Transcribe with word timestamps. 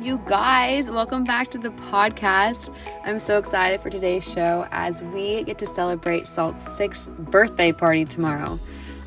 You 0.00 0.20
guys, 0.26 0.90
welcome 0.90 1.24
back 1.24 1.50
to 1.52 1.58
the 1.58 1.70
podcast. 1.70 2.72
I'm 3.04 3.18
so 3.18 3.38
excited 3.38 3.80
for 3.80 3.88
today's 3.88 4.30
show 4.30 4.68
as 4.70 5.00
we 5.00 5.42
get 5.44 5.56
to 5.58 5.66
celebrate 5.66 6.26
Salt's 6.26 6.60
sixth 6.60 7.08
birthday 7.16 7.72
party 7.72 8.04
tomorrow. 8.04 8.60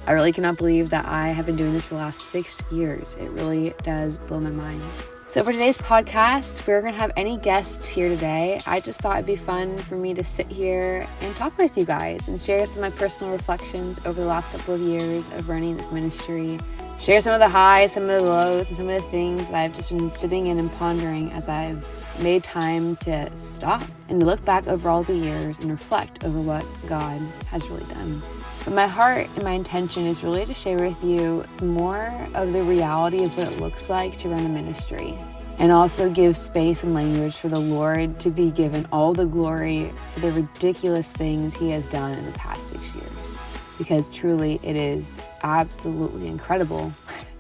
I 0.08 0.14
really 0.14 0.34
cannot 0.34 0.58
believe 0.58 0.90
that 0.90 1.06
I 1.06 1.28
have 1.28 1.46
been 1.46 1.56
doing 1.56 1.74
this 1.74 1.86
for 1.86 1.94
the 1.94 2.00
last 2.02 2.22
six 2.22 2.64
years. 2.72 3.14
It 3.20 3.30
really 3.30 3.76
does 3.84 4.18
blow 4.18 4.40
my 4.40 4.50
mind. 4.50 4.82
So, 5.28 5.44
for 5.44 5.52
today's 5.52 5.78
podcast, 5.78 6.68
we're 6.68 6.82
going 6.82 6.96
to 6.96 7.00
have 7.00 7.12
any 7.16 7.38
guests 7.38 7.88
here 7.88 8.10
today. 8.10 8.60
I 8.66 8.80
just 8.80 9.00
thought 9.00 9.18
it'd 9.18 9.28
be 9.28 9.36
fun 9.36 9.78
for 9.78 9.96
me 9.96 10.16
to 10.16 10.24
sit 10.24 10.48
here 10.48 11.08
and 11.22 11.36
talk 11.36 11.56
with 11.60 11.78
you 11.78 11.86
guys 11.86 12.28
and 12.28 12.42
share 12.42 12.66
some 12.66 12.84
of 12.84 12.92
my 12.92 12.98
personal 12.98 13.32
reflections 13.32 14.00
over 14.06 14.20
the 14.20 14.28
last 14.28 14.50
couple 14.52 14.74
of 14.74 14.82
years 14.82 15.30
of 15.30 15.50
running 15.50 15.78
this 15.78 15.92
ministry 15.92 16.58
share 17.00 17.22
some 17.22 17.34
of 17.34 17.40
the 17.40 17.50
highs, 17.50 17.94
some 17.94 18.10
of 18.10 18.22
the 18.22 18.26
lows, 18.26 18.68
and 18.68 18.78
some 18.78 18.90
of 18.90 19.02
the 19.02 19.10
things 19.10 19.48
that 19.48 19.56
I've 19.56 19.74
just 19.74 19.90
been 19.90 20.12
sitting 20.14 20.48
in 20.48 20.60
and 20.60 20.72
pondering 20.74 21.32
as 21.32 21.48
I've 21.48 21.86
made 22.22 22.44
time 22.44 22.98
to 22.98 23.36
stop 23.38 23.82
and 24.10 24.20
to 24.20 24.26
look 24.26 24.44
back 24.44 24.68
over 24.68 24.90
all 24.90 25.04
the 25.04 25.16
years 25.16 25.58
and 25.60 25.72
reflect 25.72 26.26
over 26.26 26.42
what 26.42 26.66
God 26.88 27.22
has 27.48 27.68
really 27.70 27.86
done. 27.86 28.22
But 28.66 28.74
my 28.74 28.88
heart 28.88 29.30
and 29.36 29.44
my 29.44 29.52
intention 29.52 30.06
is 30.06 30.24
really 30.24 30.46
to 30.46 30.54
share 30.54 30.80
with 30.80 31.02
you 31.02 31.46
more 31.62 32.28
of 32.34 32.52
the 32.52 32.62
reality 32.62 33.24
of 33.24 33.36
what 33.38 33.50
it 33.50 33.60
looks 33.62 33.90
like 33.90 34.18
to 34.18 34.30
run 34.30 34.46
a 34.46 34.50
ministry 34.50 35.18
and 35.58 35.72
also 35.72 36.10
give 36.10 36.38
space 36.38 36.84
and 36.84 36.94
language 36.94 37.36
for 37.36 37.50
the 37.50 37.60
Lord 37.60 38.20
to 38.22 38.30
be 38.30 38.52
given 38.52 38.86
all 38.92 39.14
the 39.14 39.26
glory 39.26 39.92
for 40.14 40.20
the 40.20 40.32
ridiculous 40.32 41.12
things 41.14 41.56
He 41.56 41.70
has 41.72 41.88
done 41.88 42.18
in 42.18 42.26
the 42.26 42.38
past 42.38 42.70
six 42.70 42.96
years 42.96 43.42
because 43.80 44.12
truly 44.12 44.60
it 44.62 44.76
is 44.76 45.18
absolutely 45.42 46.28
incredible. 46.28 46.94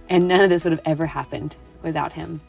And 0.09 0.27
none 0.27 0.41
of 0.41 0.49
this 0.49 0.63
would 0.63 0.73
have 0.73 0.81
ever 0.85 1.05
happened 1.05 1.55
without 1.83 2.13
him. 2.13 2.41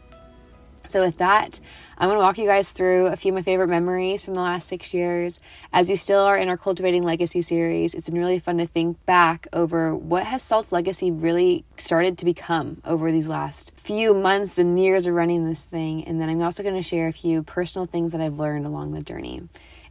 So, 0.90 1.02
with 1.02 1.18
that, 1.18 1.60
I'm 1.98 2.08
going 2.08 2.18
to 2.18 2.24
walk 2.24 2.36
you 2.36 2.46
guys 2.46 2.72
through 2.72 3.06
a 3.06 3.16
few 3.16 3.30
of 3.30 3.36
my 3.36 3.42
favorite 3.42 3.68
memories 3.68 4.24
from 4.24 4.34
the 4.34 4.40
last 4.40 4.66
six 4.66 4.92
years. 4.92 5.38
As 5.72 5.88
we 5.88 5.94
still 5.94 6.22
are 6.22 6.36
in 6.36 6.48
our 6.48 6.56
Cultivating 6.56 7.04
Legacy 7.04 7.42
series, 7.42 7.94
it's 7.94 8.08
been 8.08 8.18
really 8.18 8.40
fun 8.40 8.58
to 8.58 8.66
think 8.66 9.04
back 9.06 9.46
over 9.52 9.94
what 9.94 10.24
has 10.24 10.42
Salt's 10.42 10.72
legacy 10.72 11.12
really 11.12 11.64
started 11.76 12.18
to 12.18 12.24
become 12.24 12.82
over 12.84 13.12
these 13.12 13.28
last 13.28 13.72
few 13.76 14.12
months 14.12 14.58
and 14.58 14.82
years 14.82 15.06
of 15.06 15.14
running 15.14 15.48
this 15.48 15.64
thing. 15.64 16.04
And 16.04 16.20
then 16.20 16.28
I'm 16.28 16.42
also 16.42 16.64
going 16.64 16.74
to 16.74 16.82
share 16.82 17.06
a 17.06 17.12
few 17.12 17.44
personal 17.44 17.86
things 17.86 18.10
that 18.10 18.20
I've 18.20 18.40
learned 18.40 18.66
along 18.66 18.90
the 18.90 19.02
journey. 19.02 19.42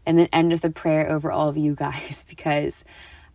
And 0.06 0.18
then 0.18 0.28
end 0.34 0.52
with 0.52 0.66
a 0.66 0.70
prayer 0.70 1.10
over 1.10 1.32
all 1.32 1.48
of 1.48 1.56
you 1.56 1.76
guys 1.76 2.26
because 2.28 2.84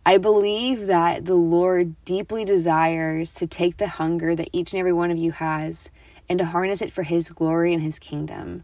I 0.07 0.19
believe 0.19 0.85
that 0.85 1.25
the 1.25 1.33
Lord 1.33 1.95
deeply 2.05 2.45
desires 2.45 3.33
to 3.35 3.47
take 3.47 3.77
the 3.77 3.87
hunger 3.87 4.35
that 4.35 4.49
each 4.53 4.71
and 4.71 4.79
every 4.79 4.93
one 4.93 5.09
of 5.09 5.17
you 5.17 5.31
has 5.31 5.89
and 6.29 6.37
to 6.37 6.45
harness 6.45 6.83
it 6.83 6.91
for 6.91 7.01
His 7.01 7.29
glory 7.29 7.73
and 7.73 7.81
His 7.81 7.97
kingdom. 7.97 8.63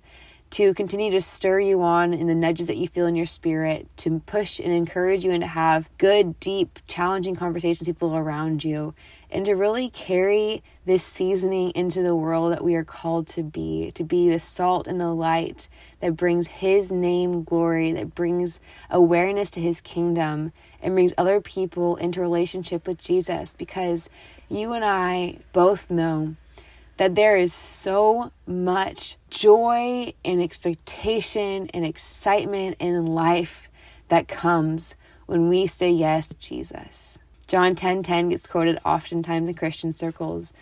To 0.52 0.75
continue 0.75 1.09
to 1.09 1.22
stir 1.22 1.61
you 1.61 1.81
on 1.81 2.14
in 2.14 2.28
the 2.28 2.36
nudges 2.36 2.67
that 2.67 2.78
you 2.78 2.88
feel 2.88 3.08
in 3.08 3.16
your 3.16 3.25
spirit, 3.25 3.88
to 3.98 4.20
push 4.28 4.59
and 4.59 4.72
encourage 4.72 5.23
you 5.23 5.31
and 5.31 5.42
to 5.42 5.48
have 5.48 5.89
good, 5.98 6.39
deep, 6.39 6.78
challenging 6.86 7.36
conversations 7.36 7.88
with 7.88 7.95
people 7.98 8.16
around 8.16 8.64
you, 8.64 8.94
and 9.31 9.45
to 9.45 9.53
really 9.53 9.89
carry 9.89 10.61
this 10.85 11.03
seasoning 11.03 11.71
into 11.71 12.01
the 12.01 12.15
world 12.15 12.51
that 12.51 12.63
we 12.63 12.75
are 12.75 12.83
called 12.83 13.27
to 13.27 13.43
be, 13.43 13.91
to 13.91 14.03
be 14.03 14.29
the 14.29 14.39
salt 14.39 14.87
and 14.87 14.99
the 14.99 15.13
light 15.13 15.69
that 16.01 16.17
brings 16.17 16.47
His 16.47 16.91
name 16.91 17.43
glory, 17.43 17.91
that 17.93 18.13
brings 18.13 18.59
awareness 18.89 19.49
to 19.52 19.61
His 19.61 19.79
kingdom, 19.79 20.52
and 20.81 20.95
brings 20.95 21.13
other 21.17 21.39
people 21.39 21.95
into 21.95 22.19
relationship 22.19 22.87
with 22.87 22.99
Jesus. 22.99 23.53
Because 23.53 24.09
you 24.49 24.73
and 24.73 24.83
I 24.83 25.37
both 25.53 25.89
know 25.89 26.35
that 26.97 27.15
there 27.15 27.37
is 27.37 27.53
so 27.53 28.31
much 28.45 29.17
joy 29.29 30.13
and 30.25 30.41
expectation 30.41 31.69
and 31.73 31.86
excitement 31.86 32.75
in 32.80 33.05
life 33.05 33.70
that 34.09 34.27
comes 34.27 34.95
when 35.25 35.47
we 35.47 35.65
say 35.65 35.89
yes 35.89 36.30
to 36.30 36.36
Jesus. 36.36 37.17
John 37.52 37.76
10:10 37.76 37.76
10, 37.76 38.04
10 38.04 38.30
gets 38.30 38.48
quoted 38.48 38.80
oftentimes 38.86 39.50
in 39.50 39.56
Christian 39.56 39.92
circles, 39.92 40.54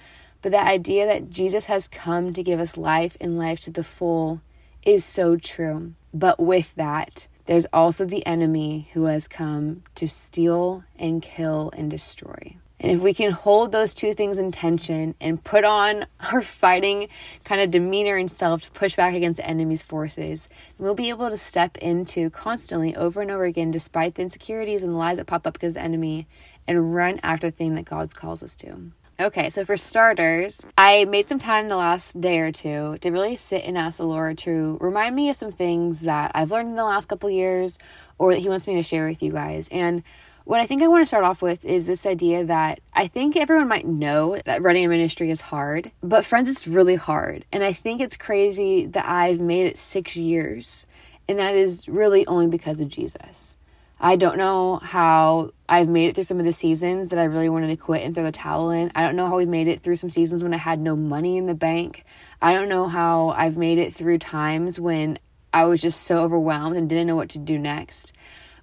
but 0.41 0.51
the 0.51 0.59
idea 0.59 1.05
that 1.05 1.29
Jesus 1.29 1.65
has 1.65 1.87
come 1.87 2.33
to 2.33 2.41
give 2.41 2.59
us 2.59 2.77
life 2.77 3.15
and 3.21 3.37
life 3.37 3.59
to 3.59 3.69
the 3.69 3.83
full 3.83 4.41
is 4.81 5.05
so 5.05 5.35
true. 5.35 5.93
But 6.15 6.39
with 6.39 6.73
that, 6.77 7.27
there's 7.45 7.67
also 7.71 8.05
the 8.05 8.25
enemy 8.25 8.89
who 8.93 9.03
has 9.03 9.27
come 9.27 9.83
to 9.93 10.07
steal 10.07 10.83
and 10.97 11.21
kill 11.21 11.71
and 11.77 11.91
destroy. 11.91 12.55
And 12.81 12.93
if 12.93 13.01
we 13.01 13.13
can 13.13 13.31
hold 13.31 13.71
those 13.71 13.93
two 13.93 14.13
things 14.13 14.39
in 14.39 14.51
tension 14.51 15.13
and 15.19 15.43
put 15.43 15.65
on 15.65 16.05
our 16.31 16.41
fighting 16.41 17.09
kind 17.43 17.59
of 17.59 17.71
demeanor 17.71 18.15
and 18.15 18.31
self 18.31 18.61
to 18.63 18.71
push 18.71 18.95
back 18.95 19.13
against 19.13 19.37
the 19.37 19.45
enemy's 19.45 19.83
forces, 19.83 20.47
we'll 20.77 20.95
be 20.95 21.09
able 21.09 21.29
to 21.29 21.37
step 21.37 21.77
into 21.77 22.29
constantly 22.29 22.95
over 22.95 23.21
and 23.21 23.31
over 23.31 23.43
again, 23.43 23.69
despite 23.69 24.15
the 24.15 24.21
insecurities 24.21 24.81
and 24.81 24.93
the 24.93 24.97
lies 24.97 25.17
that 25.17 25.27
pop 25.27 25.45
up 25.45 25.53
because 25.53 25.73
the 25.73 25.81
enemy, 25.81 26.25
and 26.69 26.95
run 26.95 27.19
after 27.23 27.49
the 27.49 27.55
thing 27.55 27.75
that 27.75 27.83
God 27.83 28.13
calls 28.15 28.41
us 28.41 28.55
to. 28.57 28.91
Okay, 29.19 29.49
so 29.49 29.65
for 29.65 29.75
starters, 29.75 30.65
I 30.77 31.03
made 31.03 31.27
some 31.27 31.39
time 31.39 31.67
the 31.67 31.75
last 31.75 32.21
day 32.21 32.39
or 32.39 32.53
two 32.53 32.97
to 33.01 33.09
really 33.09 33.35
sit 33.35 33.65
and 33.65 33.77
ask 33.77 33.97
the 33.97 34.05
Lord 34.05 34.37
to 34.39 34.77
remind 34.79 35.13
me 35.13 35.29
of 35.29 35.35
some 35.35 35.51
things 35.51 36.01
that 36.01 36.31
I've 36.33 36.51
learned 36.51 36.69
in 36.69 36.75
the 36.77 36.85
last 36.85 37.09
couple 37.09 37.29
years 37.29 37.77
or 38.17 38.33
that 38.33 38.39
He 38.39 38.47
wants 38.47 38.65
me 38.65 38.75
to 38.75 38.83
share 38.83 39.09
with 39.09 39.21
you 39.21 39.31
guys. 39.33 39.67
And 39.73 40.03
what 40.45 40.61
I 40.61 40.65
think 40.65 40.81
I 40.81 40.87
want 40.87 41.01
to 41.01 41.05
start 41.05 41.25
off 41.25 41.41
with 41.41 41.65
is 41.65 41.85
this 41.85 42.05
idea 42.05 42.45
that 42.45 42.79
I 42.93 43.07
think 43.07 43.35
everyone 43.35 43.67
might 43.67 43.85
know 43.85 44.39
that 44.45 44.61
running 44.61 44.85
a 44.85 44.89
ministry 44.89 45.29
is 45.31 45.41
hard, 45.41 45.91
but 46.01 46.23
friends, 46.23 46.47
it's 46.47 46.65
really 46.65 46.95
hard. 46.95 47.43
And 47.51 47.63
I 47.63 47.73
think 47.73 47.99
it's 47.99 48.15
crazy 48.15 48.85
that 48.85 49.05
I've 49.05 49.41
made 49.41 49.65
it 49.65 49.77
six 49.77 50.15
years, 50.15 50.87
and 51.27 51.37
that 51.39 51.55
is 51.55 51.89
really 51.89 52.25
only 52.25 52.47
because 52.47 52.79
of 52.79 52.87
Jesus. 52.87 53.58
I 54.01 54.15
don't 54.15 54.37
know 54.37 54.77
how 54.77 55.51
I've 55.67 55.89
made 55.89 56.07
it 56.07 56.15
through 56.15 56.23
some 56.23 56.39
of 56.39 56.45
the 56.45 56.53
seasons 56.53 57.09
that 57.09 57.19
I 57.19 57.25
really 57.25 57.49
wanted 57.49 57.67
to 57.67 57.75
quit 57.75 58.03
and 58.03 58.15
throw 58.15 58.23
the 58.23 58.31
towel 58.31 58.71
in. 58.71 58.91
I 58.95 59.01
don't 59.01 59.17
know 59.17 59.27
how 59.27 59.35
we 59.35 59.45
made 59.45 59.67
it 59.67 59.81
through 59.81 59.97
some 59.97 60.09
seasons 60.09 60.41
when 60.41 60.53
I 60.53 60.57
had 60.57 60.79
no 60.79 60.95
money 60.95 61.35
in 61.35 61.47
the 61.47 61.53
bank. 61.53 62.05
I 62.41 62.53
don't 62.53 62.69
know 62.69 62.87
how 62.87 63.29
I've 63.29 63.57
made 63.57 63.77
it 63.77 63.93
through 63.93 64.19
times 64.19 64.79
when 64.79 65.19
I 65.53 65.65
was 65.65 65.81
just 65.81 66.01
so 66.03 66.19
overwhelmed 66.19 66.77
and 66.77 66.87
didn't 66.87 67.07
know 67.07 67.15
what 67.17 67.29
to 67.29 67.39
do 67.39 67.57
next. 67.57 68.13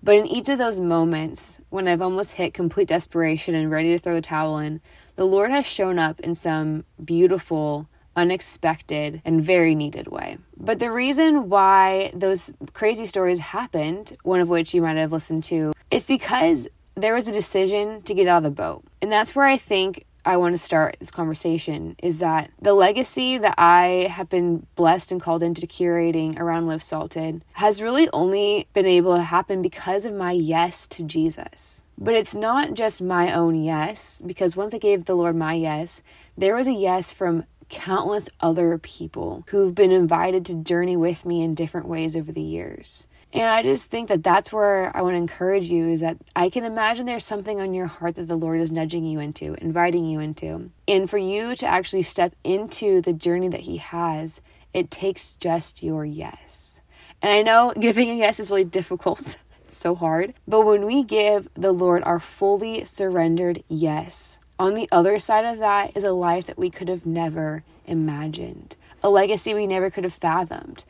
But 0.03 0.17
in 0.17 0.27
each 0.27 0.49
of 0.49 0.57
those 0.57 0.81
moments, 0.81 1.61
when 1.69 1.87
I've 1.87 2.01
almost 2.01 2.33
hit 2.33 2.55
complete 2.55 2.89
desperation 2.89 3.55
and 3.55 3.71
ready 3.71 3.91
to 3.91 3.99
throw 3.99 4.15
the 4.15 4.23
towel 4.23 4.57
in, 4.59 4.81
the 5.17 5.25
Lord 5.27 5.51
has 5.51 5.67
shown 5.67 5.99
up 5.99 6.19
in 6.21 6.35
some 6.35 6.85
beautiful, 7.05 7.89
unexpected, 8.17 9.21
and 9.25 9.43
very 9.43 9.75
needed 9.75 10.09
way. 10.09 10.39
But 10.57 10.79
the 10.79 10.91
reason 10.91 11.49
why 11.49 12.11
those 12.15 12.53
crazy 12.73 13.07
stories 13.07 13.39
happened, 13.39 14.17
one 14.23 14.41
of 14.41 14.49
which 14.49 14.75
you 14.75 14.83
might 14.83 14.97
have 14.97 15.13
listened 15.13 15.45
to, 15.45 15.73
is 15.91 16.07
because 16.07 16.69
there 16.95 17.15
was 17.15 17.29
a 17.29 17.33
decision 17.33 18.03
to 18.03 18.15
get 18.15 18.27
out 18.27 18.39
of 18.39 18.43
the 18.45 18.51
boat. 18.51 18.83
And 19.03 19.13
that's 19.13 19.37
where 19.37 19.47
I 19.47 19.59
think 19.59 20.07
I 20.27 20.37
want 20.37 20.55
to 20.55 20.59
start 20.59 20.97
this 20.99 21.13
conversation 21.13 21.95
is 22.03 22.19
that 22.19 22.51
the 22.61 22.75
legacy 22.75 23.39
that 23.39 23.55
I 23.57 24.09
have 24.11 24.29
been 24.29 24.67
blessed 24.75 25.13
and 25.13 25.21
called 25.21 25.41
into 25.41 25.69
curating 25.69 26.37
around 26.37 26.67
Live 26.67 26.83
Salted 26.83 27.45
has 27.53 27.81
really 27.81 28.09
only 28.13 28.67
been 28.73 28.87
able 28.87 29.15
to 29.15 29.23
happen 29.23 29.63
because 29.63 30.05
of 30.05 30.13
my 30.13 30.33
yes 30.33 30.89
to 30.89 31.05
Jesus. 31.05 31.85
But 31.97 32.15
it's 32.15 32.35
not 32.35 32.75
just 32.75 33.01
my 33.01 33.33
own 33.33 33.55
yes, 33.55 34.21
because 34.27 34.57
once 34.57 34.75
I 34.75 34.79
gave 34.79 35.05
the 35.05 35.15
Lord 35.15 35.37
my 35.37 35.55
yes, 35.55 36.03
there 36.37 36.57
was 36.57 36.67
a 36.67 36.73
yes 36.73 37.13
from 37.13 37.45
countless 37.69 38.29
other 38.41 38.79
people 38.79 39.45
who've 39.49 39.75
been 39.75 39.91
invited 39.91 40.45
to 40.47 40.55
journey 40.55 40.97
with 40.97 41.25
me 41.25 41.43
in 41.43 41.55
different 41.55 41.89
ways 41.89 42.17
over 42.17 42.33
the 42.33 42.41
years. 42.41 43.07
And 43.33 43.45
I 43.45 43.63
just 43.63 43.91
think 43.91 44.09
that 44.09 44.23
that's 44.23 44.53
where 44.53 44.97
I 44.97 45.03
want 45.03 45.15
to 45.15 45.19
encourage 45.19 45.69
you 45.69 45.89
is 45.89 46.01
that 46.01 46.17
I 46.35 46.49
can 46.49 46.65
imagine 46.65 47.07
there's 47.07 47.25
something 47.25 47.61
on 47.61 47.75
your 47.75 47.87
heart 47.87 48.15
that 48.15 48.29
the 48.29 48.37
Lord 48.37 48.61
is 48.61 48.71
nudging 48.71 49.05
you 49.05 49.19
into, 49.19 49.55
inviting 49.61 50.05
you 50.07 50.21
into. 50.21 50.71
And 50.87 51.11
for 51.11 51.19
you 51.19 51.55
to 51.57 51.67
actually 51.67 52.03
step 52.03 52.35
into 52.45 53.03
the 53.03 53.13
journey 53.13 53.49
that 53.49 53.61
He 53.61 53.79
has, 53.79 54.41
it 54.73 54.91
takes 54.91 55.37
just 55.37 55.83
your 55.83 56.05
yes. 56.05 56.81
And 57.21 57.33
I 57.33 57.43
know 57.43 57.75
giving 57.79 58.11
a 58.11 58.15
yes 58.15 58.41
is 58.41 58.51
really 58.51 58.65
difficult. 58.65 59.39
It's 59.65 59.77
so 59.77 59.95
hard. 59.95 60.35
But 60.47 60.63
when 60.63 60.87
we 60.87 61.03
give 61.03 61.49
the 61.55 61.73
Lord 61.73 62.05
our 62.05 62.21
fully 62.21 62.85
surrendered 62.85 63.65
yes, 63.69 64.39
on 64.59 64.75
the 64.75 64.89
other 64.91 65.19
side 65.19 65.45
of 65.45 65.59
that 65.59 65.97
is 65.97 66.05
a 66.05 66.13
life 66.13 66.47
that 66.47 66.59
we 66.59 66.71
could 66.71 66.89
have 66.89 67.05
never 67.05 67.63
imagined, 67.87 68.77
a 69.03 69.11
legacy 69.11 69.53
we 69.53 69.67
never 69.67 69.91
could 69.91 70.05
have 70.05 70.15
fathomed, 70.15 70.85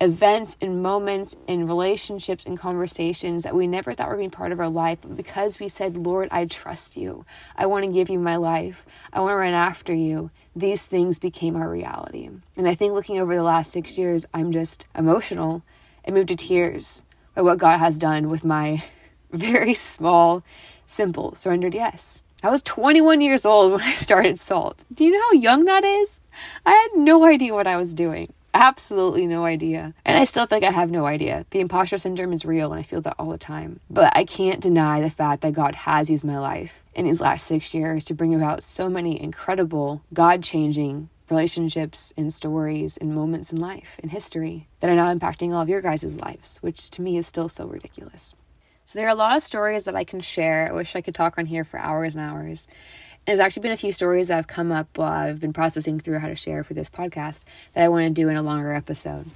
events 0.00 0.58
and 0.60 0.82
moments 0.82 1.34
and 1.48 1.68
relationships 1.68 2.44
and 2.44 2.58
conversations 2.58 3.42
that 3.42 3.54
we 3.54 3.66
never 3.66 3.94
thought 3.94 4.08
were 4.08 4.16
going 4.16 4.30
to 4.30 4.36
be 4.36 4.38
part 4.38 4.52
of 4.52 4.60
our 4.60 4.68
life. 4.68 4.98
But 5.00 5.16
because 5.16 5.58
we 5.58 5.68
said, 5.68 5.96
Lord, 5.96 6.28
I 6.30 6.44
trust 6.44 6.96
you, 6.96 7.24
I 7.56 7.64
want 7.64 7.86
to 7.86 7.90
give 7.90 8.10
you 8.10 8.18
my 8.18 8.36
life, 8.36 8.84
I 9.12 9.20
want 9.20 9.32
to 9.32 9.36
run 9.36 9.54
after 9.54 9.94
you, 9.94 10.30
these 10.54 10.86
things 10.86 11.18
became 11.18 11.56
our 11.56 11.70
reality. 11.70 12.28
And 12.56 12.68
I 12.68 12.74
think 12.74 12.92
looking 12.92 13.18
over 13.18 13.34
the 13.34 13.42
last 13.42 13.70
six 13.70 13.96
years, 13.96 14.26
I'm 14.34 14.52
just 14.52 14.86
emotional 14.94 15.62
and 16.04 16.14
moved 16.14 16.28
to 16.28 16.36
tears 16.36 17.02
by 17.34 17.42
what 17.42 17.58
God 17.58 17.78
has 17.78 17.96
done 17.96 18.28
with 18.28 18.44
my 18.44 18.84
very 19.30 19.74
small, 19.74 20.42
simple, 20.86 21.34
surrendered 21.34 21.74
yes. 21.74 22.20
I 22.46 22.48
was 22.48 22.62
21 22.62 23.22
years 23.22 23.44
old 23.44 23.72
when 23.72 23.80
I 23.80 23.92
started 23.94 24.38
Salt. 24.38 24.84
Do 24.94 25.04
you 25.04 25.10
know 25.10 25.20
how 25.20 25.32
young 25.32 25.64
that 25.64 25.82
is? 25.82 26.20
I 26.64 26.70
had 26.70 27.02
no 27.02 27.24
idea 27.24 27.52
what 27.52 27.66
I 27.66 27.76
was 27.76 27.92
doing. 27.92 28.32
absolutely 28.54 29.26
no 29.26 29.44
idea. 29.44 29.94
And 30.04 30.16
I 30.16 30.22
still 30.22 30.46
think 30.46 30.62
I 30.62 30.70
have 30.70 30.88
no 30.88 31.06
idea. 31.06 31.44
The 31.50 31.58
imposter 31.58 31.98
syndrome 31.98 32.32
is 32.32 32.44
real 32.44 32.70
and 32.70 32.78
I 32.78 32.84
feel 32.84 33.00
that 33.00 33.16
all 33.18 33.30
the 33.30 33.36
time. 33.36 33.80
But 33.90 34.16
I 34.16 34.24
can't 34.24 34.60
deny 34.60 35.00
the 35.00 35.10
fact 35.10 35.42
that 35.42 35.54
God 35.54 35.74
has 35.74 36.08
used 36.08 36.22
my 36.22 36.38
life 36.38 36.84
in 36.94 37.04
these 37.04 37.20
last 37.20 37.48
six 37.48 37.74
years 37.74 38.04
to 38.04 38.14
bring 38.14 38.32
about 38.32 38.62
so 38.62 38.88
many 38.88 39.20
incredible, 39.20 40.02
God 40.14 40.44
changing 40.44 41.08
relationships 41.28 42.12
and 42.16 42.32
stories 42.32 42.96
and 42.96 43.12
moments 43.12 43.50
in 43.50 43.58
life 43.58 43.98
and 44.04 44.12
history 44.12 44.68
that 44.78 44.88
are 44.88 44.94
now 44.94 45.12
impacting 45.12 45.52
all 45.52 45.62
of 45.62 45.68
your 45.68 45.82
guys' 45.82 46.20
lives, 46.20 46.58
which 46.58 46.90
to 46.90 47.02
me 47.02 47.18
is 47.18 47.26
still 47.26 47.48
so 47.48 47.66
ridiculous. 47.66 48.36
So 48.86 49.00
there 49.00 49.08
are 49.08 49.10
a 49.10 49.16
lot 49.16 49.36
of 49.36 49.42
stories 49.42 49.84
that 49.86 49.96
I 49.96 50.04
can 50.04 50.20
share. 50.20 50.68
I 50.70 50.72
wish 50.72 50.94
I 50.94 51.00
could 51.00 51.16
talk 51.16 51.38
on 51.38 51.46
here 51.46 51.64
for 51.64 51.76
hours 51.76 52.14
and 52.14 52.24
hours. 52.24 52.68
There's 53.26 53.40
actually 53.40 53.62
been 53.62 53.72
a 53.72 53.76
few 53.76 53.90
stories 53.90 54.28
that 54.28 54.36
have 54.36 54.46
come 54.46 54.70
up 54.70 54.96
while 54.96 55.10
I've 55.10 55.40
been 55.40 55.52
processing 55.52 55.98
through 55.98 56.20
how 56.20 56.28
to 56.28 56.36
share 56.36 56.62
for 56.62 56.74
this 56.74 56.88
podcast 56.88 57.42
that 57.72 57.82
I 57.82 57.88
want 57.88 58.04
to 58.04 58.10
do 58.10 58.28
in 58.28 58.36
a 58.36 58.44
longer 58.44 58.72
episode. 58.72 59.28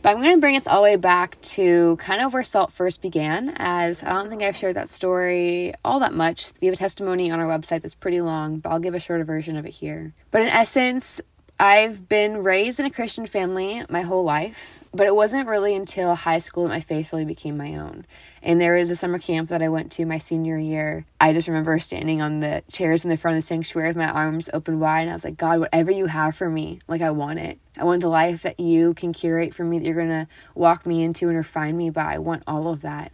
But 0.00 0.08
I'm 0.08 0.22
going 0.22 0.34
to 0.34 0.40
bring 0.40 0.56
us 0.56 0.66
all 0.66 0.76
the 0.76 0.84
way 0.84 0.96
back 0.96 1.38
to 1.42 1.96
kind 1.96 2.22
of 2.22 2.32
where 2.32 2.42
SALT 2.42 2.72
first 2.72 3.02
began, 3.02 3.50
as 3.56 4.02
I 4.02 4.08
don't 4.08 4.30
think 4.30 4.42
I've 4.42 4.56
shared 4.56 4.76
that 4.76 4.88
story 4.88 5.74
all 5.84 6.00
that 6.00 6.14
much. 6.14 6.52
We 6.62 6.68
have 6.68 6.74
a 6.74 6.78
testimony 6.78 7.30
on 7.30 7.40
our 7.40 7.46
website 7.46 7.82
that's 7.82 7.94
pretty 7.94 8.22
long, 8.22 8.58
but 8.58 8.70
I'll 8.70 8.78
give 8.78 8.94
a 8.94 9.00
shorter 9.00 9.24
version 9.24 9.58
of 9.58 9.66
it 9.66 9.72
here. 9.72 10.14
But 10.30 10.40
in 10.40 10.48
essence, 10.48 11.20
I've 11.64 12.10
been 12.10 12.42
raised 12.42 12.78
in 12.78 12.84
a 12.84 12.90
Christian 12.90 13.24
family 13.24 13.82
my 13.88 14.02
whole 14.02 14.22
life, 14.22 14.84
but 14.92 15.06
it 15.06 15.14
wasn't 15.14 15.48
really 15.48 15.74
until 15.74 16.14
high 16.14 16.36
school 16.36 16.64
that 16.64 16.68
my 16.68 16.80
faith 16.80 17.10
really 17.10 17.24
became 17.24 17.56
my 17.56 17.74
own. 17.74 18.04
And 18.42 18.60
there 18.60 18.76
was 18.76 18.90
a 18.90 18.96
summer 18.96 19.18
camp 19.18 19.48
that 19.48 19.62
I 19.62 19.70
went 19.70 19.90
to 19.92 20.04
my 20.04 20.18
senior 20.18 20.58
year. 20.58 21.06
I 21.18 21.32
just 21.32 21.48
remember 21.48 21.78
standing 21.78 22.20
on 22.20 22.40
the 22.40 22.62
chairs 22.70 23.02
in 23.02 23.08
the 23.08 23.16
front 23.16 23.38
of 23.38 23.42
the 23.42 23.46
sanctuary 23.46 23.88
with 23.88 23.96
my 23.96 24.10
arms 24.10 24.50
open 24.52 24.78
wide, 24.78 25.00
and 25.00 25.10
I 25.10 25.14
was 25.14 25.24
like, 25.24 25.38
God, 25.38 25.60
whatever 25.60 25.90
you 25.90 26.04
have 26.04 26.36
for 26.36 26.50
me, 26.50 26.80
like 26.86 27.00
I 27.00 27.10
want 27.12 27.38
it. 27.38 27.58
I 27.78 27.84
want 27.84 28.02
the 28.02 28.08
life 28.08 28.42
that 28.42 28.60
you 28.60 28.92
can 28.92 29.14
curate 29.14 29.54
for 29.54 29.64
me, 29.64 29.78
that 29.78 29.86
you're 29.86 29.94
gonna 29.94 30.28
walk 30.54 30.84
me 30.84 31.02
into 31.02 31.28
and 31.28 31.36
refine 31.38 31.78
me 31.78 31.88
by. 31.88 32.16
I 32.16 32.18
want 32.18 32.42
all 32.46 32.68
of 32.68 32.82
that. 32.82 33.10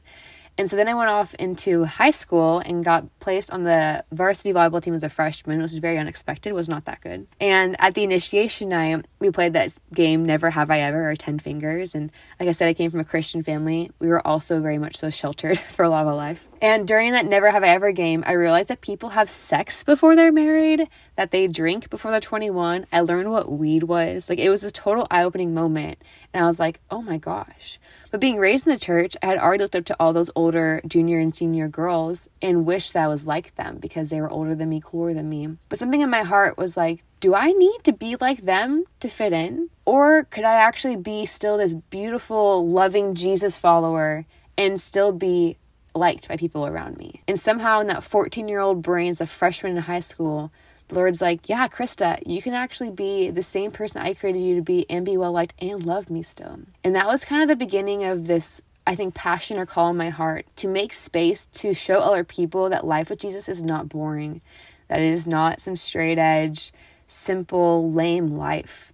And 0.61 0.69
so 0.69 0.77
then 0.77 0.89
I 0.89 0.95
went 0.95 1.09
off 1.09 1.33
into 1.37 1.85
high 1.85 2.11
school 2.11 2.59
and 2.59 2.85
got 2.85 3.07
placed 3.19 3.51
on 3.51 3.65
the 3.65 4.05
varsity 4.13 4.53
volleyball 4.53 4.83
team 4.83 4.93
as 4.93 5.03
a 5.03 5.09
freshman, 5.09 5.57
which 5.57 5.73
was 5.73 5.79
very 5.79 5.97
unexpected, 5.97 6.53
was 6.53 6.69
not 6.69 6.85
that 6.85 7.01
good. 7.01 7.27
And 7.41 7.77
at 7.81 7.95
the 7.95 8.05
initiation 8.05 8.69
night, 8.69 9.07
we 9.21 9.31
played 9.31 9.55
that 9.55 9.75
game 9.95 10.23
Never 10.23 10.51
Have 10.51 10.71
I 10.71 10.81
Ever 10.81 11.11
or 11.11 11.17
Ten 11.17 11.39
Fingers. 11.39 11.95
And 11.95 12.13
like 12.39 12.47
I 12.47 12.53
said, 12.53 12.69
I 12.69 12.75
came 12.75 12.91
from 12.91 13.01
a 13.01 13.07
Christian 13.07 13.43
family. 13.43 13.91
We 14.01 14.09
were 14.09 14.21
also 14.27 14.61
very 14.61 14.77
much 14.77 14.99
so 14.99 15.09
sheltered 15.09 15.59
for 15.59 15.83
a 15.83 15.89
lot 15.89 16.03
of 16.03 16.09
our 16.09 16.15
life. 16.15 16.47
And 16.61 16.87
during 16.87 17.13
that 17.13 17.25
Never 17.25 17.51
Have 17.51 17.65
I 17.65 17.69
Ever 17.69 17.91
game, 17.91 18.23
I 18.27 18.33
realized 18.33 18.69
that 18.69 18.83
people 18.83 19.11
have 19.11 19.31
sex 19.31 19.83
before 19.83 20.15
they're 20.15 20.31
married, 20.31 20.91
that 21.17 21.31
they 21.31 21.47
drink 21.49 21.89
before 21.89 22.11
they're 22.11 22.21
21. 22.21 22.85
I 22.93 23.01
learned 23.01 23.31
what 23.31 23.51
weed 23.51 23.85
was. 23.85 24.29
Like 24.29 24.39
it 24.39 24.51
was 24.51 24.61
this 24.61 24.73
total 24.73 25.07
eye 25.11 25.23
opening 25.23 25.55
moment. 25.55 26.03
And 26.33 26.45
I 26.45 26.47
was 26.47 26.61
like, 26.61 26.81
oh 26.91 27.03
my 27.03 27.19
gosh. 27.19 27.79
But 28.11 28.21
being 28.21 28.39
raised 28.39 28.67
in 28.67 28.73
the 28.73 28.79
church, 28.79 29.17
I 29.23 29.27
had 29.27 29.39
already 29.39 29.65
looked 29.65 29.77
up 29.77 29.85
to 29.87 29.97
all 29.99 30.13
those 30.13 30.31
older 30.37 30.81
junior 30.87 31.19
and 31.19 31.35
senior 31.35 31.69
girls 31.69 32.29
and 32.41 32.65
wished 32.67 32.93
that 32.93 33.05
I 33.05 33.09
was 33.09 33.27
like 33.27 33.55
them 33.57 33.79
because 33.79 34.11
they 34.11 34.21
were 34.21 34.31
older 34.31 34.55
than 34.55 34.69
me, 34.69 34.81
cooler 34.85 35.13
than 35.13 35.29
me. 35.29 35.57
But 35.69 35.79
something 35.79 36.01
in 36.01 36.11
my 36.11 36.23
heart 36.23 36.57
was 36.57 36.77
like, 36.77 37.05
do 37.19 37.35
I 37.35 37.49
need 37.53 37.83
to 37.85 37.93
be 37.93 38.17
like 38.17 38.45
them 38.45 38.85
to 39.01 39.09
fit 39.09 39.33
in? 39.33 39.71
Or 39.85 40.25
could 40.25 40.45
I 40.45 40.55
actually 40.55 40.97
be 40.97 41.27
still 41.27 41.59
this 41.59 41.75
beautiful, 41.75 42.67
loving 42.67 43.15
Jesus 43.15 43.59
follower 43.59 44.27
and 44.57 44.81
still 44.81 45.13
be 45.13 45.59
liked 45.95 46.29
by 46.29 46.37
people 46.37 46.65
around 46.65 46.97
me? 46.97 47.23
And 47.27 47.39
somehow 47.39 47.81
in 47.81 47.89
that 47.89 48.05
14 48.05 48.47
year 48.47 48.61
old 48.61 48.83
brain 48.83 49.11
as 49.11 49.21
a 49.21 49.27
freshman 49.27 49.77
in 49.77 49.83
high 49.83 50.01
school, 50.01 50.53
Lord's 50.93 51.21
like, 51.21 51.49
yeah, 51.49 51.69
Krista, 51.69 52.21
you 52.27 52.43
can 52.43 52.55
actually 52.55 52.91
be 52.91 53.31
the 53.31 53.43
same 53.43 53.71
person 53.71 54.01
I 54.01 54.15
created 54.15 54.43
you 54.43 54.57
to 54.57 54.63
be 54.63 54.87
and 54.91 55.05
be 55.05 55.17
well 55.17 55.33
liked 55.33 55.55
and 55.61 55.85
love 55.85 56.11
me 56.11 56.23
still. 56.23 56.61
And 56.85 56.95
that 56.95 57.07
was 57.07 57.25
kind 57.25 57.43
of 57.43 57.49
the 57.49 57.57
beginning 57.57 58.05
of 58.05 58.27
this, 58.27 58.63
I 58.87 58.95
think, 58.95 59.15
passion 59.15 59.59
or 59.59 59.67
call 59.67 59.91
in 59.91 59.97
my 59.97 60.11
heart 60.11 60.47
to 60.57 60.69
make 60.69 60.93
space 60.93 61.47
to 61.47 61.75
show 61.75 62.01
other 62.01 62.25
people 62.25 62.69
that 62.71 62.87
life 62.87 63.11
with 63.11 63.21
Jesus 63.21 63.49
is 63.49 63.63
not 63.63 63.89
boring, 63.89 64.43
that 64.89 65.01
it 65.01 65.13
is 65.13 65.27
not 65.27 65.61
some 65.61 65.77
straight 65.77 66.19
edge, 66.19 66.73
simple, 67.07 67.91
lame 67.91 68.37
life 68.37 68.90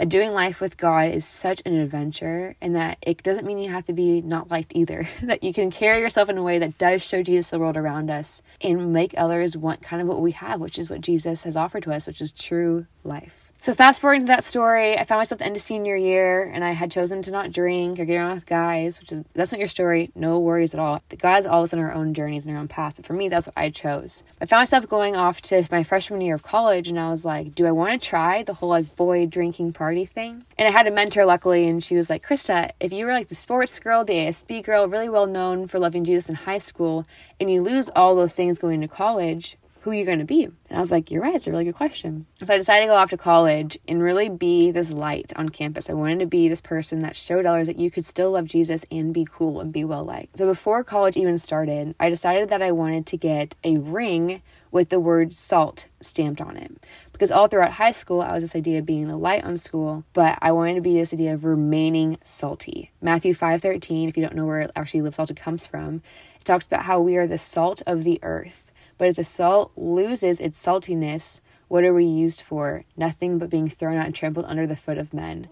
that 0.00 0.08
doing 0.08 0.32
life 0.32 0.62
with 0.62 0.78
God 0.78 1.08
is 1.08 1.26
such 1.26 1.60
an 1.66 1.78
adventure 1.78 2.56
and 2.62 2.74
that 2.74 2.96
it 3.02 3.22
doesn't 3.22 3.44
mean 3.44 3.58
you 3.58 3.68
have 3.68 3.84
to 3.84 3.92
be 3.92 4.22
not 4.22 4.50
liked 4.50 4.72
either. 4.74 5.06
that 5.22 5.44
you 5.44 5.52
can 5.52 5.70
carry 5.70 6.00
yourself 6.00 6.30
in 6.30 6.38
a 6.38 6.42
way 6.42 6.58
that 6.58 6.78
does 6.78 7.02
show 7.02 7.22
Jesus 7.22 7.50
the 7.50 7.58
world 7.58 7.76
around 7.76 8.10
us 8.10 8.40
and 8.62 8.94
make 8.94 9.12
others 9.18 9.58
want 9.58 9.82
kind 9.82 10.00
of 10.00 10.08
what 10.08 10.22
we 10.22 10.32
have, 10.32 10.58
which 10.58 10.78
is 10.78 10.88
what 10.88 11.02
Jesus 11.02 11.44
has 11.44 11.54
offered 11.54 11.82
to 11.82 11.92
us, 11.92 12.06
which 12.06 12.22
is 12.22 12.32
true 12.32 12.86
life. 13.04 13.49
So 13.62 13.74
fast 13.74 14.00
forwarding 14.00 14.22
to 14.22 14.28
that 14.28 14.42
story, 14.42 14.96
I 14.96 15.04
found 15.04 15.20
myself 15.20 15.36
at 15.36 15.38
the 15.40 15.44
end 15.44 15.54
of 15.54 15.60
senior 15.60 15.94
year 15.94 16.44
and 16.44 16.64
I 16.64 16.70
had 16.70 16.90
chosen 16.90 17.20
to 17.20 17.30
not 17.30 17.52
drink 17.52 18.00
or 18.00 18.06
get 18.06 18.16
around 18.16 18.36
with 18.36 18.46
guys, 18.46 18.98
which 18.98 19.12
is 19.12 19.22
that's 19.34 19.52
not 19.52 19.58
your 19.58 19.68
story. 19.68 20.10
No 20.14 20.38
worries 20.38 20.72
at 20.72 20.80
all. 20.80 21.02
The 21.10 21.16
guys 21.16 21.44
always 21.44 21.74
on 21.74 21.78
our 21.78 21.92
own 21.92 22.14
journeys 22.14 22.46
and 22.46 22.54
our 22.54 22.60
own 22.62 22.68
path. 22.68 22.96
But 22.96 23.04
for 23.04 23.12
me, 23.12 23.28
that's 23.28 23.48
what 23.48 23.58
I 23.58 23.68
chose. 23.68 24.24
I 24.40 24.46
found 24.46 24.62
myself 24.62 24.88
going 24.88 25.14
off 25.14 25.42
to 25.42 25.62
my 25.70 25.82
freshman 25.82 26.22
year 26.22 26.34
of 26.34 26.42
college 26.42 26.88
and 26.88 26.98
I 26.98 27.10
was 27.10 27.26
like, 27.26 27.54
do 27.54 27.66
I 27.66 27.70
want 27.70 28.00
to 28.00 28.08
try 28.08 28.42
the 28.42 28.54
whole 28.54 28.70
like 28.70 28.96
boy 28.96 29.26
drinking 29.26 29.74
party 29.74 30.06
thing? 30.06 30.46
And 30.56 30.66
I 30.66 30.70
had 30.70 30.86
a 30.86 30.90
mentor 30.90 31.26
luckily 31.26 31.68
and 31.68 31.84
she 31.84 31.96
was 31.96 32.08
like, 32.08 32.26
Krista, 32.26 32.70
if 32.80 32.94
you 32.94 33.04
were 33.04 33.12
like 33.12 33.28
the 33.28 33.34
sports 33.34 33.78
girl, 33.78 34.06
the 34.06 34.14
ASB 34.14 34.64
girl, 34.64 34.88
really 34.88 35.10
well 35.10 35.26
known 35.26 35.66
for 35.66 35.78
loving 35.78 36.04
Jesus 36.04 36.30
in 36.30 36.34
high 36.34 36.56
school, 36.56 37.04
and 37.38 37.50
you 37.50 37.60
lose 37.60 37.90
all 37.90 38.16
those 38.16 38.34
things 38.34 38.58
going 38.58 38.80
to 38.80 38.88
college, 38.88 39.58
who 39.80 39.90
are 39.90 39.94
you 39.94 40.04
going 40.04 40.18
to 40.18 40.24
be? 40.26 40.44
And 40.44 40.76
I 40.76 40.78
was 40.78 40.92
like, 40.92 41.10
you're 41.10 41.22
right. 41.22 41.34
It's 41.34 41.46
a 41.46 41.50
really 41.50 41.64
good 41.64 41.74
question. 41.74 42.26
So 42.42 42.52
I 42.52 42.58
decided 42.58 42.86
to 42.86 42.92
go 42.92 42.96
off 42.96 43.10
to 43.10 43.16
college 43.16 43.78
and 43.88 44.02
really 44.02 44.28
be 44.28 44.70
this 44.70 44.90
light 44.90 45.32
on 45.36 45.48
campus. 45.48 45.88
I 45.88 45.94
wanted 45.94 46.20
to 46.20 46.26
be 46.26 46.48
this 46.48 46.60
person 46.60 46.98
that 47.00 47.16
showed 47.16 47.46
others 47.46 47.66
that 47.66 47.78
you 47.78 47.90
could 47.90 48.04
still 48.04 48.32
love 48.32 48.44
Jesus 48.44 48.84
and 48.90 49.14
be 49.14 49.26
cool 49.30 49.58
and 49.60 49.72
be 49.72 49.84
well 49.84 50.04
liked. 50.04 50.36
So 50.36 50.46
before 50.46 50.84
college 50.84 51.16
even 51.16 51.38
started, 51.38 51.94
I 51.98 52.10
decided 52.10 52.50
that 52.50 52.60
I 52.60 52.72
wanted 52.72 53.06
to 53.06 53.16
get 53.16 53.54
a 53.64 53.78
ring 53.78 54.42
with 54.70 54.90
the 54.90 55.00
word 55.00 55.32
salt 55.32 55.88
stamped 56.00 56.40
on 56.40 56.56
it. 56.56 56.72
Because 57.12 57.30
all 57.30 57.48
throughout 57.48 57.72
high 57.72 57.90
school, 57.90 58.20
I 58.20 58.32
was 58.32 58.42
this 58.42 58.54
idea 58.54 58.78
of 58.78 58.86
being 58.86 59.08
the 59.08 59.16
light 59.16 59.44
on 59.44 59.56
school, 59.56 60.04
but 60.12 60.38
I 60.40 60.52
wanted 60.52 60.76
to 60.76 60.80
be 60.80 60.98
this 60.98 61.12
idea 61.12 61.34
of 61.34 61.44
remaining 61.44 62.18
salty. 62.22 62.92
Matthew 63.00 63.34
5:13, 63.34 64.08
if 64.08 64.16
you 64.16 64.22
don't 64.22 64.36
know 64.36 64.46
where 64.46 64.68
actually 64.76 65.00
live 65.00 65.14
salted 65.14 65.36
comes 65.36 65.66
from, 65.66 66.02
it 66.38 66.44
talks 66.44 66.66
about 66.66 66.84
how 66.84 67.00
we 67.00 67.16
are 67.16 67.26
the 67.26 67.38
salt 67.38 67.82
of 67.86 68.04
the 68.04 68.20
earth. 68.22 68.69
But 69.00 69.08
if 69.08 69.16
the 69.16 69.24
salt 69.24 69.72
loses 69.78 70.40
its 70.40 70.62
saltiness, 70.62 71.40
what 71.68 71.84
are 71.84 71.94
we 71.94 72.04
used 72.04 72.42
for? 72.42 72.84
Nothing 72.98 73.38
but 73.38 73.48
being 73.48 73.66
thrown 73.66 73.96
out 73.96 74.04
and 74.04 74.14
trampled 74.14 74.44
under 74.44 74.66
the 74.66 74.76
foot 74.76 74.98
of 74.98 75.14
men. 75.14 75.48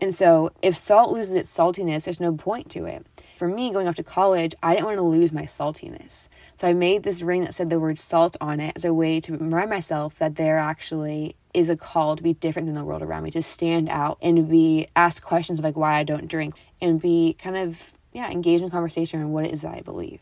And 0.00 0.12
so, 0.16 0.50
if 0.62 0.76
salt 0.76 1.12
loses 1.12 1.34
its 1.34 1.56
saltiness, 1.56 2.06
there's 2.06 2.18
no 2.18 2.32
point 2.32 2.68
to 2.70 2.86
it. 2.86 3.06
For 3.36 3.46
me, 3.46 3.70
going 3.70 3.86
off 3.86 3.94
to 3.94 4.02
college, 4.02 4.52
I 4.64 4.74
didn't 4.74 4.86
want 4.86 4.96
to 4.96 5.02
lose 5.02 5.30
my 5.30 5.44
saltiness. 5.44 6.28
So, 6.56 6.66
I 6.66 6.72
made 6.72 7.04
this 7.04 7.22
ring 7.22 7.42
that 7.42 7.54
said 7.54 7.70
the 7.70 7.78
word 7.78 8.00
salt 8.00 8.36
on 8.40 8.58
it 8.58 8.72
as 8.74 8.84
a 8.84 8.92
way 8.92 9.20
to 9.20 9.36
remind 9.36 9.70
myself 9.70 10.18
that 10.18 10.34
there 10.34 10.58
actually 10.58 11.36
is 11.54 11.68
a 11.68 11.76
call 11.76 12.16
to 12.16 12.22
be 12.24 12.34
different 12.34 12.66
than 12.66 12.74
the 12.74 12.84
world 12.84 13.02
around 13.02 13.22
me, 13.22 13.30
to 13.30 13.42
stand 13.42 13.88
out 13.88 14.18
and 14.20 14.48
be 14.48 14.88
asked 14.96 15.22
questions 15.22 15.60
like 15.60 15.76
why 15.76 16.00
I 16.00 16.02
don't 16.02 16.26
drink 16.26 16.56
and 16.80 17.00
be 17.00 17.36
kind 17.38 17.56
of, 17.56 17.92
yeah, 18.12 18.28
engage 18.28 18.60
in 18.60 18.70
conversation 18.70 19.20
on 19.20 19.30
what 19.30 19.44
it 19.44 19.52
is 19.52 19.60
that 19.60 19.76
I 19.76 19.82
believe. 19.82 20.18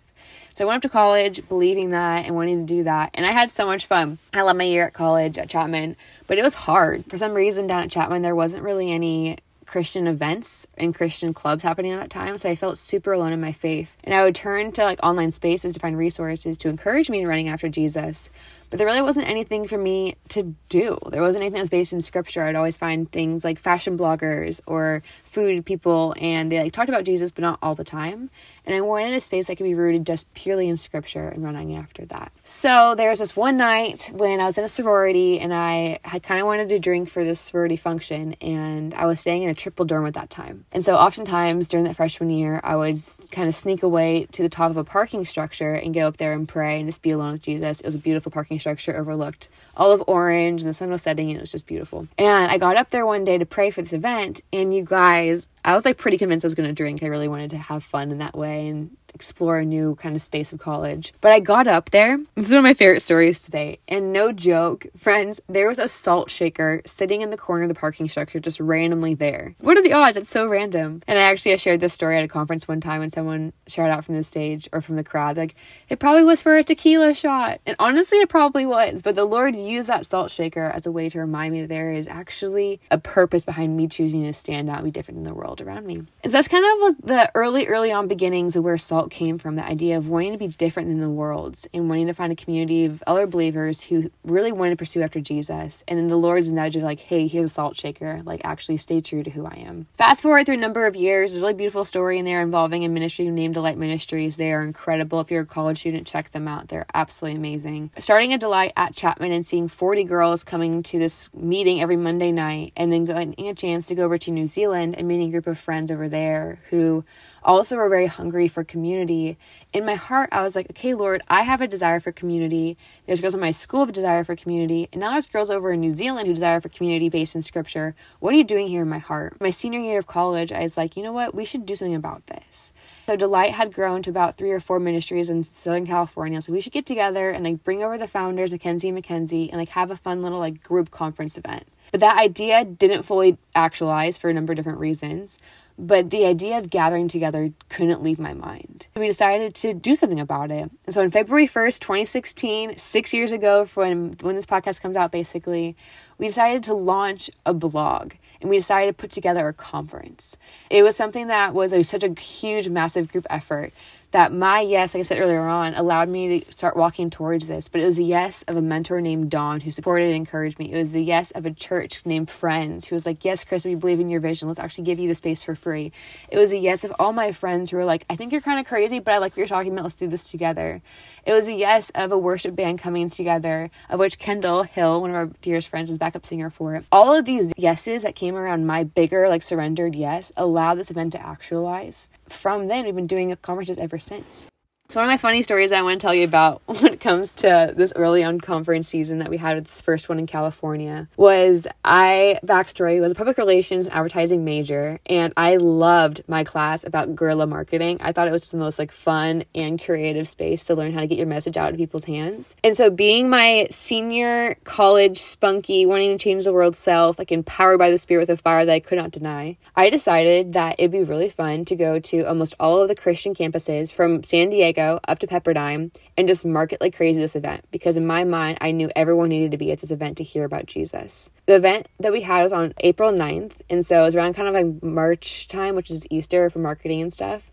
So 0.56 0.64
I 0.64 0.68
went 0.68 0.76
up 0.76 0.90
to 0.90 0.92
college 0.92 1.46
believing 1.50 1.90
that 1.90 2.24
and 2.24 2.34
wanting 2.34 2.66
to 2.66 2.74
do 2.74 2.84
that. 2.84 3.10
And 3.12 3.26
I 3.26 3.32
had 3.32 3.50
so 3.50 3.66
much 3.66 3.84
fun. 3.84 4.16
I 4.32 4.40
loved 4.40 4.56
my 4.56 4.64
year 4.64 4.86
at 4.86 4.94
college 4.94 5.36
at 5.36 5.50
Chapman, 5.50 5.96
but 6.26 6.38
it 6.38 6.42
was 6.42 6.54
hard. 6.54 7.04
For 7.10 7.18
some 7.18 7.34
reason, 7.34 7.66
down 7.66 7.82
at 7.82 7.90
Chapman, 7.90 8.22
there 8.22 8.34
wasn't 8.34 8.62
really 8.62 8.90
any 8.90 9.36
Christian 9.66 10.06
events 10.06 10.66
and 10.78 10.94
Christian 10.94 11.34
clubs 11.34 11.62
happening 11.62 11.92
at 11.92 12.00
that 12.00 12.08
time. 12.08 12.38
So 12.38 12.48
I 12.48 12.54
felt 12.54 12.78
super 12.78 13.12
alone 13.12 13.32
in 13.32 13.40
my 13.40 13.52
faith. 13.52 13.98
And 14.02 14.14
I 14.14 14.24
would 14.24 14.34
turn 14.34 14.72
to 14.72 14.84
like 14.84 14.98
online 15.02 15.30
spaces 15.30 15.74
to 15.74 15.80
find 15.80 15.98
resources 15.98 16.56
to 16.56 16.70
encourage 16.70 17.10
me 17.10 17.20
in 17.20 17.26
running 17.26 17.48
after 17.48 17.68
Jesus. 17.68 18.30
But 18.70 18.78
there 18.78 18.86
really 18.86 19.02
wasn't 19.02 19.28
anything 19.28 19.66
for 19.66 19.78
me 19.78 20.16
to 20.30 20.54
do. 20.68 20.98
There 21.10 21.22
wasn't 21.22 21.42
anything 21.42 21.54
that 21.56 21.60
was 21.60 21.70
based 21.70 21.92
in 21.92 22.00
scripture. 22.00 22.42
I'd 22.42 22.56
always 22.56 22.76
find 22.76 23.10
things 23.10 23.44
like 23.44 23.58
fashion 23.58 23.96
bloggers 23.96 24.60
or 24.66 25.02
food 25.24 25.64
people, 25.64 26.14
and 26.20 26.50
they 26.50 26.62
like 26.62 26.72
talked 26.72 26.88
about 26.88 27.04
Jesus, 27.04 27.30
but 27.30 27.42
not 27.42 27.58
all 27.62 27.74
the 27.74 27.84
time. 27.84 28.30
And 28.64 28.74
I 28.74 28.80
wanted 28.80 29.14
a 29.14 29.20
space 29.20 29.46
that 29.46 29.56
could 29.56 29.64
be 29.64 29.74
rooted 29.74 30.04
just 30.04 30.32
purely 30.34 30.68
in 30.68 30.76
scripture 30.76 31.28
and 31.28 31.44
running 31.44 31.76
after 31.76 32.04
that. 32.06 32.32
So 32.42 32.94
there 32.96 33.10
was 33.10 33.20
this 33.20 33.36
one 33.36 33.56
night 33.56 34.10
when 34.12 34.40
I 34.40 34.46
was 34.46 34.58
in 34.58 34.64
a 34.64 34.68
sorority 34.68 35.38
and 35.38 35.54
I 35.54 36.00
had 36.04 36.24
kind 36.24 36.40
of 36.40 36.46
wanted 36.46 36.68
to 36.70 36.78
drink 36.78 37.08
for 37.08 37.22
this 37.22 37.38
sorority 37.38 37.76
function, 37.76 38.34
and 38.40 38.94
I 38.94 39.06
was 39.06 39.20
staying 39.20 39.44
in 39.44 39.50
a 39.50 39.54
triple 39.54 39.84
dorm 39.84 40.06
at 40.06 40.14
that 40.14 40.30
time. 40.30 40.64
And 40.72 40.84
so 40.84 40.96
oftentimes 40.96 41.68
during 41.68 41.84
that 41.84 41.96
freshman 41.96 42.30
year, 42.30 42.60
I 42.64 42.74
would 42.76 42.98
kind 43.30 43.46
of 43.46 43.54
sneak 43.54 43.82
away 43.82 44.26
to 44.32 44.42
the 44.42 44.48
top 44.48 44.70
of 44.70 44.76
a 44.76 44.84
parking 44.84 45.24
structure 45.24 45.74
and 45.74 45.94
go 45.94 46.08
up 46.08 46.16
there 46.16 46.32
and 46.32 46.48
pray 46.48 46.78
and 46.80 46.88
just 46.88 47.02
be 47.02 47.10
alone 47.10 47.32
with 47.32 47.42
Jesus. 47.42 47.80
It 47.80 47.86
was 47.86 47.94
a 47.94 47.98
beautiful 47.98 48.32
parking 48.32 48.55
parking 48.56 48.76
structure 48.76 48.98
overlooked 48.98 49.48
Olive 49.76 50.02
Orange 50.06 50.62
and 50.62 50.68
the 50.68 50.74
sun 50.74 50.90
was 50.90 51.02
setting 51.02 51.28
and 51.28 51.36
it 51.36 51.40
was 51.40 51.52
just 51.52 51.66
beautiful. 51.66 52.08
And 52.18 52.50
I 52.50 52.58
got 52.58 52.76
up 52.76 52.90
there 52.90 53.06
one 53.06 53.24
day 53.24 53.38
to 53.38 53.46
pray 53.46 53.70
for 53.70 53.82
this 53.82 53.92
event 53.92 54.42
and 54.52 54.74
you 54.74 54.84
guys, 54.84 55.48
I 55.64 55.74
was 55.74 55.84
like 55.84 55.98
pretty 55.98 56.16
convinced 56.16 56.44
I 56.44 56.46
was 56.46 56.54
going 56.54 56.68
to 56.68 56.74
drink. 56.74 57.02
I 57.02 57.06
really 57.06 57.28
wanted 57.28 57.50
to 57.50 57.58
have 57.58 57.84
fun 57.84 58.10
in 58.10 58.18
that 58.18 58.36
way 58.36 58.68
and 58.68 58.96
explore 59.16 59.58
a 59.58 59.64
new 59.64 59.96
kind 59.96 60.14
of 60.14 60.20
space 60.20 60.52
of 60.52 60.60
college. 60.60 61.14
But 61.22 61.32
I 61.32 61.40
got 61.40 61.66
up 61.66 61.90
there. 61.90 62.18
This 62.34 62.46
is 62.46 62.52
one 62.52 62.58
of 62.58 62.64
my 62.64 62.74
favorite 62.74 63.00
stories 63.00 63.40
today. 63.40 63.80
And 63.88 64.12
no 64.12 64.30
joke, 64.30 64.86
friends, 64.96 65.40
there 65.48 65.68
was 65.68 65.78
a 65.78 65.88
salt 65.88 66.30
shaker 66.30 66.82
sitting 66.84 67.22
in 67.22 67.30
the 67.30 67.36
corner 67.38 67.62
of 67.62 67.70
the 67.70 67.74
parking 67.74 68.08
structure, 68.08 68.38
just 68.38 68.60
randomly 68.60 69.14
there. 69.14 69.54
What 69.60 69.78
are 69.78 69.82
the 69.82 69.94
odds? 69.94 70.18
It's 70.18 70.30
so 70.30 70.46
random. 70.46 71.02
And 71.08 71.18
I 71.18 71.22
actually 71.22 71.54
I 71.54 71.56
shared 71.56 71.80
this 71.80 71.94
story 71.94 72.18
at 72.18 72.24
a 72.24 72.28
conference 72.28 72.68
one 72.68 72.82
time 72.82 73.00
when 73.00 73.10
someone 73.10 73.54
shouted 73.66 73.92
out 73.92 74.04
from 74.04 74.16
the 74.16 74.22
stage 74.22 74.68
or 74.72 74.82
from 74.82 74.96
the 74.96 75.04
crowd, 75.04 75.38
like, 75.38 75.54
it 75.88 75.98
probably 75.98 76.22
was 76.22 76.42
for 76.42 76.56
a 76.56 76.62
tequila 76.62 77.14
shot. 77.14 77.60
And 77.64 77.74
honestly, 77.78 78.18
it 78.18 78.28
probably 78.28 78.66
was. 78.66 79.00
But 79.00 79.14
the 79.14 79.24
Lord 79.24 79.56
used 79.56 79.88
that 79.88 80.04
salt 80.04 80.30
shaker 80.30 80.64
as 80.64 80.86
a 80.86 80.92
way 80.92 81.08
to 81.08 81.18
remind 81.18 81.52
me 81.52 81.62
that 81.62 81.68
there 81.68 81.90
is 81.92 82.06
actually 82.06 82.80
a 82.90 82.98
purpose 82.98 83.44
behind 83.44 83.76
me 83.76 83.88
choosing 83.88 84.24
to 84.24 84.32
stand 84.32 84.68
out 84.68 84.78
and 84.78 84.84
be 84.84 84.90
different 84.90 85.16
than 85.16 85.24
the 85.24 85.34
world 85.34 85.60
around 85.62 85.86
me. 85.86 86.02
And 86.22 86.30
so 86.30 86.38
that's 86.38 86.48
kind 86.48 86.64
of 86.64 86.96
the 87.06 87.30
early, 87.34 87.66
early 87.66 87.92
on 87.92 88.08
beginnings 88.08 88.56
of 88.56 88.64
where 88.64 88.76
salt 88.76 89.05
came 89.10 89.38
from 89.38 89.56
the 89.56 89.64
idea 89.64 89.96
of 89.96 90.08
wanting 90.08 90.32
to 90.32 90.38
be 90.38 90.48
different 90.48 90.88
than 90.88 91.00
the 91.00 91.10
world's 91.10 91.68
and 91.72 91.88
wanting 91.88 92.06
to 92.06 92.14
find 92.14 92.32
a 92.32 92.36
community 92.36 92.84
of 92.84 93.02
other 93.06 93.26
believers 93.26 93.84
who 93.84 94.10
really 94.24 94.52
wanted 94.52 94.70
to 94.70 94.76
pursue 94.76 95.02
after 95.02 95.20
Jesus. 95.20 95.84
And 95.88 95.98
then 95.98 96.08
the 96.08 96.16
Lord's 96.16 96.52
nudge 96.52 96.76
of 96.76 96.82
like, 96.82 97.00
hey, 97.00 97.26
here's 97.26 97.50
a 97.50 97.54
salt 97.54 97.76
shaker. 97.76 98.22
Like, 98.24 98.40
actually 98.44 98.76
stay 98.76 99.00
true 99.00 99.22
to 99.22 99.30
who 99.30 99.46
I 99.46 99.54
am. 99.66 99.86
Fast 99.94 100.22
forward 100.22 100.46
through 100.46 100.56
a 100.56 100.58
number 100.58 100.86
of 100.86 100.96
years, 100.96 101.32
there's 101.32 101.38
a 101.38 101.40
really 101.40 101.54
beautiful 101.54 101.84
story 101.84 102.18
in 102.18 102.24
there 102.24 102.40
involving 102.40 102.84
a 102.84 102.88
ministry 102.88 103.28
named 103.28 103.54
Delight 103.54 103.78
Ministries. 103.78 104.36
They 104.36 104.52
are 104.52 104.62
incredible. 104.62 105.20
If 105.20 105.30
you're 105.30 105.42
a 105.42 105.46
college 105.46 105.80
student, 105.80 106.06
check 106.06 106.32
them 106.32 106.48
out. 106.48 106.68
They're 106.68 106.86
absolutely 106.94 107.38
amazing. 107.38 107.90
Starting 107.98 108.32
a 108.32 108.38
Delight 108.38 108.72
at 108.76 108.94
Chapman 108.94 109.32
and 109.32 109.46
seeing 109.46 109.68
40 109.68 110.04
girls 110.04 110.44
coming 110.44 110.82
to 110.84 110.98
this 110.98 111.28
meeting 111.34 111.80
every 111.80 111.96
Monday 111.96 112.32
night 112.32 112.72
and 112.76 112.92
then 112.92 113.04
getting 113.04 113.48
a 113.48 113.54
chance 113.54 113.86
to 113.86 113.94
go 113.94 114.04
over 114.04 114.18
to 114.18 114.30
New 114.30 114.46
Zealand 114.46 114.94
and 114.96 115.06
meeting 115.06 115.28
a 115.28 115.30
group 115.30 115.46
of 115.46 115.58
friends 115.58 115.90
over 115.90 116.08
there 116.08 116.60
who 116.70 117.04
also 117.46 117.76
were 117.76 117.88
very 117.88 118.06
hungry 118.06 118.48
for 118.48 118.64
community. 118.64 119.38
In 119.72 119.86
my 119.86 119.94
heart, 119.94 120.28
I 120.32 120.42
was 120.42 120.56
like, 120.56 120.68
okay, 120.70 120.94
Lord, 120.94 121.22
I 121.28 121.42
have 121.42 121.60
a 121.60 121.68
desire 121.68 122.00
for 122.00 122.10
community. 122.10 122.76
There's 123.06 123.20
girls 123.20 123.34
in 123.34 123.40
my 123.40 123.52
school 123.52 123.80
have 123.80 123.90
a 123.90 123.92
desire 123.92 124.24
for 124.24 124.34
community. 124.34 124.88
And 124.92 125.00
now 125.00 125.12
there's 125.12 125.28
girls 125.28 125.50
over 125.50 125.72
in 125.72 125.80
New 125.80 125.92
Zealand 125.92 126.26
who 126.26 126.34
desire 126.34 126.60
for 126.60 126.68
community 126.68 127.08
based 127.08 127.36
in 127.36 127.42
scripture. 127.42 127.94
What 128.18 128.34
are 128.34 128.36
you 128.36 128.44
doing 128.44 128.68
here 128.68 128.82
in 128.82 128.88
my 128.88 128.98
heart? 128.98 129.40
My 129.40 129.50
senior 129.50 129.78
year 129.78 130.00
of 130.00 130.06
college, 130.06 130.52
I 130.52 130.62
was 130.62 130.76
like, 130.76 130.96
you 130.96 131.02
know 131.02 131.12
what? 131.12 131.34
We 131.34 131.44
should 131.44 131.64
do 131.64 131.74
something 131.74 131.94
about 131.94 132.26
this. 132.26 132.72
So 133.06 133.14
Delight 133.14 133.52
had 133.52 133.72
grown 133.72 134.02
to 134.02 134.10
about 134.10 134.36
three 134.36 134.50
or 134.50 134.58
four 134.58 134.80
ministries 134.80 135.30
in 135.30 135.50
Southern 135.52 135.86
California. 135.86 136.40
So 136.40 136.52
we 136.52 136.60
should 136.60 136.72
get 136.72 136.86
together 136.86 137.30
and 137.30 137.44
like 137.44 137.62
bring 137.62 137.84
over 137.84 137.96
the 137.96 138.08
founders, 138.08 138.50
Mackenzie 138.50 138.88
and 138.88 138.96
Mackenzie, 138.96 139.48
and 139.48 139.60
like 139.60 139.68
have 139.70 139.92
a 139.92 139.96
fun 139.96 140.22
little 140.22 140.40
like 140.40 140.62
group 140.62 140.90
conference 140.90 141.38
event. 141.38 141.68
But 141.92 142.00
that 142.00 142.18
idea 142.18 142.64
didn't 142.64 143.04
fully 143.04 143.38
actualize 143.54 144.18
for 144.18 144.28
a 144.28 144.34
number 144.34 144.52
of 144.52 144.56
different 144.56 144.80
reasons 144.80 145.38
but 145.78 146.10
the 146.10 146.24
idea 146.24 146.58
of 146.58 146.70
gathering 146.70 147.08
together 147.08 147.52
couldn't 147.68 148.02
leave 148.02 148.18
my 148.18 148.32
mind. 148.32 148.88
We 148.96 149.06
decided 149.06 149.54
to 149.56 149.74
do 149.74 149.94
something 149.94 150.20
about 150.20 150.50
it. 150.50 150.70
And 150.86 150.94
so 150.94 151.02
on 151.02 151.10
February 151.10 151.46
1st, 151.46 151.80
2016, 151.80 152.78
six 152.78 153.12
years 153.12 153.32
ago, 153.32 153.66
when, 153.74 154.16
when 154.20 154.36
this 154.36 154.46
podcast 154.46 154.80
comes 154.80 154.96
out, 154.96 155.12
basically, 155.12 155.76
we 156.18 156.28
decided 156.28 156.62
to 156.64 156.74
launch 156.74 157.30
a 157.44 157.52
blog 157.52 158.14
and 158.40 158.50
we 158.50 158.58
decided 158.58 158.86
to 158.86 159.00
put 159.00 159.10
together 159.10 159.48
a 159.48 159.52
conference. 159.52 160.36
It 160.70 160.82
was 160.82 160.96
something 160.96 161.26
that 161.28 161.54
was 161.54 161.72
a, 161.72 161.82
such 161.82 162.04
a 162.04 162.18
huge, 162.20 162.68
massive 162.68 163.10
group 163.10 163.26
effort 163.30 163.72
that 164.12 164.32
my 164.32 164.60
yes, 164.60 164.94
like 164.94 165.00
I 165.00 165.02
said 165.02 165.18
earlier 165.18 165.42
on, 165.42 165.74
allowed 165.74 166.08
me 166.08 166.40
to 166.40 166.52
start 166.52 166.76
walking 166.76 167.10
towards 167.10 167.48
this. 167.48 167.68
But 167.68 167.80
it 167.80 167.84
was 167.84 167.96
the 167.96 168.04
yes 168.04 168.42
of 168.44 168.56
a 168.56 168.62
mentor 168.62 169.00
named 169.00 169.30
Dawn 169.30 169.60
who 169.60 169.70
supported 169.70 170.06
and 170.06 170.14
encouraged 170.14 170.58
me. 170.58 170.72
It 170.72 170.78
was 170.78 170.92
the 170.92 171.02
yes 171.02 171.30
of 171.32 171.46
a 171.46 171.50
church 171.50 172.00
named 172.04 172.30
Friends 172.30 172.88
who 172.88 172.94
was 172.94 173.06
like, 173.06 173.24
Yes, 173.24 173.44
Chris, 173.44 173.64
we 173.64 173.74
believe 173.74 174.00
in 174.00 174.08
your 174.08 174.20
vision. 174.20 174.48
Let's 174.48 174.60
actually 174.60 174.84
give 174.84 174.98
you 174.98 175.08
the 175.08 175.14
space 175.14 175.42
for 175.42 175.54
free. 175.54 175.92
It 176.28 176.38
was 176.38 176.52
a 176.52 176.56
yes 176.56 176.84
of 176.84 176.92
all 176.98 177.12
my 177.12 177.32
friends 177.32 177.70
who 177.70 177.76
were 177.76 177.84
like, 177.84 178.04
I 178.08 178.16
think 178.16 178.32
you're 178.32 178.40
kind 178.40 178.60
of 178.60 178.66
crazy, 178.66 178.98
but 179.00 179.12
I 179.12 179.18
like 179.18 179.32
what 179.32 179.38
you're 179.38 179.46
talking 179.46 179.72
about. 179.72 179.82
Let's 179.82 179.94
do 179.96 180.08
this 180.08 180.30
together. 180.30 180.82
It 181.24 181.32
was 181.32 181.46
a 181.46 181.52
yes 181.52 181.90
of 181.94 182.12
a 182.12 182.18
worship 182.18 182.54
band 182.54 182.78
coming 182.78 183.10
together, 183.10 183.70
of 183.90 183.98
which 183.98 184.18
Kendall 184.18 184.62
Hill, 184.62 185.00
one 185.00 185.10
of 185.10 185.16
our 185.16 185.26
dearest 185.42 185.68
friends, 185.68 185.90
was 185.90 185.98
backup 185.98 186.24
singer 186.24 186.50
for 186.50 186.74
it. 186.76 186.84
All 186.92 187.14
of 187.14 187.24
these 187.24 187.52
yeses 187.56 188.02
that 188.02 188.14
came 188.14 188.36
around 188.36 188.66
my 188.66 188.84
bigger, 188.84 189.28
like 189.28 189.42
surrendered 189.42 189.94
yes 189.94 190.30
allowed 190.36 190.76
this 190.76 190.90
event 190.90 191.12
to 191.12 191.20
actualize. 191.20 192.08
From 192.28 192.68
then, 192.68 192.84
we've 192.84 192.94
been 192.94 193.06
doing 193.06 193.34
conferences 193.42 193.78
ever 193.78 193.98
since. 194.06 194.46
So 194.88 195.00
one 195.00 195.08
of 195.08 195.12
my 195.12 195.16
funny 195.16 195.42
stories 195.42 195.72
I 195.72 195.82
want 195.82 196.00
to 196.00 196.04
tell 196.04 196.14
you 196.14 196.22
about 196.22 196.62
when 196.66 196.92
it 196.92 197.00
comes 197.00 197.32
to 197.34 197.74
this 197.76 197.92
early 197.96 198.22
on 198.22 198.40
conference 198.40 198.86
season 198.86 199.18
that 199.18 199.28
we 199.28 199.36
had 199.36 199.56
with 199.56 199.66
this 199.66 199.82
first 199.82 200.08
one 200.08 200.20
in 200.20 200.28
California 200.28 201.08
was 201.16 201.66
I 201.84 202.38
backstory 202.44 203.00
was 203.00 203.10
a 203.10 203.16
public 203.16 203.36
relations 203.36 203.86
and 203.86 203.96
advertising 203.96 204.44
major 204.44 205.00
and 205.06 205.32
I 205.36 205.56
loved 205.56 206.22
my 206.28 206.44
class 206.44 206.84
about 206.84 207.16
guerrilla 207.16 207.48
marketing. 207.48 207.98
I 208.00 208.12
thought 208.12 208.28
it 208.28 208.30
was 208.30 208.48
the 208.48 208.58
most 208.58 208.78
like 208.78 208.92
fun 208.92 209.42
and 209.56 209.82
creative 209.82 210.28
space 210.28 210.62
to 210.64 210.76
learn 210.76 210.92
how 210.92 211.00
to 211.00 211.08
get 211.08 211.18
your 211.18 211.26
message 211.26 211.56
out 211.56 211.70
to 211.70 211.76
people's 211.76 212.04
hands. 212.04 212.54
And 212.62 212.76
so 212.76 212.88
being 212.88 213.28
my 213.28 213.66
senior 213.72 214.54
college 214.62 215.18
spunky 215.18 215.84
wanting 215.84 216.16
to 216.16 216.22
change 216.22 216.44
the 216.44 216.52
world 216.52 216.76
self, 216.76 217.18
like 217.18 217.32
empowered 217.32 217.80
by 217.80 217.90
the 217.90 217.98
spirit 217.98 218.20
with 218.20 218.30
a 218.30 218.36
fire 218.36 218.64
that 218.64 218.72
I 218.72 218.80
could 218.80 218.98
not 218.98 219.10
deny, 219.10 219.56
I 219.74 219.90
decided 219.90 220.52
that 220.52 220.76
it'd 220.78 220.92
be 220.92 221.02
really 221.02 221.28
fun 221.28 221.64
to 221.64 221.74
go 221.74 221.98
to 221.98 222.22
almost 222.22 222.54
all 222.60 222.80
of 222.80 222.86
the 222.86 222.94
Christian 222.94 223.34
campuses 223.34 223.92
from 223.92 224.22
San 224.22 224.50
Diego 224.50 224.75
Diego 224.76 225.00
up 225.08 225.18
to 225.20 225.26
Pepperdine 225.26 225.94
and 226.16 226.28
just 226.28 226.44
market 226.44 226.80
like 226.80 226.96
crazy 226.96 227.20
this 227.20 227.34
event 227.34 227.64
because 227.70 227.96
in 227.96 228.06
my 228.06 228.24
mind, 228.24 228.58
I 228.60 228.70
knew 228.70 228.90
everyone 228.94 229.30
needed 229.30 229.50
to 229.52 229.56
be 229.56 229.72
at 229.72 229.80
this 229.80 229.90
event 229.90 230.16
to 230.18 230.24
hear 230.24 230.44
about 230.44 230.66
Jesus. 230.66 231.30
The 231.46 231.54
event 231.54 231.88
that 231.98 232.12
we 232.12 232.22
had 232.22 232.42
was 232.42 232.52
on 232.52 232.74
April 232.80 233.12
9th, 233.12 233.60
and 233.70 233.84
so 233.84 234.02
it 234.02 234.04
was 234.04 234.16
around 234.16 234.34
kind 234.34 234.48
of 234.48 234.54
like 234.54 234.82
March 234.82 235.48
time, 235.48 235.74
which 235.74 235.90
is 235.90 236.06
Easter 236.10 236.48
for 236.50 236.58
marketing 236.58 237.00
and 237.00 237.12
stuff. 237.12 237.50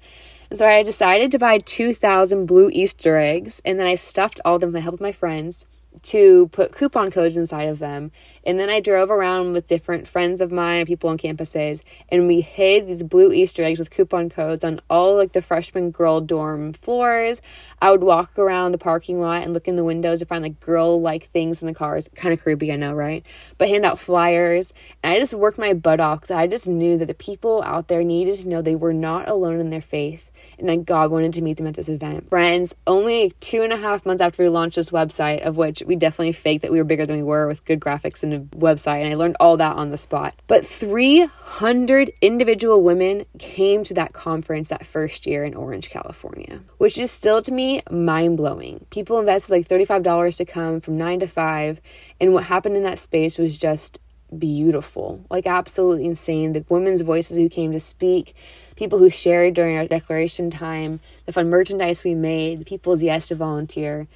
And 0.50 0.60
so 0.60 0.68
I 0.68 0.84
decided 0.84 1.32
to 1.32 1.40
buy 1.40 1.58
2,000 1.60 2.46
blue 2.46 2.70
Easter 2.72 3.18
eggs, 3.18 3.62
and 3.66 3.80
then 3.80 3.88
I 3.88 3.96
stuffed 3.96 4.40
all 4.46 4.56
of 4.56 4.62
them 4.62 4.70
with 4.70 4.76
the 4.76 4.82
help 4.82 4.96
of 4.96 5.02
my 5.02 5.12
friends 5.12 5.66
to 6.02 6.48
put 6.48 6.74
coupon 6.74 7.12
codes 7.12 7.38
inside 7.38 7.70
of 7.70 7.80
them. 7.80 8.12
And 8.46 8.60
then 8.60 8.70
I 8.70 8.80
drove 8.80 9.10
around 9.10 9.54
with 9.54 9.68
different 9.68 10.08
friends 10.08 10.42
of 10.42 10.52
mine 10.52 10.80
and 10.80 10.88
people 10.88 11.10
on 11.10 11.18
campuses, 11.18 11.82
and 12.10 12.28
we 12.28 12.42
hid 12.42 12.88
these 12.88 13.04
blue 13.04 13.32
Easter 13.32 13.64
eggs 13.64 13.80
with 13.80 13.90
coupon 13.90 14.30
codes 14.30 14.64
on 14.64 14.82
all 14.90 15.16
like 15.16 15.32
the 15.32 15.42
freshman 15.42 15.92
girl 15.92 16.20
dorm 16.20 16.74
floors. 16.74 17.42
I 17.82 17.92
would 17.92 18.04
walk 18.04 18.38
around 18.38 18.72
the 18.72 18.78
parking 18.78 19.20
lot 19.20 19.44
and 19.44 19.54
look 19.54 19.68
in 19.68 19.76
the 19.76 19.84
windows 19.84 20.20
to 20.20 20.26
find 20.26 20.44
like 20.44 20.60
girl 20.60 21.00
like 21.00 21.30
things 21.32 21.62
in 21.62 21.68
the 21.68 21.74
cars. 21.74 22.10
Kind 22.16 22.34
of 22.34 22.42
creepy, 22.42 22.72
I 22.72 22.76
know, 22.76 22.94
right? 22.94 23.26
But 23.58 23.70
hand 23.70 23.86
out 23.86 24.00
flyers. 24.00 24.74
And 25.04 25.14
I 25.14 25.20
just 25.20 25.34
worked 25.34 25.58
my 25.58 25.74
butt 25.74 26.00
off 26.00 26.22
because 26.22 26.36
I 26.36 26.48
just 26.48 26.68
knew 26.68 26.98
that 26.98 27.08
the 27.08 27.14
people 27.14 27.62
out 27.64 27.88
there 27.88 28.04
needed 28.04 28.36
to 28.36 28.48
know 28.48 28.62
they 28.62 28.76
were 28.76 28.94
not 28.94 29.30
alone 29.30 29.60
in 29.60 29.70
their 29.70 29.82
faith 29.82 30.32
and 30.58 30.70
that 30.70 30.86
God 30.86 31.12
wanted 31.12 31.34
to 31.34 31.42
meet 31.42 31.58
them 31.58 31.68
at 31.68 31.76
this 31.76 31.90
event. 31.90 32.30
Friends, 32.30 32.74
only 32.88 33.34
two 33.40 33.62
and 33.62 33.74
a 33.74 33.78
half 33.78 34.06
months 34.06 34.22
after 34.22 34.44
we 34.44 34.50
launched 34.50 34.76
this 34.76 34.90
website, 34.90 35.42
of 35.46 35.58
which 35.58 35.84
we 35.86 35.96
definitely 35.96 36.32
faked 36.32 36.62
that 36.62 36.72
we 36.72 36.78
were 36.78 36.84
bigger 36.84 37.06
than 37.06 37.18
we 37.18 37.24
were 37.24 37.48
with 37.48 37.66
good 37.66 37.80
graphics 37.80 38.24
and 38.24 38.34
a 38.34 38.40
website, 38.56 39.02
and 39.02 39.12
I 39.12 39.16
learned 39.16 39.38
all 39.40 39.58
that 39.58 39.76
on 39.76 39.90
the 39.90 39.98
spot. 39.98 40.36
But 40.48 40.66
300 40.66 42.12
individual 42.22 42.82
women 42.82 43.26
came 43.40 43.84
to 43.86 43.94
that 43.96 44.14
conference 44.14 44.70
that 44.70 44.86
first 44.86 45.26
year 45.26 45.44
in 45.44 45.54
Orange, 45.54 45.90
California, 45.90 46.62
which 46.78 46.98
is 46.98 47.12
still 47.12 47.42
to 47.42 47.52
me 47.52 47.82
mind 47.90 48.38
blowing. 48.38 48.86
People 48.90 49.20
invested 49.20 49.52
like 49.52 49.68
$35 49.68 50.38
to 50.38 50.46
come 50.46 50.80
from 50.80 50.98
nine 50.98 51.20
to 51.20 51.28
five, 51.28 51.82
and 52.20 52.34
what 52.34 52.46
happened 52.46 52.78
in 52.78 52.84
that 52.84 53.00
space 53.00 53.38
was 53.38 53.58
just 53.58 54.00
beautiful, 54.38 55.26
like 55.30 55.46
absolutely 55.46 56.06
insane. 56.06 56.54
The 56.54 56.66
women's 56.70 57.02
voices 57.02 57.38
who 57.38 57.50
came 57.50 57.72
to 57.72 57.80
speak, 57.80 58.36
people 58.76 59.00
who 59.00 59.10
shared 59.10 59.54
during 59.54 59.78
our 59.78 59.88
declaration 59.88 60.50
time, 60.50 61.00
the 61.26 61.34
fun 61.34 61.50
merchandise 61.50 62.04
we 62.04 62.16
made, 62.16 62.60
the 62.60 62.66
people's 62.66 63.04
yes 63.04 63.28
to 63.30 63.36
volunteer. 63.36 64.08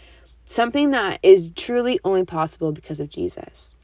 Something 0.45 0.91
that 0.91 1.19
is 1.23 1.51
truly 1.55 1.99
only 2.03 2.23
possible 2.23 2.71
because 2.71 2.99
of 2.99 3.09
Jesus. 3.09 3.75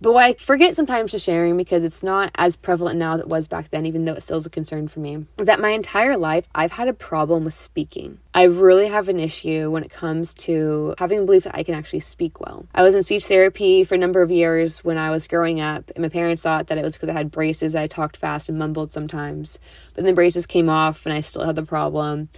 But 0.00 0.14
I 0.14 0.34
forget 0.34 0.76
sometimes 0.76 1.10
to 1.10 1.18
sharing 1.18 1.56
because 1.56 1.82
it's 1.82 2.04
not 2.04 2.30
as 2.36 2.56
prevalent 2.56 2.98
now 2.98 3.14
as 3.14 3.20
it 3.20 3.28
was 3.28 3.48
back 3.48 3.70
then, 3.70 3.84
even 3.84 4.04
though 4.04 4.14
it 4.14 4.22
still 4.22 4.36
is 4.36 4.46
a 4.46 4.50
concern 4.50 4.86
for 4.86 5.00
me, 5.00 5.26
is 5.38 5.46
that 5.46 5.60
my 5.60 5.70
entire 5.70 6.16
life 6.16 6.48
I've 6.54 6.72
had 6.72 6.86
a 6.86 6.92
problem 6.92 7.44
with 7.44 7.54
speaking. 7.54 8.18
I 8.32 8.44
really 8.44 8.86
have 8.86 9.08
an 9.08 9.18
issue 9.18 9.70
when 9.70 9.82
it 9.82 9.90
comes 9.90 10.34
to 10.34 10.94
having 10.98 11.20
a 11.20 11.24
belief 11.24 11.44
that 11.44 11.56
I 11.56 11.64
can 11.64 11.74
actually 11.74 12.00
speak 12.00 12.40
well. 12.40 12.66
I 12.72 12.84
was 12.84 12.94
in 12.94 13.02
speech 13.02 13.26
therapy 13.26 13.82
for 13.82 13.96
a 13.96 13.98
number 13.98 14.22
of 14.22 14.30
years 14.30 14.84
when 14.84 14.98
I 14.98 15.10
was 15.10 15.26
growing 15.26 15.60
up, 15.60 15.90
and 15.96 16.02
my 16.02 16.08
parents 16.08 16.42
thought 16.42 16.68
that 16.68 16.78
it 16.78 16.84
was 16.84 16.94
because 16.94 17.08
I 17.08 17.14
had 17.14 17.32
braces. 17.32 17.74
I 17.74 17.88
talked 17.88 18.16
fast 18.16 18.48
and 18.48 18.58
mumbled 18.58 18.92
sometimes. 18.92 19.58
But 19.94 20.04
then 20.04 20.12
the 20.12 20.14
braces 20.14 20.46
came 20.46 20.68
off, 20.68 21.06
and 21.06 21.12
I 21.12 21.20
still 21.20 21.44
had 21.44 21.56
the 21.56 21.64
problem. 21.64 22.28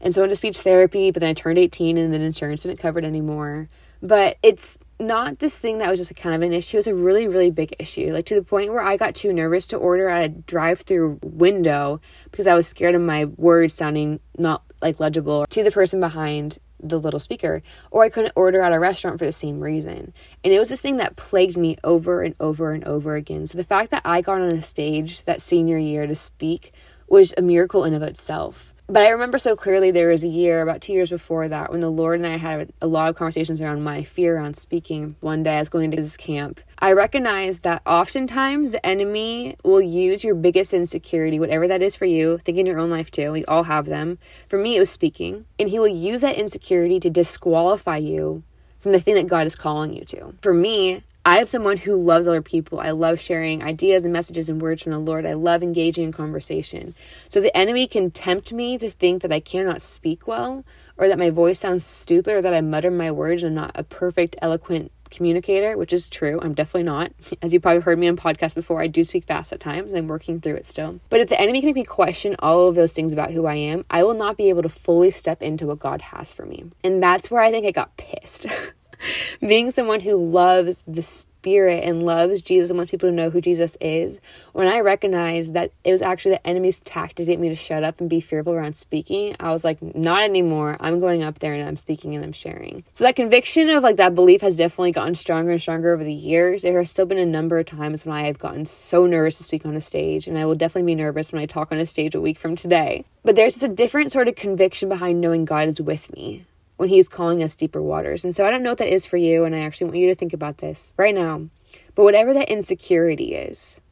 And 0.00 0.14
so 0.14 0.20
I 0.20 0.22
went 0.22 0.30
to 0.30 0.36
speech 0.36 0.60
therapy, 0.60 1.10
but 1.10 1.20
then 1.20 1.30
I 1.30 1.34
turned 1.34 1.58
18 1.58 1.98
and 1.98 2.14
then 2.14 2.20
insurance 2.20 2.62
didn't 2.62 2.78
cover 2.78 3.00
it 3.00 3.04
anymore. 3.04 3.68
But 4.00 4.36
it's 4.42 4.78
not 5.00 5.38
this 5.38 5.58
thing 5.58 5.78
that 5.78 5.90
was 5.90 6.00
just 6.00 6.14
kind 6.16 6.34
of 6.34 6.42
an 6.42 6.52
issue. 6.52 6.78
It's 6.78 6.86
a 6.86 6.94
really, 6.94 7.28
really 7.28 7.50
big 7.50 7.74
issue. 7.78 8.12
Like 8.12 8.26
to 8.26 8.34
the 8.34 8.42
point 8.42 8.72
where 8.72 8.82
I 8.82 8.96
got 8.96 9.14
too 9.14 9.32
nervous 9.32 9.66
to 9.68 9.76
order 9.76 10.08
at 10.08 10.24
a 10.24 10.28
drive 10.28 10.80
through 10.80 11.20
window 11.22 12.00
because 12.30 12.46
I 12.46 12.54
was 12.54 12.66
scared 12.66 12.94
of 12.94 13.02
my 13.02 13.26
words 13.26 13.74
sounding 13.74 14.20
not 14.36 14.62
like 14.82 15.00
legible 15.00 15.46
to 15.46 15.62
the 15.62 15.70
person 15.70 16.00
behind 16.00 16.58
the 16.80 16.98
little 16.98 17.20
speaker. 17.20 17.62
Or 17.90 18.04
I 18.04 18.08
couldn't 18.08 18.32
order 18.36 18.62
at 18.62 18.72
a 18.72 18.78
restaurant 18.78 19.18
for 19.18 19.24
the 19.24 19.32
same 19.32 19.60
reason. 19.60 20.12
And 20.44 20.52
it 20.52 20.58
was 20.58 20.68
this 20.68 20.80
thing 20.80 20.96
that 20.98 21.16
plagued 21.16 21.56
me 21.56 21.76
over 21.84 22.22
and 22.22 22.34
over 22.40 22.72
and 22.72 22.84
over 22.84 23.14
again. 23.14 23.46
So 23.46 23.58
the 23.58 23.64
fact 23.64 23.90
that 23.90 24.02
I 24.04 24.20
got 24.20 24.40
on 24.40 24.52
a 24.52 24.62
stage 24.62 25.24
that 25.24 25.42
senior 25.42 25.78
year 25.78 26.06
to 26.06 26.14
speak 26.14 26.72
was 27.08 27.34
a 27.36 27.42
miracle 27.42 27.84
in 27.84 27.94
of 27.94 28.02
itself. 28.02 28.74
But 28.90 29.02
I 29.02 29.10
remember 29.10 29.38
so 29.38 29.54
clearly 29.54 29.90
there 29.90 30.08
was 30.08 30.24
a 30.24 30.28
year, 30.28 30.62
about 30.62 30.80
two 30.80 30.94
years 30.94 31.10
before 31.10 31.46
that, 31.46 31.70
when 31.70 31.80
the 31.80 31.90
Lord 31.90 32.20
and 32.20 32.26
I 32.26 32.38
had 32.38 32.72
a 32.80 32.86
lot 32.86 33.10
of 33.10 33.16
conversations 33.16 33.60
around 33.60 33.82
my 33.82 34.02
fear 34.02 34.36
around 34.36 34.56
speaking. 34.56 35.14
One 35.20 35.42
day 35.42 35.56
I 35.56 35.58
was 35.58 35.68
going 35.68 35.90
to 35.90 35.98
this 35.98 36.16
camp. 36.16 36.60
I 36.78 36.92
recognized 36.92 37.64
that 37.64 37.82
oftentimes 37.84 38.70
the 38.70 38.86
enemy 38.86 39.56
will 39.62 39.82
use 39.82 40.24
your 40.24 40.34
biggest 40.34 40.72
insecurity, 40.72 41.38
whatever 41.38 41.68
that 41.68 41.82
is 41.82 41.96
for 41.96 42.06
you, 42.06 42.38
think 42.38 42.56
in 42.56 42.64
your 42.64 42.78
own 42.78 42.88
life 42.88 43.10
too. 43.10 43.30
We 43.30 43.44
all 43.44 43.64
have 43.64 43.84
them. 43.84 44.18
For 44.48 44.58
me, 44.58 44.76
it 44.76 44.80
was 44.80 44.88
speaking. 44.88 45.44
And 45.58 45.68
he 45.68 45.78
will 45.78 45.86
use 45.86 46.22
that 46.22 46.36
insecurity 46.36 46.98
to 47.00 47.10
disqualify 47.10 47.98
you 47.98 48.42
from 48.80 48.92
the 48.92 49.00
thing 49.00 49.16
that 49.16 49.26
God 49.26 49.46
is 49.46 49.54
calling 49.54 49.92
you 49.92 50.06
to. 50.06 50.34
For 50.40 50.54
me, 50.54 51.02
I 51.28 51.40
am 51.40 51.46
someone 51.46 51.76
who 51.76 51.94
loves 51.94 52.26
other 52.26 52.40
people. 52.40 52.80
I 52.80 52.92
love 52.92 53.20
sharing 53.20 53.62
ideas 53.62 54.02
and 54.02 54.14
messages 54.14 54.48
and 54.48 54.62
words 54.62 54.82
from 54.82 54.92
the 54.92 54.98
Lord. 54.98 55.26
I 55.26 55.34
love 55.34 55.62
engaging 55.62 56.04
in 56.04 56.10
conversation. 56.10 56.94
So 57.28 57.38
the 57.38 57.54
enemy 57.54 57.86
can 57.86 58.10
tempt 58.10 58.50
me 58.50 58.78
to 58.78 58.88
think 58.88 59.20
that 59.20 59.30
I 59.30 59.38
cannot 59.38 59.82
speak 59.82 60.26
well, 60.26 60.64
or 60.96 61.06
that 61.06 61.18
my 61.18 61.28
voice 61.28 61.58
sounds 61.58 61.84
stupid, 61.84 62.32
or 62.32 62.40
that 62.40 62.54
I 62.54 62.62
mutter 62.62 62.90
my 62.90 63.10
words 63.10 63.42
and 63.42 63.58
I'm 63.58 63.66
not 63.66 63.72
a 63.74 63.82
perfect, 63.82 64.36
eloquent 64.40 64.90
communicator, 65.10 65.76
which 65.76 65.92
is 65.92 66.08
true. 66.08 66.40
I'm 66.40 66.54
definitely 66.54 66.84
not. 66.84 67.12
As 67.42 67.52
you 67.52 67.60
probably 67.60 67.82
heard 67.82 67.98
me 67.98 68.08
on 68.08 68.16
podcasts 68.16 68.54
before, 68.54 68.80
I 68.80 68.86
do 68.86 69.04
speak 69.04 69.26
fast 69.26 69.52
at 69.52 69.60
times 69.60 69.92
and 69.92 69.98
I'm 69.98 70.08
working 70.08 70.40
through 70.40 70.54
it 70.54 70.64
still. 70.64 70.98
But 71.10 71.20
if 71.20 71.28
the 71.28 71.38
enemy 71.38 71.60
can 71.60 71.68
make 71.68 71.74
me 71.74 71.84
question 71.84 72.36
all 72.38 72.68
of 72.68 72.74
those 72.74 72.94
things 72.94 73.12
about 73.12 73.32
who 73.32 73.44
I 73.44 73.56
am, 73.56 73.84
I 73.90 74.02
will 74.02 74.14
not 74.14 74.38
be 74.38 74.48
able 74.48 74.62
to 74.62 74.70
fully 74.70 75.10
step 75.10 75.42
into 75.42 75.66
what 75.66 75.78
God 75.78 76.00
has 76.00 76.32
for 76.32 76.46
me. 76.46 76.70
And 76.82 77.02
that's 77.02 77.30
where 77.30 77.42
I 77.42 77.50
think 77.50 77.66
I 77.66 77.70
got 77.70 77.98
pissed. 77.98 78.46
being 79.40 79.70
someone 79.70 80.00
who 80.00 80.16
loves 80.16 80.82
the 80.86 81.02
spirit 81.02 81.84
and 81.84 82.02
loves 82.02 82.42
Jesus 82.42 82.70
and 82.70 82.76
wants 82.76 82.90
people 82.90 83.08
to 83.08 83.14
know 83.14 83.30
who 83.30 83.40
Jesus 83.40 83.76
is, 83.80 84.20
when 84.52 84.66
I 84.66 84.80
recognized 84.80 85.54
that 85.54 85.72
it 85.84 85.92
was 85.92 86.02
actually 86.02 86.32
the 86.32 86.46
enemy's 86.46 86.80
tactic 86.80 87.16
to 87.16 87.24
get 87.24 87.40
me 87.40 87.48
to 87.48 87.54
shut 87.54 87.84
up 87.84 88.00
and 88.00 88.10
be 88.10 88.20
fearful 88.20 88.52
around 88.52 88.76
speaking, 88.76 89.34
I 89.38 89.52
was 89.52 89.64
like, 89.64 89.80
not 89.94 90.22
anymore. 90.22 90.76
I'm 90.80 91.00
going 91.00 91.22
up 91.22 91.38
there 91.38 91.54
and 91.54 91.66
I'm 91.66 91.76
speaking 91.76 92.14
and 92.14 92.24
I'm 92.24 92.32
sharing. 92.32 92.84
So 92.92 93.04
that 93.04 93.16
conviction 93.16 93.70
of 93.70 93.82
like 93.82 93.96
that 93.96 94.14
belief 94.14 94.40
has 94.40 94.56
definitely 94.56 94.92
gotten 94.92 95.14
stronger 95.14 95.52
and 95.52 95.60
stronger 95.60 95.94
over 95.94 96.04
the 96.04 96.12
years. 96.12 96.62
There 96.62 96.78
has 96.78 96.90
still 96.90 97.06
been 97.06 97.18
a 97.18 97.26
number 97.26 97.58
of 97.58 97.66
times 97.66 98.04
when 98.04 98.16
I 98.16 98.26
have 98.26 98.38
gotten 98.38 98.66
so 98.66 99.06
nervous 99.06 99.38
to 99.38 99.44
speak 99.44 99.64
on 99.64 99.76
a 99.76 99.80
stage, 99.80 100.26
and 100.26 100.36
I 100.36 100.44
will 100.44 100.54
definitely 100.54 100.92
be 100.92 100.96
nervous 100.96 101.32
when 101.32 101.40
I 101.40 101.46
talk 101.46 101.70
on 101.72 101.78
a 101.78 101.86
stage 101.86 102.14
a 102.14 102.20
week 102.20 102.38
from 102.38 102.56
today. 102.56 103.04
But 103.22 103.36
there's 103.36 103.54
just 103.54 103.64
a 103.64 103.68
different 103.68 104.12
sort 104.12 104.28
of 104.28 104.34
conviction 104.34 104.88
behind 104.88 105.20
knowing 105.20 105.44
God 105.44 105.68
is 105.68 105.80
with 105.80 106.14
me 106.14 106.44
when 106.78 106.88
He's 106.88 107.08
calling 107.08 107.42
us 107.42 107.54
deeper 107.54 107.82
waters. 107.82 108.24
And 108.24 108.34
so 108.34 108.46
I 108.46 108.50
don't 108.50 108.62
know 108.62 108.70
what 108.70 108.78
that 108.78 108.92
is 108.92 109.04
for 109.04 109.18
you, 109.18 109.44
and 109.44 109.54
I 109.54 109.60
actually 109.60 109.84
want 109.84 109.98
you 109.98 110.08
to 110.08 110.14
think 110.14 110.32
about 110.32 110.58
this 110.58 110.94
right 110.96 111.14
now. 111.14 111.48
But 111.94 112.04
whatever 112.04 112.32
that 112.32 112.48
insecurity 112.48 113.34
is 113.34 113.82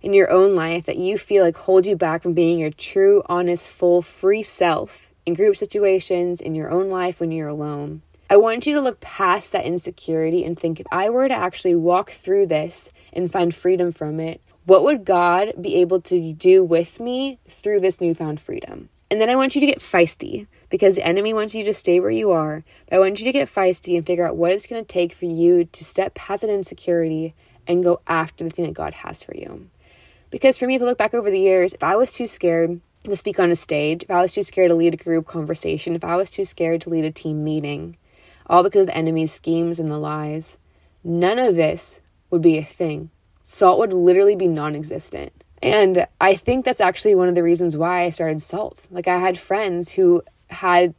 in 0.00 0.14
your 0.14 0.30
own 0.30 0.54
life 0.54 0.86
that 0.86 0.96
you 0.96 1.18
feel 1.18 1.44
like 1.44 1.56
holds 1.56 1.86
you 1.86 1.96
back 1.96 2.22
from 2.22 2.32
being 2.32 2.58
your 2.58 2.70
true, 2.70 3.22
honest, 3.26 3.68
full, 3.68 4.00
free 4.00 4.42
self 4.42 5.10
in 5.26 5.34
group 5.34 5.56
situations, 5.56 6.40
in 6.40 6.54
your 6.54 6.70
own 6.70 6.88
life 6.88 7.20
when 7.20 7.32
you're 7.32 7.48
alone, 7.48 8.02
I 8.30 8.36
want 8.36 8.66
you 8.66 8.74
to 8.74 8.80
look 8.80 9.00
past 9.00 9.52
that 9.52 9.64
insecurity 9.64 10.44
and 10.44 10.58
think 10.58 10.80
if 10.80 10.86
I 10.90 11.10
were 11.10 11.28
to 11.28 11.34
actually 11.34 11.76
walk 11.76 12.10
through 12.10 12.46
this 12.46 12.90
and 13.12 13.30
find 13.30 13.54
freedom 13.54 13.92
from 13.92 14.18
it, 14.18 14.40
what 14.64 14.82
would 14.82 15.04
God 15.04 15.52
be 15.60 15.76
able 15.76 16.00
to 16.02 16.32
do 16.32 16.64
with 16.64 16.98
me 16.98 17.38
through 17.48 17.80
this 17.80 18.00
newfound 18.00 18.40
freedom? 18.40 18.88
And 19.10 19.20
then 19.20 19.30
I 19.30 19.36
want 19.36 19.54
you 19.54 19.60
to 19.60 19.66
get 19.66 19.78
feisty 19.78 20.46
because 20.68 20.96
the 20.96 21.06
enemy 21.06 21.32
wants 21.32 21.54
you 21.54 21.64
to 21.64 21.74
stay 21.74 22.00
where 22.00 22.10
you 22.10 22.32
are. 22.32 22.64
But 22.88 22.96
I 22.96 22.98
want 22.98 23.20
you 23.20 23.24
to 23.24 23.32
get 23.32 23.48
feisty 23.48 23.96
and 23.96 24.04
figure 24.04 24.26
out 24.26 24.36
what 24.36 24.52
it's 24.52 24.66
going 24.66 24.82
to 24.82 24.88
take 24.88 25.12
for 25.12 25.26
you 25.26 25.64
to 25.64 25.84
step 25.84 26.14
past 26.14 26.42
that 26.42 26.50
insecurity 26.50 27.34
and 27.66 27.84
go 27.84 28.00
after 28.06 28.44
the 28.44 28.50
thing 28.50 28.64
that 28.64 28.74
God 28.74 28.94
has 28.94 29.22
for 29.22 29.36
you. 29.36 29.68
Because 30.30 30.58
for 30.58 30.66
me, 30.66 30.74
if 30.74 30.82
I 30.82 30.86
look 30.86 30.98
back 30.98 31.14
over 31.14 31.30
the 31.30 31.38
years, 31.38 31.72
if 31.72 31.84
I 31.84 31.94
was 31.94 32.12
too 32.12 32.26
scared 32.26 32.80
to 33.04 33.16
speak 33.16 33.38
on 33.38 33.50
a 33.50 33.56
stage, 33.56 34.02
if 34.02 34.10
I 34.10 34.20
was 34.20 34.32
too 34.32 34.42
scared 34.42 34.70
to 34.70 34.74
lead 34.74 34.94
a 34.94 34.96
group 34.96 35.26
conversation, 35.26 35.94
if 35.94 36.04
I 36.04 36.16
was 36.16 36.28
too 36.28 36.44
scared 36.44 36.80
to 36.82 36.90
lead 36.90 37.04
a 37.04 37.12
team 37.12 37.44
meeting, 37.44 37.96
all 38.46 38.64
because 38.64 38.82
of 38.82 38.86
the 38.88 38.96
enemy's 38.96 39.32
schemes 39.32 39.78
and 39.78 39.90
the 39.90 39.98
lies, 39.98 40.58
none 41.04 41.38
of 41.38 41.54
this 41.54 42.00
would 42.30 42.42
be 42.42 42.58
a 42.58 42.64
thing. 42.64 43.10
Salt 43.42 43.78
would 43.78 43.92
literally 43.92 44.34
be 44.34 44.48
non 44.48 44.74
existent. 44.74 45.44
And 45.62 46.06
I 46.20 46.34
think 46.34 46.64
that's 46.64 46.80
actually 46.80 47.14
one 47.14 47.28
of 47.28 47.34
the 47.34 47.42
reasons 47.42 47.76
why 47.76 48.04
I 48.04 48.10
started 48.10 48.42
Salt. 48.42 48.88
Like, 48.90 49.08
I 49.08 49.18
had 49.18 49.38
friends 49.38 49.92
who 49.92 50.22
had 50.50 50.94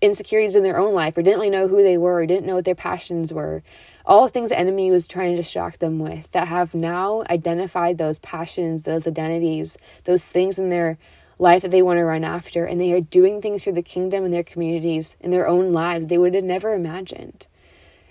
insecurities 0.00 0.56
in 0.56 0.62
their 0.62 0.78
own 0.78 0.94
life 0.94 1.16
or 1.16 1.22
didn't 1.22 1.40
really 1.40 1.50
know 1.50 1.68
who 1.68 1.82
they 1.82 1.98
were 1.98 2.22
or 2.22 2.26
didn't 2.26 2.46
know 2.46 2.54
what 2.54 2.64
their 2.64 2.74
passions 2.74 3.32
were. 3.32 3.62
All 4.06 4.24
the 4.24 4.30
things 4.30 4.50
the 4.50 4.58
enemy 4.58 4.90
was 4.90 5.08
trying 5.08 5.30
to 5.32 5.36
distract 5.36 5.80
them 5.80 5.98
with 5.98 6.30
that 6.32 6.48
have 6.48 6.74
now 6.74 7.24
identified 7.28 7.98
those 7.98 8.18
passions 8.20 8.84
those 8.84 9.06
identities 9.06 9.76
those 10.04 10.30
things 10.30 10.58
in 10.58 10.70
their 10.70 10.98
life 11.40 11.62
that 11.62 11.70
they 11.70 11.82
want 11.82 11.98
to 11.98 12.04
run 12.04 12.24
after. 12.24 12.64
And 12.64 12.80
they 12.80 12.92
are 12.92 13.00
doing 13.00 13.40
things 13.40 13.62
for 13.62 13.70
the 13.70 13.82
kingdom 13.82 14.24
and 14.24 14.34
their 14.34 14.42
communities 14.42 15.16
in 15.20 15.30
their 15.30 15.46
own 15.46 15.72
lives 15.72 16.06
they 16.06 16.18
would 16.18 16.34
have 16.34 16.44
never 16.44 16.74
imagined. 16.74 17.46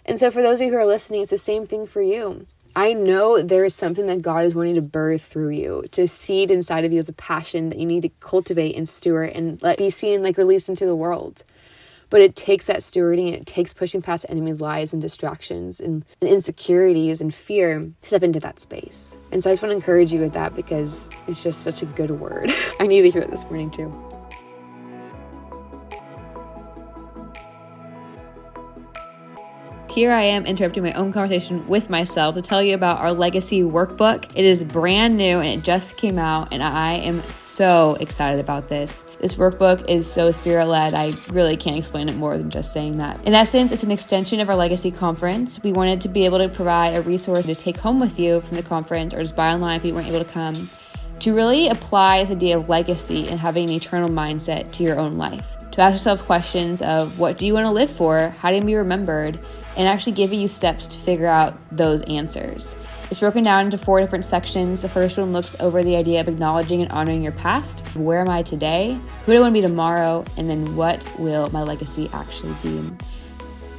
And 0.05 0.17
so 0.19 0.31
for 0.31 0.41
those 0.41 0.61
of 0.61 0.67
you 0.67 0.71
who 0.71 0.79
are 0.79 0.85
listening 0.85 1.21
it's 1.21 1.31
the 1.31 1.37
same 1.37 1.65
thing 1.65 1.85
for 1.85 2.01
you 2.01 2.47
I 2.77 2.93
know 2.93 3.41
there 3.41 3.65
is 3.65 3.73
something 3.73 4.05
that 4.05 4.21
God 4.21 4.45
is 4.45 4.53
wanting 4.53 4.75
to 4.75 4.83
birth 4.83 5.23
through 5.23 5.49
you, 5.49 5.85
to 5.93 6.07
seed 6.07 6.51
inside 6.51 6.85
of 6.85 6.93
you 6.93 6.99
as 6.99 7.09
a 7.09 7.13
passion 7.13 7.71
that 7.71 7.79
you 7.79 7.87
need 7.87 8.03
to 8.03 8.09
cultivate 8.19 8.75
and 8.75 8.87
steward 8.87 9.31
and 9.31 9.59
let 9.63 9.79
be 9.79 9.89
seen, 9.89 10.21
like 10.21 10.37
released 10.37 10.69
into 10.69 10.85
the 10.85 10.95
world. 10.95 11.43
But 12.11 12.21
it 12.21 12.35
takes 12.35 12.67
that 12.67 12.81
stewarding, 12.81 13.33
it 13.33 13.47
takes 13.47 13.73
pushing 13.73 14.03
past 14.03 14.27
enemies' 14.29 14.61
lies 14.61 14.93
and 14.93 15.01
distractions 15.01 15.79
and, 15.79 16.05
and 16.21 16.29
insecurities 16.29 17.19
and 17.19 17.33
fear 17.33 17.79
to 17.79 18.07
step 18.07 18.21
into 18.21 18.39
that 18.41 18.59
space. 18.59 19.17
And 19.31 19.43
so 19.43 19.49
I 19.49 19.53
just 19.53 19.63
want 19.63 19.71
to 19.71 19.75
encourage 19.75 20.13
you 20.13 20.19
with 20.19 20.33
that 20.33 20.53
because 20.53 21.09
it's 21.27 21.41
just 21.41 21.63
such 21.63 21.81
a 21.81 21.87
good 21.87 22.11
word. 22.11 22.51
I 22.79 22.85
need 22.85 23.01
to 23.01 23.09
hear 23.09 23.23
it 23.23 23.31
this 23.31 23.45
morning 23.45 23.71
too. 23.71 24.06
Here 29.97 30.11
I 30.11 30.21
am 30.21 30.45
interrupting 30.45 30.83
my 30.83 30.91
own 30.93 31.11
conversation 31.11 31.67
with 31.67 31.89
myself 31.89 32.35
to 32.35 32.41
tell 32.43 32.61
you 32.61 32.75
about 32.75 32.99
our 32.99 33.11
legacy 33.11 33.63
workbook. 33.63 34.31
It 34.35 34.45
is 34.45 34.63
brand 34.63 35.17
new 35.17 35.39
and 35.39 35.47
it 35.47 35.63
just 35.63 35.97
came 35.97 36.19
out, 36.19 36.49
and 36.53 36.61
I 36.61 36.93
am 36.97 37.19
so 37.23 37.97
excited 37.99 38.39
about 38.39 38.69
this. 38.69 39.07
This 39.19 39.33
workbook 39.33 39.89
is 39.89 40.07
so 40.07 40.29
spirit 40.29 40.67
led, 40.67 40.93
I 40.93 41.13
really 41.31 41.57
can't 41.57 41.75
explain 41.75 42.09
it 42.09 42.15
more 42.15 42.37
than 42.37 42.51
just 42.51 42.73
saying 42.73 42.97
that. 42.97 43.25
In 43.25 43.33
essence, 43.33 43.71
it's 43.71 43.81
an 43.81 43.89
extension 43.89 44.39
of 44.39 44.49
our 44.49 44.55
legacy 44.55 44.91
conference. 44.91 45.63
We 45.63 45.73
wanted 45.73 45.99
to 46.01 46.09
be 46.09 46.25
able 46.25 46.37
to 46.37 46.47
provide 46.47 46.89
a 46.89 47.01
resource 47.01 47.47
to 47.47 47.55
take 47.55 47.77
home 47.77 47.99
with 47.99 48.19
you 48.19 48.41
from 48.41 48.55
the 48.55 48.61
conference 48.61 49.15
or 49.15 49.21
just 49.23 49.35
buy 49.35 49.51
online 49.51 49.77
if 49.77 49.83
you 49.83 49.95
weren't 49.95 50.09
able 50.09 50.23
to 50.23 50.31
come 50.31 50.69
to 51.21 51.33
really 51.33 51.69
apply 51.69 52.19
this 52.19 52.29
idea 52.29 52.59
of 52.59 52.69
legacy 52.69 53.27
and 53.29 53.39
having 53.39 53.67
an 53.67 53.75
eternal 53.75 54.09
mindset 54.09 54.71
to 54.73 54.83
your 54.83 54.99
own 54.99 55.17
life. 55.17 55.57
To 55.71 55.81
ask 55.81 55.93
yourself 55.93 56.23
questions 56.27 56.83
of 56.83 57.17
what 57.17 57.39
do 57.39 57.47
you 57.47 57.55
want 57.55 57.65
to 57.65 57.71
live 57.71 57.89
for? 57.89 58.29
How 58.37 58.49
do 58.49 58.55
you 58.55 58.59
want 58.59 58.61
to 58.61 58.67
be 58.67 58.75
remembered? 58.75 59.39
And 59.77 59.87
actually 59.87 60.11
giving 60.13 60.41
you 60.41 60.47
steps 60.47 60.87
to 60.87 60.97
figure 60.97 61.27
out 61.27 61.55
those 61.71 62.01
answers. 62.03 62.75
It's 63.11 63.19
broken 63.19 63.43
down 63.43 63.65
into 63.65 63.77
four 63.77 64.01
different 64.01 64.25
sections. 64.25 64.81
The 64.81 64.89
first 64.89 65.17
one 65.17 65.31
looks 65.31 65.55
over 65.59 65.83
the 65.83 65.95
idea 65.95 66.19
of 66.19 66.27
acknowledging 66.27 66.81
and 66.81 66.91
honoring 66.91 67.23
your 67.23 67.31
past. 67.33 67.79
Where 67.95 68.19
am 68.19 68.29
I 68.29 68.41
today? 68.41 68.99
Who 69.25 69.31
do 69.31 69.37
I 69.37 69.41
want 69.41 69.55
to 69.55 69.61
be 69.61 69.65
tomorrow? 69.65 70.25
And 70.35 70.49
then 70.49 70.75
what 70.75 71.07
will 71.19 71.49
my 71.51 71.61
legacy 71.61 72.09
actually 72.11 72.55
be? 72.63 72.91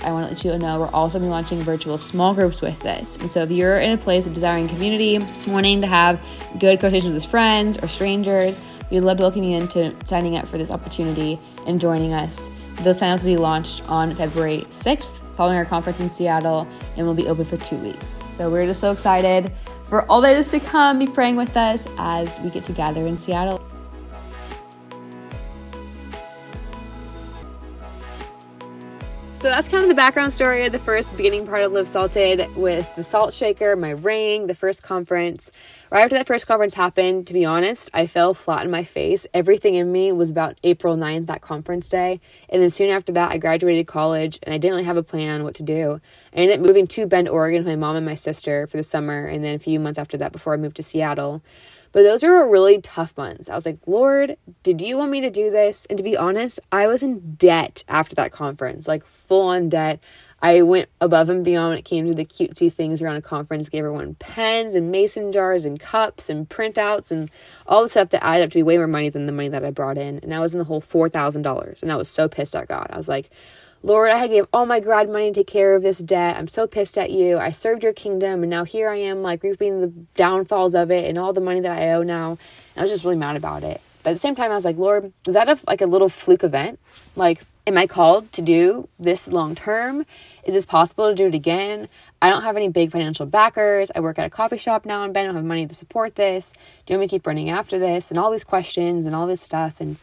I 0.02 0.12
want 0.12 0.28
to 0.28 0.34
let 0.34 0.44
you 0.44 0.56
know 0.62 0.78
we're 0.78 0.88
also 0.90 1.18
be 1.18 1.26
launching 1.26 1.58
virtual 1.58 1.98
small 1.98 2.32
groups 2.32 2.60
with 2.62 2.78
this. 2.80 3.16
And 3.16 3.30
so 3.30 3.42
if 3.42 3.50
you're 3.50 3.80
in 3.80 3.90
a 3.90 3.98
place 3.98 4.28
of 4.28 4.32
desiring 4.32 4.68
community, 4.68 5.18
wanting 5.48 5.80
to 5.80 5.88
have 5.88 6.24
good 6.60 6.80
conversations 6.80 7.12
with 7.12 7.26
friends 7.26 7.76
or 7.78 7.88
strangers, 7.88 8.60
we'd 8.90 9.00
love 9.00 9.16
to 9.16 9.24
welcome 9.24 9.42
you 9.42 9.56
into 9.56 9.94
signing 10.04 10.36
up 10.36 10.46
for 10.46 10.56
this 10.56 10.70
opportunity 10.70 11.40
and 11.66 11.80
joining 11.80 12.14
us. 12.14 12.48
Those 12.82 13.00
signups 13.00 13.24
will 13.24 13.30
be 13.30 13.36
launched 13.36 13.82
on 13.88 14.14
February 14.14 14.60
6th 14.70 15.20
following 15.38 15.56
our 15.56 15.64
conference 15.64 16.00
in 16.00 16.10
Seattle 16.10 16.66
and 16.96 17.06
we'll 17.06 17.14
be 17.14 17.28
open 17.28 17.44
for 17.44 17.56
two 17.58 17.76
weeks. 17.76 18.20
So 18.34 18.50
we're 18.50 18.66
just 18.66 18.80
so 18.80 18.90
excited 18.90 19.52
for 19.84 20.02
all 20.10 20.20
that 20.22 20.36
is 20.36 20.48
to 20.48 20.58
come. 20.58 20.98
Be 20.98 21.06
praying 21.06 21.36
with 21.36 21.56
us 21.56 21.86
as 21.96 22.40
we 22.40 22.50
get 22.50 22.64
to 22.64 22.72
gather 22.72 23.06
in 23.06 23.16
Seattle. 23.16 23.64
So 29.36 29.44
that's 29.44 29.68
kind 29.68 29.84
of 29.84 29.88
the 29.88 29.94
background 29.94 30.32
story 30.32 30.66
of 30.66 30.72
the 30.72 30.80
first 30.80 31.16
beginning 31.16 31.46
part 31.46 31.62
of 31.62 31.70
Live 31.70 31.86
Salted 31.86 32.44
with 32.56 32.92
the 32.96 33.04
salt 33.04 33.32
shaker, 33.32 33.76
my 33.76 33.90
ring, 33.90 34.48
the 34.48 34.54
first 34.56 34.82
conference. 34.82 35.52
Right 35.90 36.02
after 36.02 36.16
that 36.16 36.26
first 36.26 36.46
conference 36.46 36.74
happened, 36.74 37.26
to 37.28 37.32
be 37.32 37.46
honest, 37.46 37.88
I 37.94 38.06
fell 38.06 38.34
flat 38.34 38.60
on 38.60 38.70
my 38.70 38.84
face. 38.84 39.26
Everything 39.32 39.74
in 39.74 39.90
me 39.90 40.12
was 40.12 40.28
about 40.28 40.58
April 40.62 40.98
9th, 40.98 41.24
that 41.26 41.40
conference 41.40 41.88
day. 41.88 42.20
And 42.50 42.60
then 42.60 42.68
soon 42.68 42.90
after 42.90 43.10
that, 43.12 43.32
I 43.32 43.38
graduated 43.38 43.86
college 43.86 44.38
and 44.42 44.52
I 44.52 44.58
didn't 44.58 44.74
really 44.74 44.84
have 44.84 44.98
a 44.98 45.02
plan 45.02 45.44
what 45.44 45.54
to 45.54 45.62
do. 45.62 45.98
I 46.34 46.36
ended 46.36 46.60
up 46.60 46.66
moving 46.66 46.86
to 46.88 47.06
Bend, 47.06 47.26
Oregon 47.26 47.64
with 47.64 47.72
my 47.72 47.76
mom 47.76 47.96
and 47.96 48.04
my 48.04 48.16
sister 48.16 48.66
for 48.66 48.76
the 48.76 48.82
summer. 48.82 49.24
And 49.24 49.42
then 49.42 49.54
a 49.54 49.58
few 49.58 49.80
months 49.80 49.98
after 49.98 50.18
that, 50.18 50.30
before 50.30 50.52
I 50.52 50.58
moved 50.58 50.76
to 50.76 50.82
Seattle. 50.82 51.42
But 51.92 52.02
those 52.02 52.22
were 52.22 52.46
really 52.46 52.82
tough 52.82 53.16
months. 53.16 53.48
I 53.48 53.54
was 53.54 53.64
like, 53.64 53.78
Lord, 53.86 54.36
did 54.62 54.82
you 54.82 54.98
want 54.98 55.10
me 55.10 55.22
to 55.22 55.30
do 55.30 55.50
this? 55.50 55.86
And 55.88 55.96
to 55.96 56.04
be 56.04 56.18
honest, 56.18 56.60
I 56.70 56.86
was 56.86 57.02
in 57.02 57.36
debt 57.36 57.82
after 57.88 58.14
that 58.16 58.30
conference, 58.30 58.86
like 58.86 59.06
full 59.06 59.48
on 59.48 59.70
debt. 59.70 60.00
I 60.40 60.62
went 60.62 60.88
above 61.00 61.30
and 61.30 61.44
beyond 61.44 61.70
when 61.70 61.78
it 61.78 61.84
came 61.84 62.06
to 62.06 62.14
the 62.14 62.24
cutesy 62.24 62.72
things 62.72 63.02
around 63.02 63.16
a 63.16 63.22
conference, 63.22 63.68
gave 63.68 63.80
everyone 63.80 64.14
pens 64.14 64.76
and 64.76 64.90
mason 64.90 65.32
jars 65.32 65.64
and 65.64 65.80
cups 65.80 66.30
and 66.30 66.48
printouts 66.48 67.10
and 67.10 67.30
all 67.66 67.82
the 67.82 67.88
stuff 67.88 68.10
that 68.10 68.24
added 68.24 68.44
up 68.44 68.50
to 68.50 68.58
be 68.58 68.62
way 68.62 68.76
more 68.76 68.86
money 68.86 69.08
than 69.08 69.26
the 69.26 69.32
money 69.32 69.48
that 69.48 69.64
I 69.64 69.70
brought 69.70 69.98
in. 69.98 70.20
And 70.22 70.32
I 70.32 70.38
was 70.38 70.52
in 70.52 70.58
the 70.58 70.64
whole 70.64 70.80
$4,000. 70.80 71.82
And 71.82 71.90
I 71.90 71.96
was 71.96 72.08
so 72.08 72.28
pissed 72.28 72.54
at 72.54 72.68
God. 72.68 72.86
I 72.90 72.96
was 72.96 73.08
like, 73.08 73.30
Lord, 73.82 74.10
I 74.10 74.18
had 74.18 74.30
gave 74.30 74.46
all 74.52 74.66
my 74.66 74.80
grad 74.80 75.08
money 75.08 75.28
to 75.28 75.40
take 75.40 75.46
care 75.46 75.76
of 75.76 75.82
this 75.82 75.98
debt. 75.98 76.36
I'm 76.36 76.48
so 76.48 76.66
pissed 76.66 76.98
at 76.98 77.10
you. 77.10 77.38
I 77.38 77.50
served 77.52 77.84
your 77.84 77.92
kingdom, 77.92 78.42
and 78.42 78.50
now 78.50 78.64
here 78.64 78.90
I 78.90 78.96
am, 78.96 79.22
like 79.22 79.44
reaping 79.44 79.80
the 79.80 79.86
downfalls 80.14 80.74
of 80.74 80.90
it 80.90 81.08
and 81.08 81.16
all 81.16 81.32
the 81.32 81.40
money 81.40 81.60
that 81.60 81.78
I 81.78 81.92
owe 81.92 82.02
now. 82.02 82.30
And 82.30 82.38
I 82.76 82.82
was 82.82 82.90
just 82.90 83.04
really 83.04 83.16
mad 83.16 83.36
about 83.36 83.62
it. 83.62 83.80
But 84.02 84.10
at 84.10 84.12
the 84.14 84.18
same 84.18 84.34
time, 84.34 84.50
I 84.50 84.54
was 84.56 84.64
like, 84.64 84.78
Lord, 84.78 85.12
is 85.26 85.34
that 85.34 85.48
a, 85.48 85.58
like 85.66 85.80
a 85.80 85.86
little 85.86 86.08
fluke 86.08 86.42
event? 86.42 86.80
Like, 87.14 87.42
am 87.68 87.76
I 87.76 87.86
called 87.86 88.32
to 88.32 88.42
do 88.42 88.88
this 88.98 89.30
long 89.30 89.54
term? 89.54 90.06
Is 90.42 90.54
this 90.54 90.64
possible 90.64 91.08
to 91.08 91.14
do 91.14 91.26
it 91.26 91.34
again? 91.34 91.88
I 92.20 92.30
don't 92.30 92.42
have 92.42 92.56
any 92.56 92.68
big 92.68 92.90
financial 92.90 93.26
backers. 93.26 93.90
I 93.94 94.00
work 94.00 94.18
at 94.18 94.24
a 94.24 94.30
coffee 94.30 94.56
shop 94.56 94.86
now 94.86 95.04
and 95.04 95.12
Bend. 95.12 95.26
I 95.26 95.28
don't 95.28 95.36
have 95.36 95.44
money 95.44 95.66
to 95.66 95.74
support 95.74 96.14
this. 96.14 96.54
Do 96.86 96.92
you 96.92 96.98
want 96.98 97.02
me 97.02 97.06
to 97.08 97.10
keep 97.10 97.26
running 97.26 97.50
after 97.50 97.78
this? 97.78 98.10
And 98.10 98.18
all 98.18 98.30
these 98.30 98.42
questions 98.42 99.04
and 99.04 99.14
all 99.14 99.26
this 99.26 99.42
stuff. 99.42 99.80
And 99.80 99.98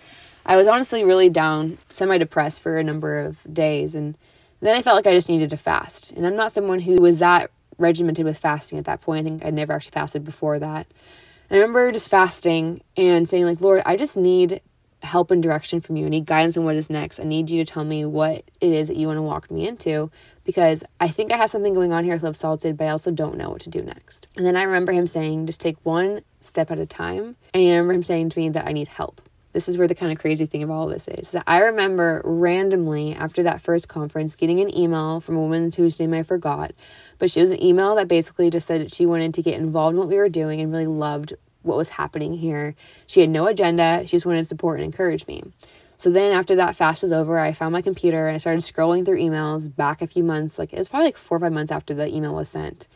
I 0.45 0.55
was 0.55 0.67
honestly 0.67 1.03
really 1.03 1.27
down, 1.27 1.79
semi 1.89 2.19
depressed 2.19 2.61
for 2.61 2.77
a 2.77 2.83
number 2.83 3.19
of 3.19 3.51
days. 3.51 3.95
And 3.95 4.15
then 4.61 4.77
I 4.77 4.83
felt 4.83 4.95
like 4.95 5.07
I 5.07 5.15
just 5.15 5.27
needed 5.27 5.49
to 5.49 5.57
fast. 5.57 6.11
And 6.11 6.25
I'm 6.27 6.35
not 6.35 6.51
someone 6.51 6.81
who 6.81 6.95
was 6.97 7.17
that 7.17 7.49
regimented 7.79 8.25
with 8.25 8.37
fasting 8.37 8.77
at 8.77 8.85
that 8.85 9.01
point. 9.01 9.25
I 9.25 9.29
think 9.29 9.43
I'd 9.43 9.55
never 9.55 9.73
actually 9.73 9.91
fasted 9.91 10.23
before 10.23 10.59
that. 10.59 10.85
And 11.49 11.57
I 11.57 11.61
remember 11.61 11.91
just 11.91 12.09
fasting 12.09 12.81
and 12.95 13.27
saying, 13.27 13.45
like, 13.45 13.59
Lord, 13.59 13.81
I 13.85 13.95
just 13.95 14.15
need 14.15 14.61
help 15.05 15.31
and 15.31 15.41
direction 15.41 15.81
from 15.81 15.95
you. 15.95 16.05
I 16.05 16.09
need 16.09 16.25
guidance 16.25 16.57
on 16.57 16.65
what 16.65 16.75
is 16.75 16.89
next. 16.89 17.19
I 17.19 17.23
need 17.23 17.49
you 17.49 17.63
to 17.63 17.71
tell 17.71 17.83
me 17.83 18.05
what 18.05 18.43
it 18.59 18.71
is 18.71 18.87
that 18.87 18.97
you 18.97 19.07
want 19.07 19.17
to 19.17 19.21
walk 19.21 19.49
me 19.49 19.67
into 19.67 20.11
because 20.43 20.83
I 20.99 21.07
think 21.07 21.31
I 21.31 21.37
have 21.37 21.49
something 21.49 21.73
going 21.73 21.93
on 21.93 22.03
here 22.03 22.13
with 22.13 22.23
Live 22.23 22.35
Salted, 22.35 22.77
but 22.77 22.85
I 22.85 22.89
also 22.89 23.11
don't 23.11 23.37
know 23.37 23.49
what 23.49 23.61
to 23.61 23.69
do 23.69 23.81
next. 23.81 24.27
And 24.35 24.45
then 24.45 24.55
I 24.55 24.63
remember 24.63 24.91
him 24.91 25.07
saying, 25.07 25.45
just 25.45 25.61
take 25.61 25.77
one 25.83 26.21
step 26.39 26.71
at 26.71 26.79
a 26.79 26.85
time. 26.85 27.35
And 27.53 27.63
I 27.63 27.75
remember 27.75 27.93
him 27.93 28.03
saying 28.03 28.29
to 28.31 28.39
me 28.39 28.49
that 28.49 28.67
I 28.67 28.71
need 28.71 28.87
help 28.87 29.21
this 29.55 29.69
is 29.69 29.77
where 29.77 29.87
the 29.87 29.95
kind 29.95 30.11
of 30.11 30.17
crazy 30.17 30.45
thing 30.45 30.63
of 30.63 30.69
all 30.69 30.85
this 30.85 31.07
is 31.07 31.31
that 31.31 31.45
I 31.47 31.59
remember 31.59 32.21
randomly 32.25 33.15
after 33.15 33.41
that 33.43 33.61
first 33.61 33.87
conference 33.87 34.35
getting 34.35 34.59
an 34.59 34.77
email 34.77 35.21
from 35.21 35.37
a 35.37 35.39
woman 35.39 35.71
whose 35.75 35.97
name 35.97 36.13
I 36.13 36.23
forgot, 36.23 36.73
but 37.19 37.31
she 37.31 37.39
was 37.39 37.51
an 37.51 37.63
email 37.63 37.95
that 37.95 38.09
basically 38.09 38.49
just 38.49 38.67
said 38.67 38.81
that 38.81 38.93
she 38.93 39.05
wanted 39.05 39.33
to 39.33 39.41
get 39.41 39.53
involved 39.53 39.93
in 39.93 39.99
what 39.99 40.09
we 40.09 40.17
were 40.17 40.27
doing 40.27 40.59
and 40.59 40.73
really 40.73 40.87
loved 40.87 41.35
what 41.65 41.77
was 41.77 41.89
happening 41.89 42.35
here. 42.35 42.75
She 43.07 43.21
had 43.21 43.29
no 43.29 43.47
agenda, 43.47 44.01
she 44.05 44.11
just 44.17 44.25
wanted 44.25 44.39
to 44.39 44.45
support 44.45 44.79
and 44.79 44.85
encourage 44.85 45.27
me. 45.27 45.43
So 45.97 46.09
then 46.09 46.33
after 46.33 46.55
that 46.55 46.75
fast 46.75 47.03
was 47.03 47.11
over, 47.11 47.39
I 47.39 47.53
found 47.53 47.71
my 47.71 47.81
computer 47.81 48.27
and 48.27 48.35
I 48.35 48.37
started 48.37 48.63
scrolling 48.63 49.05
through 49.05 49.19
emails 49.19 49.73
back 49.73 50.01
a 50.01 50.07
few 50.07 50.23
months, 50.23 50.59
like 50.59 50.73
it 50.73 50.77
was 50.77 50.89
probably 50.89 51.07
like 51.07 51.17
four 51.17 51.37
or 51.37 51.41
five 51.41 51.53
months 51.53 51.71
after 51.71 51.93
the 51.93 52.07
email 52.07 52.35
was 52.35 52.49
sent. 52.49 52.87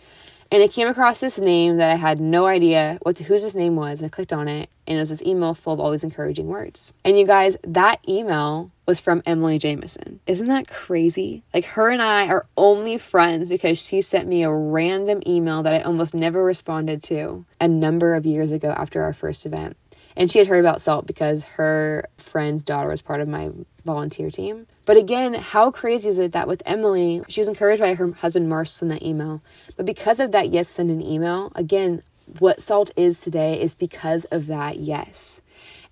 And 0.52 0.64
I 0.64 0.68
came 0.68 0.88
across 0.88 1.20
this 1.20 1.40
name 1.40 1.78
that 1.78 1.92
I 1.92 1.96
had 1.96 2.20
no 2.20 2.48
idea 2.48 2.98
what 3.04 3.18
the, 3.18 3.24
whose 3.24 3.44
this 3.44 3.54
name 3.54 3.76
was, 3.76 4.02
and 4.02 4.08
I 4.08 4.10
clicked 4.10 4.34
on 4.34 4.48
it, 4.48 4.70
and 4.88 4.98
it 4.98 5.00
was 5.00 5.12
this 5.12 5.22
email 5.22 5.54
full 5.54 5.74
of 5.74 5.80
all 5.80 5.92
these 5.92 6.04
encouraging 6.04 6.48
words. 6.48 6.92
And 7.06 7.20
you 7.20 7.28
guys, 7.28 7.56
that 7.64 8.00
email 8.08 8.72
was 8.88 9.00
from 9.00 9.22
Emily 9.28 9.60
Jameson. 9.60 10.20
Isn't 10.26 10.48
that 10.48 10.68
crazy? 10.68 11.44
Like 11.54 11.66
her 11.66 11.90
and 11.90 12.02
I 12.02 12.28
are 12.28 12.48
only 12.58 12.98
friends 12.98 13.50
because 13.50 13.80
she 13.80 14.02
sent 14.02 14.28
me 14.28 14.42
a 14.42 14.52
random 14.52 15.22
email 15.28 15.62
that 15.62 15.76
I 15.76 15.82
almost 15.82 16.16
never 16.16 16.44
responded 16.44 17.04
to 17.04 17.46
a 17.62 17.68
number 17.68 18.16
of 18.16 18.26
years 18.26 18.52
ago 18.52 18.74
after 18.76 19.04
our 19.04 19.14
first 19.14 19.46
event. 19.46 19.78
And 20.18 20.32
she 20.32 20.40
had 20.40 20.48
heard 20.48 20.60
about 20.60 20.82
SALT 20.82 21.06
because 21.06 21.44
her 21.44 22.06
friend's 22.18 22.64
daughter 22.64 22.90
was 22.90 23.02
part 23.02 23.22
of 23.22 23.28
my 23.28 23.52
volunteer 23.86 24.32
team. 24.32 24.66
But 24.90 24.98
again, 24.98 25.36
how 25.36 25.70
crazy 25.70 26.10
is 26.10 26.18
it 26.18 26.32
that 26.32 26.48
with 26.48 26.64
Emily, 26.66 27.22
she 27.28 27.40
was 27.42 27.48
encouraged 27.48 27.80
by 27.80 27.94
her 27.94 28.12
husband 28.12 28.50
Marshall 28.50 28.86
in 28.86 28.90
that 28.96 29.04
email. 29.04 29.40
But 29.78 29.86
because 29.86 30.20
of 30.20 30.32
that 30.32 30.50
yes, 30.50 30.68
send 30.68 30.90
an 30.90 31.00
email, 31.00 31.52
again, 31.54 32.02
what 32.40 32.60
SALT 32.60 32.90
is 32.96 33.22
today 33.22 33.62
is 33.62 33.76
because 33.76 34.26
of 34.32 34.48
that 34.48 34.80
yes. 34.80 35.42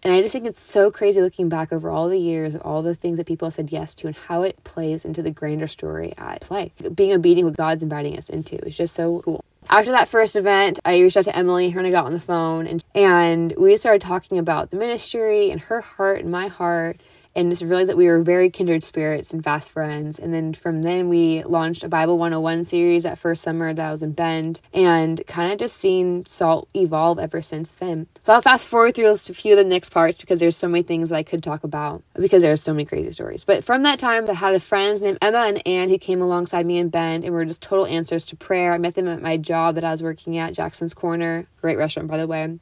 And 0.02 0.16
I 0.16 0.22
just 0.24 0.34
think 0.34 0.48
it's 0.48 0.64
so 0.64 0.90
crazy 0.90 1.22
looking 1.22 1.48
back 1.48 1.72
over 1.72 1.92
all 1.92 2.10
the 2.10 2.18
years 2.18 2.56
of 2.56 2.62
all 2.62 2.82
the 2.82 2.96
things 2.96 3.18
that 3.20 3.28
people 3.28 3.46
have 3.46 3.54
said 3.54 3.72
yes 3.72 3.94
to 3.94 4.08
and 4.08 4.16
how 4.16 4.42
it 4.42 4.64
plays 4.64 5.06
into 5.06 5.22
the 5.22 5.30
grander 5.30 5.68
story 5.68 6.16
at 6.18 6.42
play. 6.42 6.74
Being 6.96 7.14
obedient 7.14 7.48
what 7.48 7.56
God's 7.56 7.84
inviting 7.84 8.18
us 8.18 8.30
into 8.32 8.56
is 8.66 8.76
just 8.76 8.96
so 8.96 9.22
cool. 9.24 9.46
After 9.70 9.92
that 9.92 10.08
first 10.08 10.36
event, 10.36 10.80
I 10.84 10.98
reached 10.98 11.18
out 11.18 11.26
to 11.26 11.36
Emily, 11.36 11.70
her 11.70 11.80
and 11.80 11.88
I 11.88 11.92
got 11.92 12.06
on 12.06 12.14
the 12.14 12.20
phone 12.20 12.66
and 12.66 12.84
and 12.96 13.54
we 13.60 13.78
started 13.78 14.02
talking 14.02 14.40
about 14.40 14.72
the 14.72 14.78
ministry 14.78 15.52
and 15.52 15.62
her 15.62 15.82
heart 15.82 16.22
and 16.22 16.32
my 16.32 16.48
heart 16.48 17.00
and 17.38 17.52
just 17.52 17.62
realized 17.62 17.88
that 17.88 17.98
we 17.98 18.08
were 18.08 18.24
very 18.24 18.50
kindred 18.50 18.84
spirits 18.84 19.32
and 19.32 19.44
fast 19.44 19.72
friends. 19.72 20.18
And 20.18 20.34
then 20.34 20.56
from 20.56 20.82
then, 20.82 21.08
we 21.08 21.44
launched 21.44 21.84
a 21.84 21.88
Bible 21.88 22.18
101 22.18 22.64
series 22.64 23.04
that 23.04 23.20
first 23.20 23.44
summer 23.44 23.76
that 23.76 23.88
I 23.88 23.92
was 23.92 24.02
in 24.02 24.14
Bend 24.14 24.60
and 24.74 25.22
kind 25.28 25.52
of 25.52 25.60
just 25.60 25.78
seen 25.78 26.26
SALT 26.26 26.68
evolve 26.76 27.20
ever 27.20 27.44
since 27.44 27.74
then. 27.74 28.08
So 28.24 28.34
I'll 28.34 28.42
fast 28.42 28.66
forward 28.66 28.96
through 28.96 29.12
a 29.12 29.16
few 29.16 29.54
of 29.54 29.60
the 29.60 29.64
next 29.64 29.92
parts 29.92 30.18
because 30.18 30.40
there's 30.40 30.58
so 30.58 30.68
many 30.68 30.82
things 30.82 31.12
I 31.12 31.22
could 31.22 31.44
talk 31.44 31.64
about 31.64 32.02
because 32.16 32.42
there's 32.42 32.64
so 32.64 32.74
many 32.74 32.86
crazy 32.86 33.12
stories. 33.12 33.44
But 33.44 33.64
from 33.64 33.84
that 33.84 34.00
time, 34.00 34.28
I 34.28 34.34
had 34.34 34.56
a 34.56 34.60
friends 34.60 35.04
named 35.04 35.20
Emma 35.22 35.38
and 35.38 35.68
Ann 35.68 35.90
who 35.90 36.00
came 36.00 36.24
alongside 36.24 36.66
me 36.66 36.80
in 36.80 36.90
Bend 36.90 37.24
and 37.24 37.34
were 37.34 37.46
just 37.46 37.62
total 37.62 37.86
answers 37.86 38.26
to 38.26 38.36
prayer. 38.36 38.74
I 38.74 38.80
met 38.80 38.96
them 38.96 39.08
at 39.08 39.22
my 39.22 39.38
job 39.38 39.76
that 39.76 39.84
I 39.84 39.92
was 39.92 40.02
working 40.02 40.40
at, 40.40 40.54
Jackson's 40.54 40.96
Corner, 40.96 41.46
great 41.62 41.78
restaurant, 41.78 42.08
by 42.08 42.18
the 42.18 42.26
way. 42.26 42.58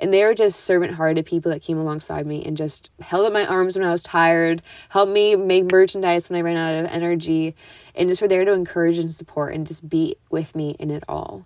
And 0.00 0.14
they 0.14 0.24
were 0.24 0.34
just 0.34 0.64
servant 0.64 0.94
hearted 0.94 1.26
people 1.26 1.52
that 1.52 1.60
came 1.60 1.78
alongside 1.78 2.26
me 2.26 2.42
and 2.42 2.56
just 2.56 2.90
held 3.00 3.26
up 3.26 3.34
my 3.34 3.44
arms 3.44 3.76
when 3.76 3.86
I 3.86 3.92
was 3.92 4.02
tired, 4.02 4.62
helped 4.88 5.12
me 5.12 5.36
make 5.36 5.70
merchandise 5.70 6.28
when 6.28 6.38
I 6.38 6.42
ran 6.42 6.56
out 6.56 6.82
of 6.82 6.90
energy, 6.90 7.54
and 7.94 8.08
just 8.08 8.22
were 8.22 8.28
there 8.28 8.46
to 8.46 8.52
encourage 8.52 8.96
and 8.96 9.12
support 9.12 9.54
and 9.54 9.66
just 9.66 9.88
be 9.88 10.16
with 10.30 10.56
me 10.56 10.74
in 10.78 10.90
it 10.90 11.04
all. 11.06 11.44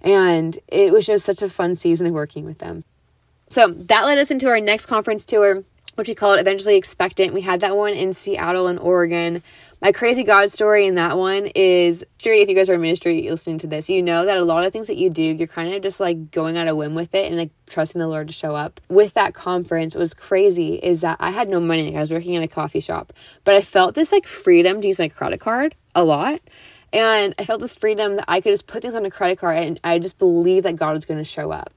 And 0.00 0.56
it 0.68 0.92
was 0.92 1.06
just 1.06 1.24
such 1.24 1.42
a 1.42 1.48
fun 1.48 1.74
season 1.74 2.06
of 2.06 2.12
working 2.12 2.44
with 2.44 2.58
them. 2.58 2.84
So 3.48 3.66
that 3.66 4.04
led 4.04 4.18
us 4.18 4.30
into 4.30 4.46
our 4.46 4.60
next 4.60 4.86
conference 4.86 5.24
tour, 5.24 5.64
which 5.98 6.08
we 6.08 6.14
called 6.14 6.40
Eventually 6.40 6.76
Expectant. 6.76 7.34
We 7.34 7.42
had 7.42 7.60
that 7.60 7.76
one 7.76 7.92
in 7.92 8.12
Seattle 8.12 8.68
and 8.68 8.78
Oregon 8.78 9.42
my 9.80 9.92
crazy 9.92 10.24
God 10.24 10.50
story 10.50 10.86
in 10.86 10.96
that 10.96 11.16
one 11.16 11.46
is 11.54 12.04
Jerry, 12.18 12.40
if 12.40 12.48
you 12.48 12.56
guys 12.56 12.68
are 12.68 12.74
in 12.74 12.80
ministry 12.80 13.28
listening 13.30 13.58
to 13.58 13.68
this, 13.68 13.88
you 13.88 14.02
know 14.02 14.24
that 14.24 14.36
a 14.36 14.44
lot 14.44 14.64
of 14.64 14.72
things 14.72 14.88
that 14.88 14.96
you 14.96 15.08
do, 15.08 15.22
you're 15.22 15.46
kind 15.46 15.72
of 15.72 15.82
just 15.82 16.00
like 16.00 16.32
going 16.32 16.58
on 16.58 16.66
a 16.66 16.74
whim 16.74 16.96
with 16.96 17.14
it 17.14 17.26
and 17.26 17.36
like 17.36 17.50
trusting 17.68 18.00
the 18.00 18.08
Lord 18.08 18.26
to 18.26 18.32
show 18.32 18.56
up. 18.56 18.80
With 18.88 19.14
that 19.14 19.34
conference, 19.34 19.94
what 19.94 20.00
was 20.00 20.14
crazy 20.14 20.74
is 20.74 21.02
that 21.02 21.18
I 21.20 21.30
had 21.30 21.48
no 21.48 21.60
money. 21.60 21.96
I 21.96 22.00
was 22.00 22.10
working 22.10 22.34
in 22.34 22.42
a 22.42 22.48
coffee 22.48 22.80
shop, 22.80 23.12
but 23.44 23.54
I 23.54 23.62
felt 23.62 23.94
this 23.94 24.10
like 24.10 24.26
freedom 24.26 24.80
to 24.80 24.88
use 24.88 24.98
my 24.98 25.08
credit 25.08 25.38
card 25.38 25.76
a 25.94 26.02
lot. 26.02 26.40
And 26.92 27.34
I 27.38 27.44
felt 27.44 27.60
this 27.60 27.76
freedom 27.76 28.16
that 28.16 28.24
I 28.26 28.40
could 28.40 28.50
just 28.50 28.66
put 28.66 28.82
things 28.82 28.96
on 28.96 29.06
a 29.06 29.10
credit 29.10 29.38
card 29.38 29.58
and 29.58 29.78
I 29.84 30.00
just 30.00 30.18
believed 30.18 30.64
that 30.64 30.74
God 30.74 30.94
was 30.94 31.04
going 31.04 31.18
to 31.18 31.24
show 31.24 31.52
up. 31.52 31.72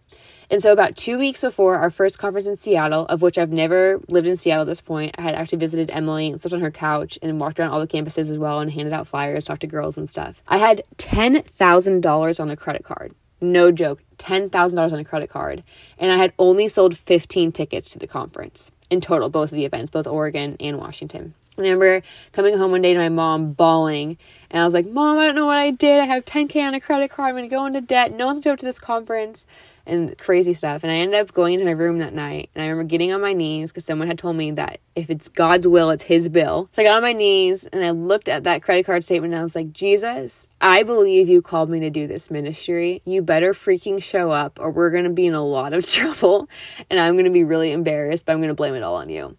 And 0.52 0.62
so, 0.62 0.74
about 0.74 0.98
two 0.98 1.18
weeks 1.18 1.40
before 1.40 1.78
our 1.78 1.90
first 1.90 2.20
conference 2.20 2.46
in 2.46 2.58
Seattle, 2.58 3.06
of 3.06 3.22
which 3.22 3.38
I've 3.38 3.54
never 3.54 4.02
lived 4.10 4.28
in 4.28 4.36
Seattle 4.36 4.64
at 4.64 4.68
this 4.68 4.82
point, 4.82 5.16
I 5.18 5.22
had 5.22 5.34
actually 5.34 5.60
visited 5.60 5.90
Emily 5.92 6.28
and 6.28 6.42
slept 6.42 6.54
on 6.54 6.60
her 6.60 6.70
couch 6.70 7.18
and 7.22 7.40
walked 7.40 7.58
around 7.58 7.72
all 7.72 7.80
the 7.80 7.88
campuses 7.88 8.30
as 8.30 8.38
well 8.38 8.60
and 8.60 8.70
handed 8.70 8.92
out 8.92 9.08
flyers, 9.08 9.46
talked 9.46 9.62
to 9.62 9.68
girls 9.68 9.98
and 9.98 10.10
stuff. 10.10 10.44
I 10.50 10.58
had 10.58 10.84
$10,000 10.98 12.40
on 12.42 12.50
a 12.52 12.58
credit 12.58 12.84
card. 12.84 13.16
No 13.40 13.72
joke, 13.72 14.04
$10,000 14.18 14.92
on 14.92 15.00
a 15.00 15.06
credit 15.06 15.30
card. 15.30 15.64
And 15.98 16.12
I 16.12 16.18
had 16.18 16.34
only 16.38 16.68
sold 16.68 16.98
15 16.98 17.54
tickets 17.54 17.90
to 17.92 18.00
the 18.00 18.06
conference 18.06 18.72
in 18.90 19.00
total, 19.00 19.30
both 19.30 19.54
of 19.54 19.56
the 19.56 19.64
events, 19.64 19.90
both 19.90 20.06
Oregon 20.06 20.58
and 20.60 20.78
Washington. 20.78 21.34
I 21.58 21.62
remember 21.62 22.02
coming 22.34 22.58
home 22.58 22.72
one 22.72 22.82
day 22.82 22.94
to 22.94 23.00
my 23.00 23.10
mom 23.10 23.54
bawling, 23.54 24.18
and 24.50 24.62
I 24.62 24.66
was 24.66 24.74
like, 24.74 24.88
Mom, 24.88 25.18
I 25.18 25.28
don't 25.28 25.36
know 25.36 25.46
what 25.46 25.58
I 25.58 25.72
did. 25.72 26.00
I 26.00 26.06
have 26.06 26.26
10K 26.26 26.66
on 26.66 26.74
a 26.74 26.80
credit 26.80 27.12
card. 27.12 27.30
I'm 27.30 27.36
going 27.36 27.50
to 27.50 27.54
go 27.54 27.66
into 27.66 27.82
debt. 27.82 28.14
No 28.14 28.28
one's 28.28 28.40
going 28.40 28.52
to 28.52 28.54
up 28.54 28.60
to 28.60 28.66
this 28.66 28.80
conference 28.80 29.46
and 29.92 30.18
crazy 30.18 30.54
stuff. 30.54 30.84
And 30.84 30.92
I 30.92 30.96
ended 30.96 31.20
up 31.20 31.34
going 31.34 31.54
into 31.54 31.66
my 31.66 31.72
room 31.72 32.00
that 32.00 32.14
night. 32.14 32.50
And 32.56 32.64
I 32.64 32.68
remember 32.68 32.90
getting 32.90 33.14
on 33.14 33.22
my 33.22 33.34
knees 33.34 33.72
because 33.72 33.86
someone 33.86 34.08
had 34.08 34.18
told 34.18 34.36
me 34.36 34.52
that 34.52 34.80
if 34.96 35.10
it's 35.10 35.30
God's 35.30 35.68
will, 35.68 35.90
it's 35.90 36.04
His 36.04 36.30
bill. 36.30 36.70
So 36.74 36.82
I 36.82 36.86
got 36.86 36.96
on 36.96 37.02
my 37.02 37.14
knees 37.14 37.66
and 37.66 37.84
I 37.84 37.92
looked 37.92 38.30
at 38.30 38.46
that 38.46 38.64
credit 38.64 38.86
card 38.86 39.04
statement 39.04 39.34
and 39.34 39.40
I 39.40 39.44
was 39.44 39.56
like, 39.56 39.72
Jesus, 39.72 40.50
I 40.60 40.84
believe 40.84 41.30
you 41.30 41.42
called 41.42 41.70
me 41.70 41.80
to 41.82 41.90
do 41.90 42.08
this 42.08 42.32
ministry. 42.32 43.02
You 43.06 43.22
better 43.22 43.54
freaking 43.54 44.02
show 44.02 44.32
up 44.32 44.60
or 44.60 44.72
we're 44.72 44.92
going 44.92 45.04
to 45.04 45.10
be 45.10 45.28
in 45.28 45.34
a 45.34 45.44
lot 45.44 45.74
of 45.74 45.86
trouble. 45.92 46.50
And 46.90 47.00
I'm 47.00 47.14
going 47.14 47.26
to 47.26 47.32
be 47.32 47.44
really 47.44 47.72
embarrassed, 47.72 48.26
but 48.26 48.32
I'm 48.32 48.40
going 48.40 48.48
to 48.50 48.56
blame 48.56 48.76
it 48.76 48.84
all 48.84 48.96
on 48.96 49.10
you. 49.10 49.38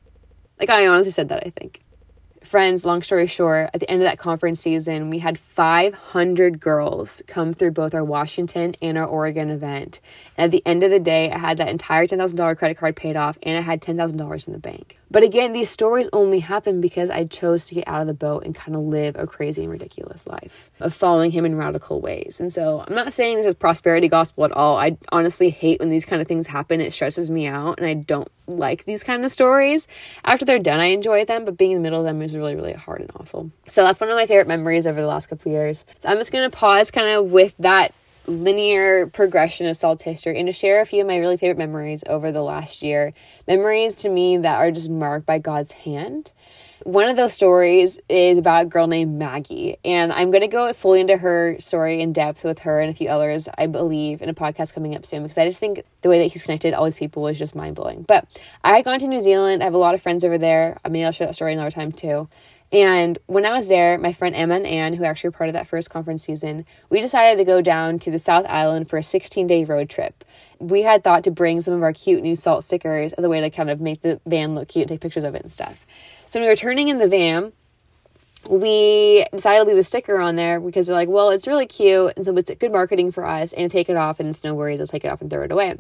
Like, 0.60 0.70
I 0.70 0.86
honestly 0.86 1.10
said 1.10 1.30
that, 1.30 1.44
I 1.44 1.50
think 1.50 1.82
friends, 2.52 2.84
long 2.84 3.00
story 3.00 3.26
short, 3.26 3.70
at 3.72 3.80
the 3.80 3.90
end 3.90 4.02
of 4.02 4.04
that 4.06 4.18
conference 4.18 4.60
season, 4.60 5.08
we 5.08 5.20
had 5.20 5.38
500 5.38 6.60
girls 6.60 7.22
come 7.26 7.54
through 7.54 7.70
both 7.70 7.94
our 7.94 8.04
Washington 8.04 8.76
and 8.82 8.98
our 8.98 9.06
Oregon 9.06 9.48
event. 9.48 10.02
And 10.36 10.44
at 10.44 10.50
the 10.50 10.62
end 10.66 10.82
of 10.82 10.90
the 10.90 11.00
day, 11.00 11.32
I 11.32 11.38
had 11.38 11.56
that 11.56 11.68
entire 11.68 12.06
$10,000 12.06 12.58
credit 12.58 12.76
card 12.76 12.94
paid 12.94 13.16
off 13.16 13.38
and 13.42 13.56
I 13.56 13.62
had 13.62 13.80
$10,000 13.80 14.46
in 14.46 14.52
the 14.52 14.58
bank. 14.58 14.98
But 15.12 15.22
again, 15.22 15.52
these 15.52 15.68
stories 15.68 16.08
only 16.10 16.40
happen 16.40 16.80
because 16.80 17.10
I 17.10 17.24
chose 17.24 17.66
to 17.66 17.74
get 17.74 17.86
out 17.86 18.00
of 18.00 18.06
the 18.06 18.14
boat 18.14 18.44
and 18.46 18.54
kind 18.54 18.74
of 18.74 18.86
live 18.86 19.14
a 19.14 19.26
crazy 19.26 19.62
and 19.62 19.70
ridiculous 19.70 20.26
life 20.26 20.70
of 20.80 20.94
following 20.94 21.30
him 21.30 21.44
in 21.44 21.54
radical 21.54 22.00
ways. 22.00 22.40
And 22.40 22.50
so 22.50 22.82
I'm 22.88 22.94
not 22.94 23.12
saying 23.12 23.36
this 23.36 23.44
is 23.44 23.54
prosperity 23.54 24.08
gospel 24.08 24.46
at 24.46 24.52
all. 24.52 24.78
I 24.78 24.96
honestly 25.10 25.50
hate 25.50 25.80
when 25.80 25.90
these 25.90 26.06
kind 26.06 26.22
of 26.22 26.28
things 26.28 26.46
happen. 26.46 26.80
It 26.80 26.94
stresses 26.94 27.30
me 27.30 27.46
out 27.46 27.78
and 27.78 27.86
I 27.86 27.92
don't 27.92 28.30
like 28.46 28.86
these 28.86 29.04
kind 29.04 29.22
of 29.22 29.30
stories. 29.30 29.86
After 30.24 30.46
they're 30.46 30.58
done, 30.58 30.80
I 30.80 30.86
enjoy 30.86 31.26
them, 31.26 31.44
but 31.44 31.58
being 31.58 31.72
in 31.72 31.76
the 31.76 31.82
middle 31.82 32.00
of 32.00 32.06
them 32.06 32.22
is 32.22 32.34
really, 32.34 32.56
really 32.56 32.72
hard 32.72 33.02
and 33.02 33.10
awful. 33.14 33.50
So 33.68 33.82
that's 33.82 34.00
one 34.00 34.08
of 34.08 34.16
my 34.16 34.24
favorite 34.24 34.48
memories 34.48 34.86
over 34.86 34.98
the 34.98 35.06
last 35.06 35.26
couple 35.26 35.52
years. 35.52 35.84
So 35.98 36.08
I'm 36.08 36.16
just 36.16 36.32
going 36.32 36.50
to 36.50 36.56
pause 36.56 36.90
kind 36.90 37.08
of 37.08 37.30
with 37.30 37.54
that 37.58 37.92
linear 38.26 39.06
progression 39.06 39.66
of 39.66 39.76
Salt's 39.76 40.02
history 40.02 40.38
and 40.38 40.46
to 40.46 40.52
share 40.52 40.80
a 40.80 40.86
few 40.86 41.00
of 41.00 41.06
my 41.06 41.18
really 41.18 41.36
favorite 41.36 41.58
memories 41.58 42.04
over 42.06 42.32
the 42.32 42.42
last 42.42 42.82
year. 42.82 43.12
Memories 43.46 43.96
to 43.96 44.08
me 44.08 44.36
that 44.38 44.56
are 44.56 44.70
just 44.70 44.90
marked 44.90 45.26
by 45.26 45.38
God's 45.38 45.72
hand. 45.72 46.32
One 46.84 47.08
of 47.08 47.14
those 47.14 47.32
stories 47.32 48.00
is 48.08 48.38
about 48.38 48.62
a 48.62 48.64
girl 48.66 48.88
named 48.88 49.16
Maggie, 49.16 49.76
and 49.84 50.12
I'm 50.12 50.32
going 50.32 50.40
to 50.40 50.48
go 50.48 50.72
fully 50.72 51.00
into 51.00 51.16
her 51.16 51.56
story 51.60 52.00
in 52.00 52.12
depth 52.12 52.42
with 52.42 52.60
her 52.60 52.80
and 52.80 52.90
a 52.90 52.94
few 52.94 53.08
others, 53.08 53.48
I 53.56 53.68
believe, 53.68 54.20
in 54.20 54.28
a 54.28 54.34
podcast 54.34 54.74
coming 54.74 54.96
up 54.96 55.06
soon 55.06 55.22
because 55.22 55.38
I 55.38 55.46
just 55.46 55.60
think 55.60 55.84
the 56.00 56.08
way 56.08 56.18
that 56.18 56.32
he's 56.32 56.42
connected 56.42 56.74
all 56.74 56.84
these 56.84 56.96
people 56.96 57.22
was 57.22 57.38
just 57.38 57.54
mind 57.54 57.76
blowing. 57.76 58.02
But 58.02 58.26
I 58.64 58.74
had 58.74 58.84
gone 58.84 58.98
to 58.98 59.06
New 59.06 59.20
Zealand, 59.20 59.62
I 59.62 59.66
have 59.66 59.74
a 59.74 59.78
lot 59.78 59.94
of 59.94 60.02
friends 60.02 60.24
over 60.24 60.38
there. 60.38 60.76
Maybe 60.84 61.04
I'll 61.04 61.12
share 61.12 61.28
that 61.28 61.34
story 61.34 61.52
another 61.52 61.70
time 61.70 61.92
too. 61.92 62.28
And 62.72 63.18
when 63.26 63.44
I 63.44 63.52
was 63.52 63.68
there, 63.68 63.98
my 63.98 64.14
friend 64.14 64.34
Emma 64.34 64.54
and 64.54 64.66
Anne, 64.66 64.94
who 64.94 65.04
actually 65.04 65.28
were 65.28 65.36
part 65.36 65.50
of 65.50 65.52
that 65.54 65.66
first 65.66 65.90
conference 65.90 66.24
season, 66.24 66.64
we 66.88 67.02
decided 67.02 67.36
to 67.36 67.44
go 67.44 67.60
down 67.60 67.98
to 68.00 68.10
the 68.10 68.18
South 68.18 68.46
Island 68.48 68.88
for 68.88 68.96
a 68.96 69.02
16 69.02 69.46
day 69.46 69.64
road 69.64 69.90
trip. 69.90 70.24
We 70.58 70.82
had 70.82 71.04
thought 71.04 71.24
to 71.24 71.30
bring 71.30 71.60
some 71.60 71.74
of 71.74 71.82
our 71.82 71.92
cute 71.92 72.22
new 72.22 72.34
salt 72.34 72.64
stickers 72.64 73.12
as 73.12 73.24
a 73.24 73.28
way 73.28 73.40
to 73.40 73.50
kind 73.50 73.68
of 73.68 73.80
make 73.80 74.00
the 74.00 74.20
van 74.26 74.54
look 74.54 74.68
cute 74.68 74.84
and 74.84 74.88
take 74.88 75.00
pictures 75.00 75.24
of 75.24 75.34
it 75.34 75.42
and 75.42 75.52
stuff. 75.52 75.86
So 76.30 76.40
when 76.40 76.46
we 76.46 76.50
were 76.50 76.56
turning 76.56 76.88
in 76.88 76.96
the 76.96 77.08
van, 77.08 77.52
we 78.48 79.26
decided 79.32 79.64
to 79.64 79.68
leave 79.68 79.76
the 79.76 79.82
sticker 79.82 80.18
on 80.18 80.36
there 80.36 80.58
because 80.58 80.86
they're 80.86 80.96
like, 80.96 81.08
well, 81.08 81.28
it's 81.28 81.46
really 81.46 81.66
cute. 81.66 82.14
And 82.16 82.24
so 82.24 82.34
it's 82.36 82.50
good 82.58 82.72
marketing 82.72 83.12
for 83.12 83.26
us 83.26 83.52
and 83.52 83.70
take 83.70 83.90
it 83.90 83.96
off 83.96 84.18
and 84.18 84.30
it's 84.30 84.42
no 84.42 84.54
worries. 84.54 84.80
I'll 84.80 84.86
take 84.86 85.04
it 85.04 85.08
off 85.08 85.20
and 85.20 85.30
throw 85.30 85.42
it 85.42 85.52
away. 85.52 85.76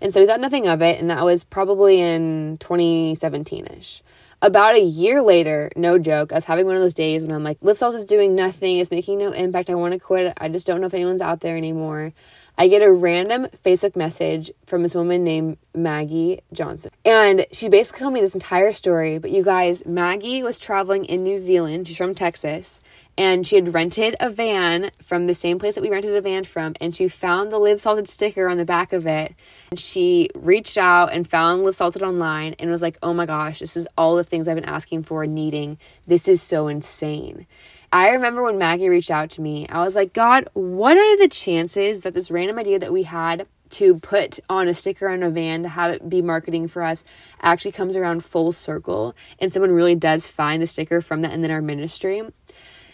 And 0.00 0.12
so 0.12 0.20
we 0.20 0.26
thought 0.26 0.40
nothing 0.40 0.66
of 0.66 0.80
it. 0.80 0.98
And 0.98 1.10
that 1.10 1.24
was 1.24 1.44
probably 1.44 2.00
in 2.00 2.56
2017 2.58 3.66
ish. 3.66 4.02
About 4.42 4.74
a 4.74 4.80
year 4.80 5.20
later, 5.20 5.70
no 5.76 5.98
joke, 5.98 6.32
I 6.32 6.36
was 6.36 6.44
having 6.44 6.64
one 6.64 6.74
of 6.74 6.80
those 6.80 6.94
days 6.94 7.22
when 7.22 7.30
I'm 7.30 7.44
like, 7.44 7.58
Live 7.60 7.76
Salt 7.76 7.94
is 7.94 8.06
doing 8.06 8.34
nothing, 8.34 8.76
it's 8.76 8.90
making 8.90 9.18
no 9.18 9.32
impact, 9.32 9.68
I 9.68 9.74
want 9.74 9.92
to 9.92 10.00
quit, 10.00 10.32
I 10.38 10.48
just 10.48 10.66
don't 10.66 10.80
know 10.80 10.86
if 10.86 10.94
anyone's 10.94 11.20
out 11.20 11.40
there 11.40 11.58
anymore. 11.58 12.14
I 12.56 12.68
get 12.68 12.80
a 12.80 12.90
random 12.90 13.48
Facebook 13.62 13.96
message 13.96 14.50
from 14.64 14.82
this 14.82 14.94
woman 14.94 15.24
named 15.24 15.58
Maggie 15.74 16.40
Johnson. 16.54 16.90
And 17.04 17.46
she 17.52 17.68
basically 17.68 18.00
told 18.00 18.14
me 18.14 18.20
this 18.20 18.34
entire 18.34 18.72
story. 18.72 19.18
But 19.18 19.30
you 19.30 19.42
guys, 19.42 19.84
Maggie 19.86 20.42
was 20.42 20.58
traveling 20.58 21.06
in 21.06 21.22
New 21.22 21.38
Zealand. 21.38 21.86
She's 21.86 21.96
from 21.96 22.14
Texas 22.14 22.80
and 23.20 23.46
she 23.46 23.56
had 23.56 23.74
rented 23.74 24.16
a 24.18 24.30
van 24.30 24.90
from 25.02 25.26
the 25.26 25.34
same 25.34 25.58
place 25.58 25.74
that 25.74 25.82
we 25.82 25.90
rented 25.90 26.16
a 26.16 26.22
van 26.22 26.42
from 26.42 26.74
and 26.80 26.96
she 26.96 27.06
found 27.06 27.52
the 27.52 27.58
live 27.58 27.78
salted 27.78 28.08
sticker 28.08 28.48
on 28.48 28.56
the 28.56 28.64
back 28.64 28.94
of 28.94 29.06
it. 29.06 29.34
And 29.70 29.78
she 29.78 30.30
reached 30.34 30.78
out 30.78 31.12
and 31.12 31.28
found 31.28 31.62
live 31.62 31.76
salted 31.76 32.02
online 32.02 32.54
and 32.58 32.70
was 32.70 32.80
like 32.80 32.96
oh 33.02 33.12
my 33.12 33.26
gosh 33.26 33.58
this 33.58 33.76
is 33.76 33.86
all 33.98 34.16
the 34.16 34.24
things 34.24 34.48
i've 34.48 34.54
been 34.54 34.64
asking 34.64 35.02
for 35.02 35.22
and 35.22 35.34
needing. 35.34 35.76
This 36.06 36.28
is 36.28 36.40
so 36.40 36.66
insane. 36.66 37.46
I 37.92 38.08
remember 38.08 38.42
when 38.42 38.56
maggie 38.56 38.88
reached 38.88 39.10
out 39.10 39.28
to 39.30 39.42
me 39.42 39.68
i 39.68 39.82
was 39.82 39.96
like 39.96 40.12
god 40.12 40.48
what 40.54 40.96
are 40.96 41.18
the 41.18 41.28
chances 41.28 42.02
that 42.02 42.14
this 42.14 42.30
random 42.30 42.58
idea 42.58 42.78
that 42.78 42.92
we 42.92 43.02
had 43.02 43.46
to 43.70 43.98
put 43.98 44.38
on 44.48 44.68
a 44.68 44.74
sticker 44.74 45.08
on 45.08 45.22
a 45.24 45.30
van 45.30 45.64
to 45.64 45.68
have 45.68 45.92
it 45.92 46.08
be 46.08 46.22
marketing 46.22 46.68
for 46.68 46.82
us 46.82 47.02
actually 47.42 47.72
comes 47.72 47.96
around 47.96 48.24
full 48.24 48.52
circle 48.52 49.14
and 49.40 49.52
someone 49.52 49.72
really 49.72 49.96
does 49.96 50.26
find 50.26 50.62
the 50.62 50.66
sticker 50.66 51.00
from 51.00 51.22
that 51.22 51.32
and 51.32 51.42
then 51.42 51.50
our 51.50 51.60
ministry 51.60 52.22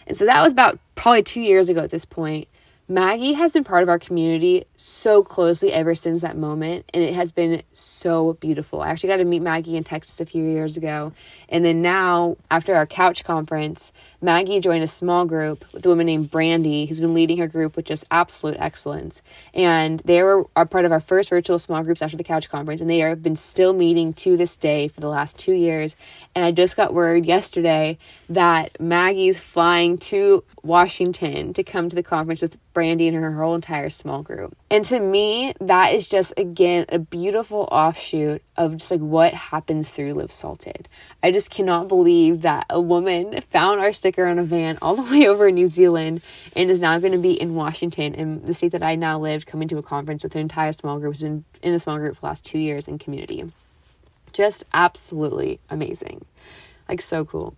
and 0.07 0.17
so 0.17 0.25
that 0.25 0.41
was 0.41 0.51
about 0.51 0.79
probably 0.95 1.23
two 1.23 1.41
years 1.41 1.69
ago 1.69 1.81
at 1.81 1.91
this 1.91 2.05
point. 2.05 2.47
Maggie 2.89 3.33
has 3.33 3.51
been 3.51 3.65
part 3.65 3.83
of 3.83 3.89
our 3.89 3.99
community 3.99 4.63
so 4.77 5.21
closely 5.21 5.73
ever 5.73 5.93
since 5.93 6.21
that 6.21 6.37
moment, 6.37 6.89
and 6.93 7.03
it 7.03 7.13
has 7.13 7.33
been 7.33 7.61
so 7.73 8.33
beautiful. 8.33 8.81
I 8.81 8.87
actually 8.87 9.09
got 9.09 9.17
to 9.17 9.25
meet 9.25 9.41
Maggie 9.41 9.75
in 9.75 9.83
Texas 9.83 10.21
a 10.21 10.25
few 10.25 10.41
years 10.41 10.77
ago, 10.77 11.11
and 11.49 11.65
then 11.65 11.81
now, 11.81 12.37
after 12.49 12.73
our 12.75 12.85
couch 12.85 13.25
conference, 13.25 13.91
Maggie 14.19 14.59
joined 14.59 14.83
a 14.83 14.87
small 14.87 15.25
group 15.25 15.63
with 15.73 15.85
a 15.85 15.89
woman 15.89 16.07
named 16.07 16.31
Brandy, 16.31 16.85
who's 16.85 16.99
been 16.99 17.13
leading 17.13 17.37
her 17.37 17.47
group 17.47 17.75
with 17.75 17.85
just 17.85 18.03
absolute 18.09 18.57
excellence. 18.59 19.21
And 19.53 19.99
they 20.05 20.23
were 20.23 20.45
are 20.55 20.65
part 20.65 20.85
of 20.85 20.91
our 20.91 20.99
first 20.99 21.29
virtual 21.29 21.59
small 21.59 21.83
groups 21.83 22.01
after 22.01 22.17
the 22.17 22.23
couch 22.23 22.49
conference, 22.49 22.81
and 22.81 22.89
they 22.89 22.99
have 22.99 23.21
been 23.21 23.35
still 23.35 23.73
meeting 23.73 24.13
to 24.13 24.35
this 24.35 24.55
day 24.55 24.87
for 24.87 25.01
the 25.01 25.07
last 25.07 25.37
two 25.37 25.53
years. 25.53 25.95
And 26.33 26.43
I 26.43 26.51
just 26.51 26.75
got 26.75 26.95
word 26.95 27.25
yesterday 27.25 27.99
that 28.29 28.79
Maggie's 28.79 29.39
flying 29.39 29.99
to 29.99 30.43
Washington 30.63 31.53
to 31.53 31.63
come 31.63 31.87
to 31.89 31.95
the 31.95 32.03
conference 32.03 32.41
with 32.41 32.57
Brandy 32.73 33.07
and 33.07 33.17
her 33.17 33.31
whole 33.31 33.55
entire 33.55 33.89
small 33.89 34.23
group. 34.23 34.55
And 34.69 34.83
to 34.85 34.99
me, 34.99 35.53
that 35.61 35.93
is 35.93 36.07
just 36.07 36.33
again 36.37 36.85
a 36.89 36.97
beautiful 36.97 37.67
offshoot 37.71 38.41
of 38.57 38.77
just 38.77 38.91
like 38.91 38.99
what 38.99 39.33
happens 39.33 39.91
through 39.91 40.13
Live 40.13 40.31
Salted. 40.31 40.89
I 41.21 41.31
just 41.31 41.49
cannot 41.49 41.87
believe 41.87 42.41
that 42.41 42.65
a 42.69 42.81
woman 42.81 43.39
found 43.41 43.79
our 43.79 43.91
sticker 44.07 44.25
on 44.25 44.39
a 44.39 44.43
van 44.43 44.77
all 44.81 44.95
the 44.95 45.01
way 45.11 45.27
over 45.27 45.49
in 45.49 45.55
New 45.55 45.65
Zealand 45.65 46.21
and 46.55 46.71
is 46.71 46.79
now 46.79 46.97
going 46.97 47.11
to 47.11 47.17
be 47.17 47.33
in 47.33 47.55
Washington, 47.55 48.13
in 48.13 48.41
the 48.43 48.53
state 48.53 48.71
that 48.71 48.81
I 48.81 48.95
now 48.95 49.19
live, 49.19 49.45
coming 49.45 49.67
to 49.67 49.77
a 49.77 49.83
conference 49.83 50.23
with 50.23 50.33
an 50.35 50.41
entire 50.41 50.71
small 50.71 50.97
group. 50.97 51.13
Has 51.13 51.21
been 51.21 51.43
in 51.61 51.73
a 51.73 51.79
small 51.79 51.97
group 51.97 52.15
for 52.15 52.21
the 52.21 52.27
last 52.27 52.45
two 52.45 52.57
years 52.57 52.87
in 52.87 52.97
community. 52.97 53.51
Just 54.31 54.63
absolutely 54.73 55.59
amazing. 55.69 56.23
Like 56.87 57.01
so 57.01 57.25
cool. 57.25 57.55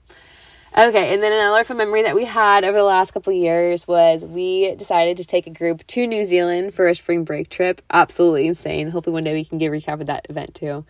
Okay, 0.76 1.14
and 1.14 1.22
then 1.22 1.34
another 1.34 1.64
fun 1.64 1.78
memory 1.78 2.04
that 2.04 2.16
we 2.16 2.26
had 2.26 2.64
over 2.64 2.78
the 2.78 2.84
last 2.84 3.12
couple 3.12 3.34
years 3.34 3.88
was 3.88 4.26
we 4.26 4.74
decided 4.76 5.18
to 5.18 5.26
take 5.26 5.46
a 5.46 5.52
group 5.52 5.86
to 5.88 6.08
New 6.08 6.24
Zealand 6.24 6.74
for 6.74 6.88
a 6.88 6.96
spring 6.96 7.24
break 7.24 7.50
trip. 7.50 7.82
Absolutely 7.92 8.48
insane. 8.48 8.90
Hopefully 8.90 9.14
one 9.14 9.24
day 9.24 9.34
we 9.34 9.46
can 9.46 9.58
get 9.58 9.72
recap 9.72 10.00
of 10.00 10.08
that 10.08 10.26
event 10.30 10.56
too. 10.56 10.86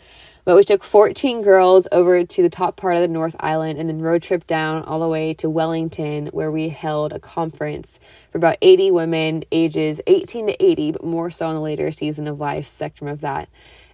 But 0.50 0.56
we 0.56 0.64
took 0.64 0.84
14 0.84 1.44
girls 1.44 1.88
over 1.92 2.26
to 2.26 2.42
the 2.42 2.50
top 2.50 2.76
part 2.76 2.96
of 2.96 3.04
the 3.04 3.08
North 3.08 3.36
Island 3.40 3.78
and 3.78 3.88
then 3.88 4.02
road 4.02 4.24
trip 4.24 4.48
down 4.48 4.82
all 4.82 5.00
the 5.00 5.08
way 5.08 5.36
to 5.36 5.48
Wellington, 5.48 6.26
where 6.34 6.52
we 6.52 6.70
held 6.70 7.14
a 7.14 7.20
conference 7.20 8.00
for 8.32 8.40
about 8.40 8.58
80 8.64 8.90
women, 8.90 9.44
ages 9.52 10.02
18 10.08 10.48
to 10.48 10.66
80, 10.66 10.94
but 10.94 11.04
more 11.04 11.30
so 11.30 11.50
in 11.50 11.54
the 11.54 11.62
later 11.62 11.92
season 11.92 12.28
of 12.28 12.40
life 12.40 12.66
spectrum 12.66 13.12
of 13.12 13.22
that. 13.22 13.48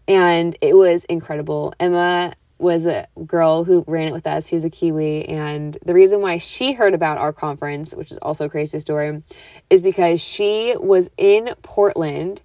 And 0.08 0.56
it 0.62 0.78
was 0.78 1.04
incredible. 1.04 1.74
Emma 1.78 2.36
was 2.58 2.86
a 2.86 3.06
girl 3.26 3.66
who 3.66 3.84
ran 3.86 4.08
it 4.08 4.14
with 4.14 4.26
us. 4.26 4.50
Was 4.50 4.64
a 4.64 4.70
Kiwi. 4.70 5.28
And 5.28 5.78
the 5.84 5.94
reason 5.94 6.22
why 6.22 6.38
she 6.38 6.72
heard 6.72 6.94
about 6.94 7.18
our 7.18 7.34
conference, 7.34 7.94
which 7.94 8.12
is 8.12 8.18
also 8.20 8.46
a 8.46 8.50
crazy 8.50 8.80
story, 8.80 9.22
is 9.70 9.84
because 9.84 10.22
she 10.22 10.74
was 10.80 11.10
in 11.18 11.54
Portland 11.64 12.42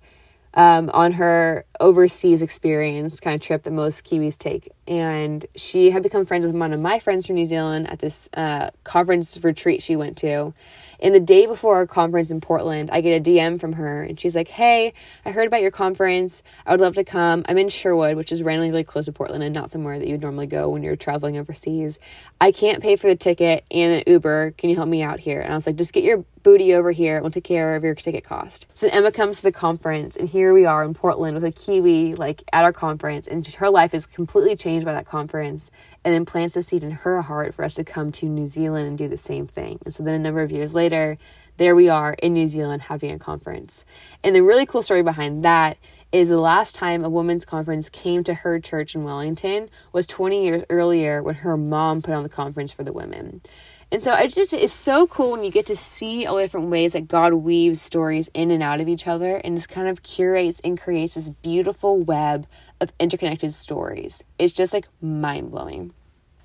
um, 0.55 0.91
on 0.93 1.13
her 1.13 1.65
overseas 1.81 2.43
experience 2.43 3.19
kind 3.19 3.35
of 3.35 3.41
trip 3.41 3.63
that 3.63 3.73
most 3.73 4.05
Kiwis 4.05 4.39
take. 4.39 4.71
And 4.87 5.45
she 5.57 5.91
had 5.91 6.03
become 6.03 6.27
friends 6.27 6.47
with 6.47 6.55
one 6.55 6.73
of 6.73 6.81
my 6.81 6.99
friends 6.99 7.27
from 7.27 7.37
New 7.37 7.45
Zealand 7.45 7.91
at 7.91 7.99
this 7.99 8.29
uh, 8.35 8.71
conference 8.85 9.43
retreat 9.43 9.83
she 9.83 9.97
went 9.97 10.19
to. 10.19 10.53
And 11.03 11.15
the 11.15 11.21
day 11.21 11.47
before 11.47 11.77
our 11.77 11.87
conference 11.87 12.31
in 12.31 12.41
Portland, 12.41 12.91
I 12.93 13.01
get 13.01 13.17
a 13.17 13.31
DM 13.31 13.59
from 13.59 13.73
her 13.75 14.03
and 14.03 14.21
she's 14.21 14.37
like, 14.37 14.49
Hey, 14.49 14.93
I 15.25 15.31
heard 15.31 15.47
about 15.47 15.63
your 15.63 15.71
conference. 15.71 16.43
I 16.67 16.73
would 16.73 16.81
love 16.81 16.95
to 16.97 17.05
come. 17.05 17.45
I'm 17.49 17.57
in 17.57 17.71
Sherwood, 17.71 18.17
which 18.17 18.33
is 18.33 18.43
randomly 18.43 18.71
really 18.71 18.85
close 18.85 19.07
to 19.07 19.13
Portland 19.13 19.43
and 19.43 19.55
not 19.55 19.71
somewhere 19.71 19.99
that 19.99 20.07
you'd 20.07 20.21
normally 20.21 20.47
go 20.47 20.69
when 20.69 20.83
you're 20.83 20.97
traveling 20.97 21.39
overseas. 21.39 21.99
I 22.41 22.53
can't 22.53 22.83
pay 22.83 22.97
for 22.97 23.09
the 23.09 23.17
ticket 23.17 23.65
and 23.71 23.95
an 23.95 24.03
Uber. 24.07 24.53
Can 24.59 24.69
you 24.69 24.77
help 24.77 24.89
me 24.89 25.03
out 25.03 25.21
here? 25.21 25.41
And 25.41 25.53
I 25.53 25.55
was 25.55 25.67
like, 25.67 25.77
Just 25.77 25.95
get 25.95 26.05
your 26.05 26.25
booty 26.43 26.75
over 26.75 26.91
here. 26.91 27.21
We'll 27.21 27.31
take 27.31 27.45
care 27.45 27.77
of 27.77 27.85
your 27.85 27.95
ticket 27.95 28.25
cost. 28.25 28.67
So 28.75 28.89
Emma 28.89 29.13
comes 29.13 29.39
to 29.39 29.43
the 29.45 29.53
conference, 29.53 30.17
and 30.17 30.29
here 30.29 30.53
we 30.53 30.65
are 30.65 30.85
in 30.85 30.95
Portland 30.95 31.35
with 31.35 31.45
a 31.45 31.53
Kiwi 31.53 31.70
like 32.17 32.43
at 32.53 32.65
our 32.65 32.73
conference, 32.73 33.27
and 33.27 33.47
her 33.47 33.71
life 33.71 33.95
is 33.95 34.07
completely 34.07 34.57
changed 34.57 34.85
by 34.85 34.93
that 34.93 35.07
conference 35.07 35.71
and 36.05 36.15
then 36.15 36.25
plants 36.25 36.55
the 36.55 36.63
seed 36.63 36.83
in 36.83 36.91
her 36.91 37.23
heart 37.23 37.55
for 37.55 37.65
us 37.65 37.75
to 37.75 37.85
come 37.85 38.11
to 38.13 38.27
New 38.27 38.47
Zealand 38.47 38.89
and 38.89 38.99
do 38.99 39.09
the 39.09 39.17
same 39.17 39.47
thing. 39.47 39.79
And 39.85 39.95
so 39.95 40.03
then 40.03 40.15
a 40.15 40.19
number 40.19 40.41
of 40.43 40.51
years 40.51 40.75
later, 40.75 41.17
there 41.59 41.77
we 41.77 41.89
are 41.89 42.15
in 42.15 42.33
New 42.33 42.47
Zealand 42.47 42.83
having 42.83 43.13
a 43.13 43.19
conference. 43.19 43.85
And 44.25 44.35
the 44.35 44.43
really 44.43 44.67
cool 44.67 44.83
story 44.83 45.03
behind 45.03 45.45
that 45.45 45.77
is 46.13 46.29
the 46.29 46.39
last 46.39 46.75
time 46.75 47.05
a 47.05 47.09
women's 47.09 47.45
conference 47.45 47.89
came 47.89 48.25
to 48.25 48.35
her 48.35 48.59
church 48.59 48.95
in 48.95 49.05
Wellington 49.05 49.69
was 49.93 50.07
20 50.07 50.43
years 50.43 50.65
earlier 50.69 51.23
when 51.23 51.37
her 51.37 51.57
mom 51.57 52.03
put 52.03 52.15
on 52.15 52.23
the 52.23 52.29
conference 52.29 52.73
for 52.73 52.83
the 52.83 52.93
women. 52.93 53.43
And 53.93 54.03
so 54.03 54.13
I 54.13 54.29
just 54.29 54.53
it's 54.53 54.73
so 54.73 55.07
cool 55.09 55.33
when 55.33 55.43
you 55.43 55.51
get 55.51 55.67
to 55.67 55.75
see 55.75 56.25
all 56.25 56.37
the 56.37 56.43
different 56.43 56.69
ways 56.69 56.93
that 56.93 57.09
God 57.09 57.35
weaves 57.35 57.83
stories 57.83 58.31
in 58.35 58.53
and 58.53 58.63
out 58.63 58.81
of 58.81 58.89
each 58.89 59.09
other 59.09 59.37
and 59.37 59.57
just 59.57 59.69
kind 59.69 59.89
of 59.89 60.05
curates 60.05 60.61
and 60.61 60.81
creates 60.81 61.15
this 61.15 61.29
beautiful 61.29 61.99
web 61.99 62.47
of 62.81 62.93
interconnected 63.01 63.53
stories. 63.53 64.23
It's 64.39 64.53
just 64.53 64.73
like 64.73 64.87
mind 65.01 65.51
blowing. 65.51 65.93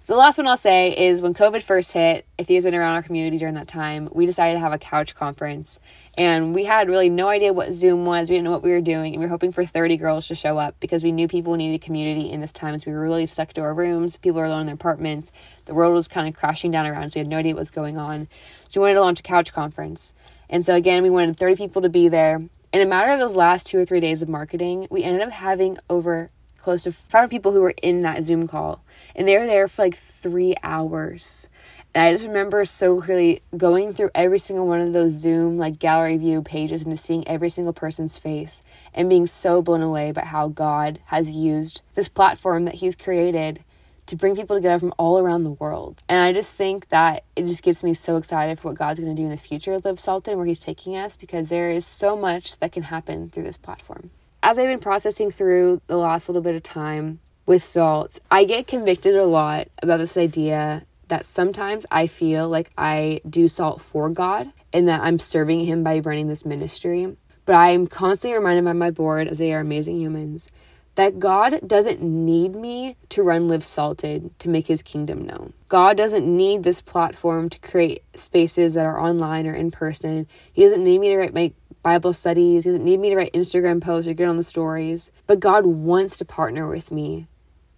The 0.08 0.16
last 0.16 0.38
one 0.38 0.46
I'll 0.48 0.56
say 0.56 0.96
is 0.96 1.20
when 1.20 1.34
COVID 1.34 1.64
first 1.64 1.92
hit, 1.92 2.28
if 2.38 2.48
you 2.48 2.56
guys 2.58 2.64
been 2.64 2.76
around 2.76 2.94
our 2.94 3.02
community 3.02 3.40
during 3.40 3.56
that 3.56 3.68
time, 3.68 4.08
we 4.12 4.28
decided 4.28 4.54
to 4.54 4.60
have 4.60 4.72
a 4.72 4.78
couch 4.78 5.16
conference. 5.16 5.80
And 6.18 6.56
we 6.56 6.64
had 6.64 6.88
really 6.88 7.10
no 7.10 7.28
idea 7.28 7.52
what 7.52 7.74
Zoom 7.74 8.06
was. 8.06 8.30
We 8.30 8.36
didn't 8.36 8.46
know 8.46 8.52
what 8.52 8.64
we 8.64 8.72
were 8.72 8.80
doing. 8.80 9.14
And 9.14 9.20
we 9.20 9.26
were 9.26 9.30
hoping 9.30 9.52
for 9.52 9.66
30 9.66 9.98
girls 9.98 10.28
to 10.30 10.36
show 10.36 10.58
up 10.58 10.80
because 10.80 11.04
we 11.04 11.12
knew 11.12 11.28
people 11.28 11.56
needed 11.56 11.82
community 11.82 12.32
in 12.32 12.40
this 12.40 12.54
time. 12.54 12.78
So 12.80 12.86
we 12.88 12.94
were 12.94 13.04
really 13.04 13.26
stuck 13.26 13.52
to 13.54 13.62
our 13.62 13.74
rooms. 13.74 14.16
People 14.18 14.40
were 14.40 14.46
alone 14.46 14.62
in 14.62 14.68
their 14.68 14.76
apartments. 14.76 15.34
The 15.66 15.74
world 15.74 15.94
was 15.94 16.08
kind 16.08 16.28
of 16.28 16.34
crashing 16.34 16.72
down 16.72 16.86
around 16.86 17.04
us. 17.04 17.16
We 17.16 17.20
had 17.20 17.28
no 17.28 17.38
idea 17.38 17.54
what 17.54 17.60
was 17.60 17.72
going 17.72 17.98
on. 17.98 18.30
So 18.70 18.80
we 18.80 18.86
wanted 18.86 18.96
to 18.96 19.02
launch 19.02 19.20
a 19.20 19.24
couch 19.24 19.52
conference. 19.52 20.14
And 20.50 20.66
so 20.66 20.74
again, 20.74 21.04
we 21.04 21.10
wanted 21.10 21.38
30 21.38 21.58
people 21.58 21.82
to 21.82 21.90
be 21.90 22.08
there. 22.08 22.42
In 22.72 22.82
a 22.82 22.86
matter 22.86 23.12
of 23.12 23.20
those 23.20 23.36
last 23.36 23.68
two 23.68 23.78
or 23.78 23.86
three 23.86 24.00
days 24.00 24.22
of 24.22 24.30
marketing, 24.30 24.88
we 24.90 25.04
ended 25.04 25.22
up 25.22 25.32
having 25.32 25.80
over 25.90 26.30
close 26.58 26.84
to 26.84 26.92
500 26.92 27.30
people 27.30 27.52
who 27.52 27.62
were 27.62 27.76
in 27.84 28.02
that 28.02 28.24
Zoom 28.24 28.48
call 28.48 28.84
and 29.16 29.28
they 29.28 29.38
were 29.38 29.46
there 29.46 29.68
for 29.68 29.84
like 29.84 29.96
three 29.96 30.56
hours. 30.64 31.48
And 31.96 32.04
I 32.04 32.12
just 32.12 32.28
remember 32.28 32.66
so 32.66 33.00
clearly 33.00 33.42
going 33.56 33.94
through 33.94 34.10
every 34.14 34.38
single 34.38 34.68
one 34.68 34.82
of 34.82 34.92
those 34.92 35.14
Zoom 35.14 35.58
like 35.58 35.80
gallery 35.80 36.18
view 36.18 36.42
pages 36.42 36.84
and 36.84 36.92
just 36.92 37.06
seeing 37.06 37.26
every 37.26 37.50
single 37.50 37.72
person's 37.72 38.18
face 38.18 38.64
and 38.94 39.08
being 39.08 39.26
so 39.26 39.62
blown 39.62 39.82
away 39.82 40.12
by 40.12 40.26
how 40.26 40.50
God 40.50 41.00
has 41.06 41.32
used 41.32 41.82
this 41.94 42.10
platform 42.10 42.66
that 42.66 42.76
He's 42.76 42.98
created 42.98 43.64
to 44.08 44.18
bring 44.18 44.36
people 44.36 44.58
together 44.58 44.78
from 44.78 44.94
all 44.98 45.18
around 45.18 45.46
the 45.46 45.52
world. 45.52 46.04
And 46.10 46.20
I 46.20 46.34
just 46.34 46.58
think 46.58 46.90
that 46.90 47.24
it 47.34 47.48
just 47.48 47.64
gets 47.64 47.82
me 47.82 47.94
so 47.94 48.18
excited 48.18 48.60
for 48.60 48.68
what 48.68 48.78
God's 48.78 49.00
going 49.00 49.16
to 49.16 49.20
do 49.20 49.26
in 49.26 49.32
the 49.32 49.38
future 49.38 49.72
of 49.72 49.86
Live 49.86 50.02
Salted, 50.02 50.36
where 50.36 50.46
He's 50.46 50.60
taking 50.60 50.98
us, 50.98 51.16
because 51.16 51.48
there 51.48 51.72
is 51.72 51.86
so 51.86 52.18
much 52.18 52.60
that 52.60 52.74
can 52.74 52.84
happen 52.84 53.30
through 53.30 53.44
this 53.44 53.58
platform. 53.58 54.12
As 54.44 54.60
I've 54.60 54.68
been 54.68 54.80
processing 54.80 55.32
through 55.32 55.82
the 55.88 55.98
last 55.98 56.28
little 56.28 56.42
bit 56.42 56.56
of 56.56 56.62
time, 56.62 57.20
with 57.46 57.64
salt, 57.64 58.20
I 58.32 58.44
get 58.44 58.68
convicted 58.68 59.16
a 59.16 59.26
lot 59.26 59.68
about 59.82 59.98
this 59.98 60.18
idea 60.18 60.84
that 61.08 61.26
sometimes 61.26 61.86
I 61.92 62.08
feel 62.08 62.50
like 62.50 62.72
I 62.78 63.22
do 63.30 63.48
salt 63.48 63.82
for 63.82 64.10
God 64.10 64.52
and 64.74 64.88
that 64.88 65.02
I'm 65.02 65.20
serving 65.20 65.66
Him 65.66 65.84
by 65.84 66.00
running 66.00 66.28
this 66.28 66.46
ministry. 66.46 67.16
But 67.46 67.54
I'm 67.54 67.88
constantly 67.88 68.38
reminded 68.38 68.66
by 68.66 68.74
my 68.74 68.92
board, 68.92 69.28
as 69.28 69.38
they 69.38 69.54
are 69.54 69.60
amazing 69.60 69.98
humans, 69.98 70.50
that 70.96 71.20
God 71.20 71.60
doesn't 71.68 72.02
need 72.02 72.56
me 72.56 72.96
to 73.10 73.22
run 73.22 73.48
Live 73.48 73.66
Salted 73.66 74.38
to 74.40 74.50
make 74.50 74.68
His 74.68 74.82
kingdom 74.82 75.26
known. 75.26 75.54
God 75.68 75.98
doesn't 75.98 76.26
need 76.26 76.64
this 76.64 76.82
platform 76.82 77.50
to 77.50 77.60
create 77.60 78.04
spaces 78.16 78.74
that 78.74 78.86
are 78.86 79.00
online 79.00 79.46
or 79.46 79.54
in 79.54 79.72
person. 79.72 80.28
He 80.52 80.64
doesn't 80.64 80.84
need 80.84 81.00
me 81.00 81.10
to 81.10 81.18
write 81.18 81.34
my 81.34 81.52
Bible 81.84 82.14
studies. 82.14 82.64
He 82.64 82.70
doesn't 82.70 82.84
need 82.84 83.00
me 83.00 83.12
to 83.12 83.16
write 83.16 83.34
Instagram 83.34 83.82
posts 83.82 84.08
or 84.08 84.14
get 84.14 84.28
on 84.28 84.38
the 84.38 84.44
stories. 84.44 85.12
But 85.28 85.40
God 85.40 85.66
wants 85.66 86.18
to 86.18 86.26
partner 86.26 86.68
with 86.68 86.92
me 86.92 87.28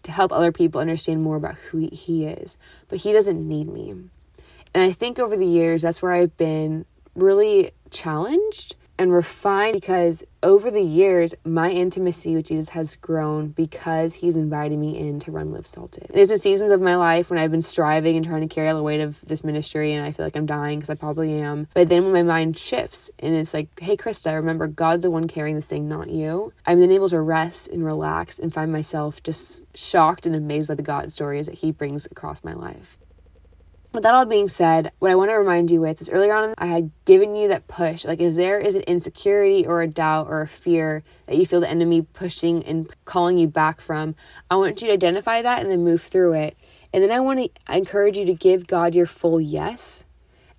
to 0.08 0.12
help 0.14 0.32
other 0.32 0.54
people 0.54 0.80
understand 0.80 1.22
more 1.22 1.36
about 1.36 1.56
who 1.56 1.90
he 1.92 2.26
is, 2.26 2.58
but 2.88 3.00
he 3.00 3.12
doesn't 3.12 3.46
need 3.46 3.68
me. 3.68 3.90
And 3.90 4.10
I 4.74 4.94
think 4.94 5.20
over 5.20 5.36
the 5.36 5.46
years, 5.46 5.82
that's 5.82 6.02
where 6.02 6.14
I've 6.14 6.38
been 6.38 6.86
really 7.14 7.72
challenged 7.92 8.78
and 8.98 9.12
refined 9.12 9.74
because 9.74 10.24
over 10.44 10.72
the 10.72 10.82
years, 10.82 11.34
my 11.44 11.70
intimacy 11.70 12.36
with 12.36 12.48
Jesus 12.48 12.70
has 12.70 12.96
grown 12.96 13.50
because 13.50 14.16
he's 14.16 14.36
invited 14.36 14.78
me 14.78 14.98
in 14.98 15.20
to 15.20 15.32
run 15.32 15.52
Live 15.52 15.68
Salted. 15.68 16.06
And 16.10 16.18
there's 16.18 16.30
been 16.30 16.40
seasons 16.40 16.72
of 16.72 16.82
my 16.82 16.96
life 16.96 17.30
when 17.30 17.40
I've 17.40 17.52
been 17.52 17.62
striving 17.62 18.16
and 18.16 18.26
trying 18.26 18.48
to 18.48 18.54
carry 18.54 18.72
the 18.72 18.84
weight 18.84 19.02
of 19.02 19.22
this 19.22 19.44
ministry 19.44 19.94
and 19.94 20.06
I 20.06 20.12
feel 20.12 20.26
like 20.26 20.36
I'm 20.36 20.46
dying 20.46 20.80
because 20.80 20.90
I 20.90 20.96
probably 20.96 21.34
am. 21.40 21.68
But 21.74 21.90
then 21.90 22.04
when 22.04 22.14
my 22.14 22.24
mind 22.24 22.58
shifts 22.58 23.12
and 23.20 23.36
it's 23.36 23.54
like, 23.54 23.68
hey, 23.80 23.98
Krista, 23.98 24.34
remember 24.34 24.68
God's 24.68 25.04
the 25.04 25.12
one 25.12 25.28
carrying 25.28 25.56
this 25.56 25.66
thing, 25.66 25.88
not 25.88 26.10
you. 26.10 26.54
I'm 26.66 26.80
then 26.80 26.92
able 26.92 27.10
to 27.10 27.22
rest 27.22 27.68
and 27.68 27.84
relax 27.84 28.40
and 28.40 28.54
find 28.54 28.72
myself 28.72 29.22
just 29.24 29.62
shocked 29.76 30.26
and 30.26 30.36
amazed 30.36 30.68
by 30.68 30.76
the 30.76 30.84
God 30.84 31.12
stories 31.12 31.46
that 31.48 31.56
he 31.56 31.72
brings 31.72 32.06
across 32.06 32.44
my 32.44 32.54
life. 32.54 32.98
With 33.94 34.04
that 34.04 34.14
all 34.14 34.26
being 34.26 34.50
said, 34.50 34.92
what 35.00 35.12
I 35.12 35.16
want 35.16 35.32
to 35.32 35.36
remind 35.36 35.72
you 35.72 35.80
with 35.80 36.02
is 36.02 36.10
earlier 36.10 36.36
on, 36.36 36.54
I 36.58 36.68
had 36.68 36.92
given 37.06 37.36
you 37.36 37.48
that 37.48 37.68
push. 37.68 38.04
Like, 38.04 38.20
if 38.20 38.36
there 38.36 38.60
is 38.60 38.76
an 38.76 38.82
insecurity 38.82 39.66
or 39.66 39.82
a 39.82 39.88
doubt 39.88 40.28
or 40.28 40.42
a 40.42 40.48
fear 40.48 41.04
that 41.26 41.38
you 41.38 41.46
feel 41.46 41.62
the 41.62 41.70
enemy 41.70 42.02
pushing 42.02 42.64
and 42.66 42.90
calling 43.06 43.38
you 43.38 43.48
back 43.48 43.80
from, 43.80 44.16
I 44.52 44.56
want 44.58 44.82
you 44.82 44.90
to 44.90 44.94
identify 44.94 45.42
that 45.42 45.62
and 45.62 45.72
then 45.72 45.86
move 45.86 46.04
through 46.04 46.34
it. 46.34 46.58
And 46.94 47.02
then 47.02 47.12
I 47.12 47.22
want 47.22 47.40
to 47.40 47.50
encourage 47.74 48.18
you 48.18 48.26
to 48.26 48.34
give 48.34 48.68
God 48.68 48.94
your 48.94 49.06
full 49.06 49.40
yes 49.40 50.04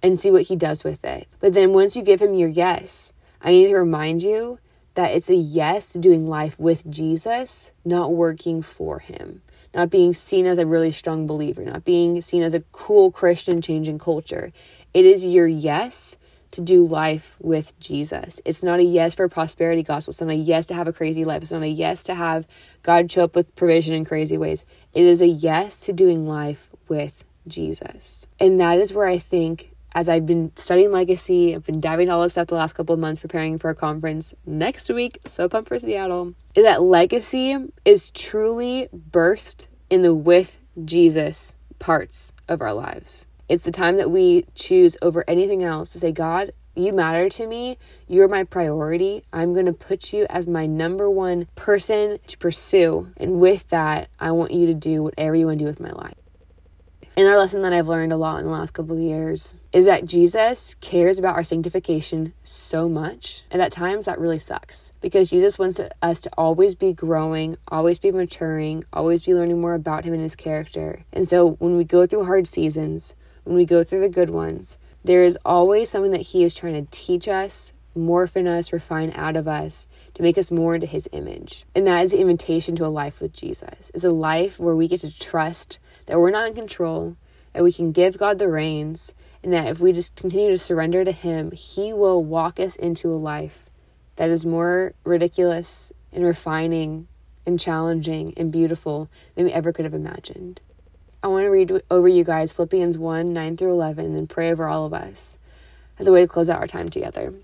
and 0.03 0.19
see 0.19 0.31
what 0.31 0.43
He 0.43 0.57
does 0.57 0.83
with 0.83 1.05
it. 1.05 1.29
But 1.38 1.53
then 1.53 1.75
once 1.75 1.97
you 1.97 2.03
give 2.03 2.23
Him 2.23 2.33
your 2.33 2.49
yes, 2.49 3.12
I 3.43 3.51
need 3.51 3.69
to 3.69 3.77
remind 3.77 4.23
you 4.23 4.59
that 4.95 5.12
it's 5.12 5.31
a 5.31 5.37
yes 5.37 5.93
to 5.93 5.99
doing 5.99 6.27
life 6.27 6.59
with 6.59 6.91
Jesus, 6.91 7.73
not 7.85 8.12
working 8.12 8.62
for 8.62 9.01
Him 9.01 9.43
not 9.74 9.90
being 9.90 10.12
seen 10.12 10.46
as 10.46 10.59
a 10.59 10.66
really 10.66 10.90
strong 10.90 11.26
believer, 11.26 11.64
not 11.64 11.85
being 11.85 12.20
seen 12.20 12.42
as 12.42 12.54
a 12.54 12.61
cool 12.72 13.11
Christian 13.11 13.61
changing 13.61 13.98
culture. 13.98 14.52
It 14.94 15.04
is 15.04 15.24
your 15.24 15.46
yes 15.46 16.16
to 16.50 16.61
do 16.61 16.87
life 16.87 17.37
with 17.40 17.78
Jesus. 17.78 18.40
It's 18.44 18.62
not 18.62 18.81
a 18.81 18.85
yes 18.85 19.14
for 19.14 19.24
a 19.24 19.28
prosperity 19.28 19.83
gospel. 19.83 20.12
It's 20.12 20.20
not 20.20 20.31
a 20.31 20.35
yes 20.35 20.66
to 20.66 20.74
have 20.74 20.88
a 20.88 20.92
crazy 20.92 21.24
life. 21.24 21.42
It's 21.42 21.52
not 21.52 21.62
a 21.62 21.68
yes 21.68 22.02
to 22.04 22.14
have 22.14 22.46
God 22.83 23.11
show 23.11 23.24
up 23.24 23.35
with 23.35 23.54
provision 23.54 23.94
in 23.94 24.04
crazy 24.04 24.38
ways. 24.38 24.64
It 24.94 25.04
is 25.04 25.20
a 25.20 25.26
yes 25.26 25.81
to 25.81 25.92
doing 25.92 26.26
life 26.26 26.70
with 26.88 27.24
Jesus. 27.46 28.26
And 28.40 28.59
that 28.61 28.78
is 28.78 28.92
where 28.92 29.07
I 29.07 29.18
think 29.18 29.74
as 29.92 30.09
I've 30.09 30.27
been 30.27 30.53
studying 30.57 30.92
legacy, 30.92 31.55
I've 31.55 31.64
been 31.64 31.81
diving 31.81 32.11
all 32.11 32.22
this 32.22 32.33
stuff 32.33 32.48
the 32.48 32.55
last 32.55 32.74
couple 32.74 32.94
of 32.94 33.01
months 33.01 33.20
preparing 33.20 33.59
for 33.59 33.70
a 33.70 33.74
conference 33.74 34.35
next 34.46 34.88
week. 34.90 35.18
So 35.27 35.48
pumped 35.48 35.68
for 35.68 35.79
Seattle. 35.79 36.35
Is 36.55 36.64
that 36.64 36.83
legacy 36.83 37.57
is 37.85 38.11
truly 38.11 38.88
birthed 38.92 39.66
in 39.90 40.03
the 40.03 40.14
with 40.14 40.61
Jesus 40.85 41.55
parts 41.79 42.33
of 42.48 42.61
our 42.61 42.74
lives. 42.74 43.27
It's 43.48 43.64
the 43.64 43.72
time 43.72 43.96
that 43.96 44.11
we 44.11 44.44
choose 44.55 44.96
over 45.01 45.24
anything 45.27 45.64
else 45.64 45.92
to 45.92 45.98
say, 45.98 46.12
God, 46.12 46.53
you 46.74 46.92
matter 46.92 47.29
to 47.31 47.46
me. 47.46 47.79
You're 48.07 48.29
my 48.29 48.44
priority. 48.44 49.24
I'm 49.33 49.53
going 49.53 49.66
to 49.66 49.72
put 49.72 50.12
you 50.12 50.27
as 50.29 50.46
my 50.46 50.66
number 50.66 51.11
one 51.11 51.48
person 51.57 52.18
to 52.27 52.38
pursue. 52.38 53.11
And 53.16 53.40
with 53.40 53.68
that, 53.70 54.11
I 54.20 54.31
want 54.33 54.53
you 54.53 54.66
to 54.66 54.74
do 54.74 55.03
whatever 55.03 55.35
you 55.35 55.46
want 55.46 55.59
to 55.59 55.64
do 55.64 55.68
with 55.68 55.81
my 55.81 55.90
life. 55.90 56.14
Another 57.18 57.38
lesson 57.38 57.62
that 57.62 57.72
I've 57.72 57.88
learned 57.88 58.12
a 58.12 58.16
lot 58.16 58.38
in 58.38 58.44
the 58.44 58.52
last 58.52 58.74
couple 58.74 58.94
of 58.94 59.02
years 59.02 59.57
is 59.72 59.87
that 59.87 60.04
Jesus 60.04 60.76
cares 60.76 61.18
about 61.18 61.35
our 61.35 61.42
sanctification 61.42 62.33
so 62.44 62.88
much. 62.88 63.42
And 63.50 63.61
at 63.61 63.72
times 63.72 64.04
that 64.04 64.20
really 64.20 64.38
sucks 64.38 64.92
because 65.00 65.28
Jesus 65.28 65.59
wants 65.59 65.81
us 66.00 66.20
to 66.20 66.31
always 66.38 66.76
be 66.76 66.92
growing, 66.92 67.57
always 67.66 67.98
be 67.98 68.12
maturing, 68.12 68.85
always 68.92 69.24
be 69.24 69.35
learning 69.35 69.61
more 69.61 69.74
about 69.74 70.04
him 70.04 70.12
and 70.12 70.22
his 70.22 70.37
character. 70.37 71.02
And 71.12 71.28
so 71.28 71.54
when 71.54 71.76
we 71.76 71.83
go 71.83 72.07
through 72.07 72.24
hard 72.24 72.46
seasons, 72.46 73.16
when 73.42 73.57
we 73.57 73.64
go 73.64 73.83
through 73.83 74.02
the 74.02 74.09
good 74.09 74.31
ones, 74.31 74.78
there 75.02 75.24
is 75.24 75.37
always 75.44 75.90
something 75.90 76.12
that 76.12 76.20
he 76.20 76.44
is 76.44 76.54
trying 76.54 76.74
to 76.74 76.88
teach 76.92 77.26
us, 77.26 77.72
morph 77.96 78.37
in 78.37 78.46
us, 78.46 78.72
refine 78.72 79.12
out 79.16 79.35
of 79.35 79.48
us 79.48 79.88
to 80.14 80.22
make 80.22 80.38
us 80.38 80.52
more 80.52 80.76
into 80.76 80.87
his 80.87 81.09
image. 81.11 81.64
And 81.74 81.85
that 81.85 82.04
is 82.04 82.12
the 82.12 82.20
invitation 82.20 82.76
to 82.76 82.87
a 82.87 82.94
life 82.94 83.20
with 83.20 83.33
Jesus. 83.33 83.90
It's 83.92 84.04
a 84.04 84.11
life 84.11 84.61
where 84.61 84.76
we 84.76 84.87
get 84.87 85.00
to 85.00 85.11
trust 85.11 85.81
that 86.09 86.18
we're 86.18 86.31
not 86.31 86.49
in 86.49 86.55
control, 86.55 87.16
that 87.53 87.62
we 87.62 87.73
can 87.73 87.92
give 87.92 88.18
God 88.18 88.38
the 88.38 88.49
reins, 88.49 89.12
and 89.42 89.53
that 89.53 89.68
if 89.68 89.79
we 89.79 89.92
just 89.92 90.16
continue 90.16 90.51
to 90.51 90.59
surrender 90.59 91.05
to 91.05 91.12
Him, 91.12 91.53
He 91.53 91.92
will 91.92 92.25
walk 92.25 92.59
us 92.59 92.75
into 92.77 93.12
a 93.12 93.16
life 93.16 93.66
that 94.16 94.31
is 94.31 94.44
more 94.44 94.94
ridiculous 95.05 95.92
and 96.12 96.25
refining 96.25 97.07
and 97.47 97.61
challenging 97.61 98.35
and 98.37 98.51
beautiful 98.51 99.09
than 99.35 99.44
we 99.44 99.53
ever 99.53 99.73
could 99.73 99.85
have 99.85 99.94
imagined. 99.94 100.61
I 101.23 101.29
want 101.29 101.44
to 101.44 101.51
read 101.51 101.83
over 101.90 102.09
you 102.09 102.25
guys 102.25 102.53
Philippians 102.53 102.97
1 102.97 103.33
9 103.33 103.57
through 103.57 103.73
11 103.73 104.05
and 104.05 104.18
then 104.18 104.27
pray 104.27 104.51
over 104.51 104.66
all 104.66 104.87
of 104.87 104.94
us 104.94 105.38
as 105.99 106.07
a 106.07 106.12
way 106.12 106.21
to 106.21 106.29
close 106.29 106.49
out 106.49 106.61
our 106.61 106.66
time 106.66 106.88
together. 106.88 107.35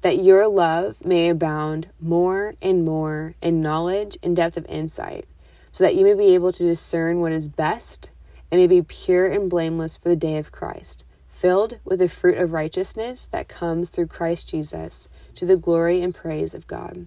That 0.00 0.22
your 0.22 0.46
love 0.48 1.04
may 1.04 1.28
abound 1.28 1.88
more 2.00 2.54
and 2.62 2.84
more 2.84 3.34
in 3.42 3.60
knowledge 3.60 4.16
and 4.22 4.34
depth 4.34 4.56
of 4.56 4.66
insight 4.66 5.26
so 5.72 5.84
that 5.84 5.94
you 5.94 6.04
may 6.04 6.14
be 6.14 6.34
able 6.34 6.52
to 6.52 6.64
discern 6.64 7.20
what 7.20 7.32
is 7.32 7.48
best 7.48 8.10
and 8.50 8.60
may 8.60 8.66
be 8.66 8.82
pure 8.82 9.26
and 9.30 9.50
blameless 9.50 9.96
for 9.96 10.08
the 10.08 10.16
day 10.16 10.38
of 10.38 10.52
Christ, 10.52 11.04
filled 11.28 11.78
with 11.84 11.98
the 11.98 12.08
fruit 12.08 12.38
of 12.38 12.52
righteousness 12.52 13.26
that 13.26 13.48
comes 13.48 13.90
through 13.90 14.06
Christ 14.06 14.48
Jesus 14.48 15.08
to 15.34 15.46
the 15.46 15.56
glory 15.56 16.02
and 16.02 16.14
praise 16.14 16.54
of 16.54 16.66
God. 16.66 17.06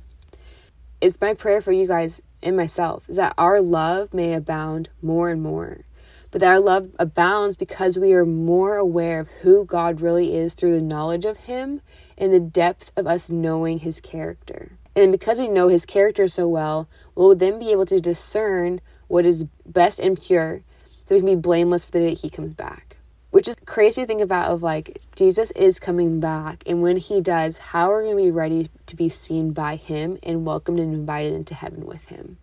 It's 0.99 1.19
my 1.19 1.33
prayer 1.33 1.61
for 1.61 1.71
you 1.71 1.87
guys 1.87 2.21
and 2.43 2.55
myself 2.55 3.09
is 3.09 3.15
that 3.15 3.33
our 3.37 3.61
love 3.61 4.13
may 4.13 4.33
abound 4.33 4.89
more 5.01 5.29
and 5.29 5.41
more, 5.41 5.81
but 6.29 6.41
that 6.41 6.47
our 6.47 6.59
love 6.59 6.89
abounds 6.99 7.55
because 7.55 7.97
we 7.97 8.13
are 8.13 8.25
more 8.25 8.77
aware 8.77 9.19
of 9.19 9.29
who 9.41 9.65
God 9.65 10.01
really 10.01 10.35
is 10.35 10.53
through 10.53 10.77
the 10.77 10.85
knowledge 10.85 11.25
of 11.25 11.37
Him 11.37 11.81
and 12.17 12.31
the 12.31 12.39
depth 12.39 12.91
of 12.95 13.07
us 13.07 13.29
knowing 13.29 13.79
His 13.79 13.99
character. 13.99 14.73
And 14.95 15.11
because 15.11 15.39
we 15.39 15.47
know 15.47 15.69
his 15.69 15.85
character 15.85 16.27
so 16.27 16.47
well, 16.47 16.89
we'll 17.21 17.35
then 17.35 17.59
be 17.59 17.71
able 17.71 17.85
to 17.85 17.99
discern 17.99 18.81
what 19.07 19.25
is 19.25 19.45
best 19.65 19.99
and 19.99 20.21
pure 20.21 20.61
so 21.05 21.15
we 21.15 21.19
can 21.19 21.25
be 21.25 21.35
blameless 21.35 21.85
for 21.85 21.91
the 21.91 21.99
day 21.99 22.13
he 22.13 22.29
comes 22.29 22.53
back. 22.53 22.97
Which 23.29 23.47
is 23.47 23.55
crazy 23.65 24.01
to 24.01 24.07
think 24.07 24.21
about 24.21 24.51
of 24.51 24.61
like 24.61 25.01
Jesus 25.15 25.51
is 25.51 25.79
coming 25.79 26.19
back 26.19 26.63
and 26.65 26.81
when 26.81 26.97
he 26.97 27.21
does, 27.21 27.57
how 27.57 27.91
are 27.91 27.99
we 27.99 28.07
going 28.09 28.17
to 28.17 28.23
be 28.23 28.31
ready 28.31 28.69
to 28.87 28.95
be 28.95 29.07
seen 29.07 29.51
by 29.51 29.77
him 29.77 30.17
and 30.21 30.45
welcomed 30.45 30.79
and 30.79 30.93
invited 30.93 31.33
into 31.33 31.53
heaven 31.53 31.85
with 31.85 32.07
him? 32.07 32.37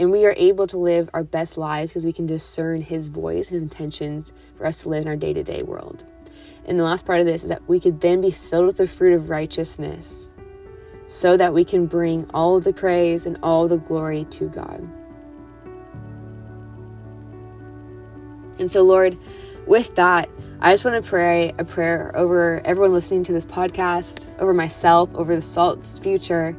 And 0.00 0.10
we 0.10 0.24
are 0.24 0.34
able 0.38 0.66
to 0.68 0.78
live 0.78 1.10
our 1.12 1.22
best 1.22 1.58
lives 1.58 1.90
because 1.90 2.06
we 2.06 2.14
can 2.14 2.24
discern 2.24 2.80
His 2.80 3.08
voice, 3.08 3.50
His 3.50 3.62
intentions 3.62 4.32
for 4.56 4.64
us 4.64 4.80
to 4.80 4.88
live 4.88 5.02
in 5.02 5.08
our 5.08 5.16
day 5.16 5.34
to 5.34 5.42
day 5.42 5.62
world. 5.62 6.04
And 6.64 6.80
the 6.80 6.84
last 6.84 7.04
part 7.04 7.20
of 7.20 7.26
this 7.26 7.42
is 7.42 7.50
that 7.50 7.68
we 7.68 7.78
could 7.78 8.00
then 8.00 8.22
be 8.22 8.30
filled 8.30 8.64
with 8.64 8.78
the 8.78 8.86
fruit 8.86 9.12
of 9.12 9.28
righteousness 9.28 10.29
so 11.10 11.36
that 11.36 11.52
we 11.52 11.64
can 11.64 11.86
bring 11.86 12.24
all 12.32 12.60
the 12.60 12.72
praise 12.72 13.26
and 13.26 13.36
all 13.42 13.66
the 13.66 13.78
glory 13.78 14.24
to 14.26 14.48
God. 14.48 14.88
And 18.60 18.70
so, 18.70 18.82
Lord, 18.82 19.18
with 19.66 19.96
that, 19.96 20.30
I 20.60 20.70
just 20.70 20.84
want 20.84 21.02
to 21.02 21.08
pray 21.08 21.52
a 21.58 21.64
prayer 21.64 22.12
over 22.14 22.62
everyone 22.64 22.92
listening 22.92 23.24
to 23.24 23.32
this 23.32 23.44
podcast, 23.44 24.28
over 24.38 24.54
myself, 24.54 25.12
over 25.16 25.34
the 25.34 25.42
Salt's 25.42 25.98
future. 25.98 26.56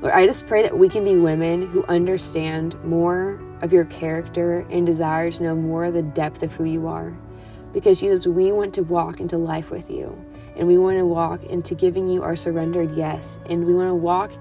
Lord, 0.00 0.14
I 0.14 0.24
just 0.24 0.46
pray 0.46 0.62
that 0.62 0.78
we 0.78 0.88
can 0.88 1.04
be 1.04 1.16
women 1.16 1.68
who 1.68 1.84
understand 1.84 2.82
more 2.84 3.38
of 3.60 3.70
your 3.70 3.84
character 3.84 4.60
and 4.70 4.86
desire 4.86 5.30
to 5.30 5.42
know 5.42 5.54
more 5.54 5.84
of 5.84 5.92
the 5.92 6.02
depth 6.02 6.42
of 6.42 6.54
who 6.54 6.64
you 6.64 6.86
are. 6.86 7.14
Because, 7.74 8.00
Jesus, 8.00 8.26
we 8.26 8.50
want 8.50 8.72
to 8.74 8.82
walk 8.82 9.20
into 9.20 9.36
life 9.36 9.70
with 9.70 9.90
you 9.90 10.23
and 10.56 10.68
we 10.68 10.78
want 10.78 10.98
to 10.98 11.06
walk 11.06 11.42
into 11.44 11.74
giving 11.74 12.06
you 12.06 12.22
our 12.22 12.36
surrendered 12.36 12.92
yes. 12.92 13.38
And 13.46 13.66
we 13.66 13.74
want 13.74 13.88
to 13.88 13.94
walk 13.94 14.32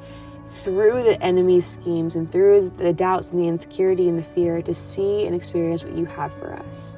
through 0.49 1.03
the 1.03 1.21
enemy's 1.21 1.65
schemes 1.65 2.15
and 2.15 2.31
through 2.31 2.69
the 2.69 2.93
doubts 2.93 3.31
and 3.31 3.39
the 3.39 3.47
insecurity 3.47 4.07
and 4.07 4.17
the 4.17 4.23
fear 4.23 4.61
to 4.61 4.73
see 4.73 5.25
and 5.25 5.35
experience 5.35 5.83
what 5.83 5.97
you 5.97 6.05
have 6.05 6.33
for 6.37 6.53
us. 6.53 6.95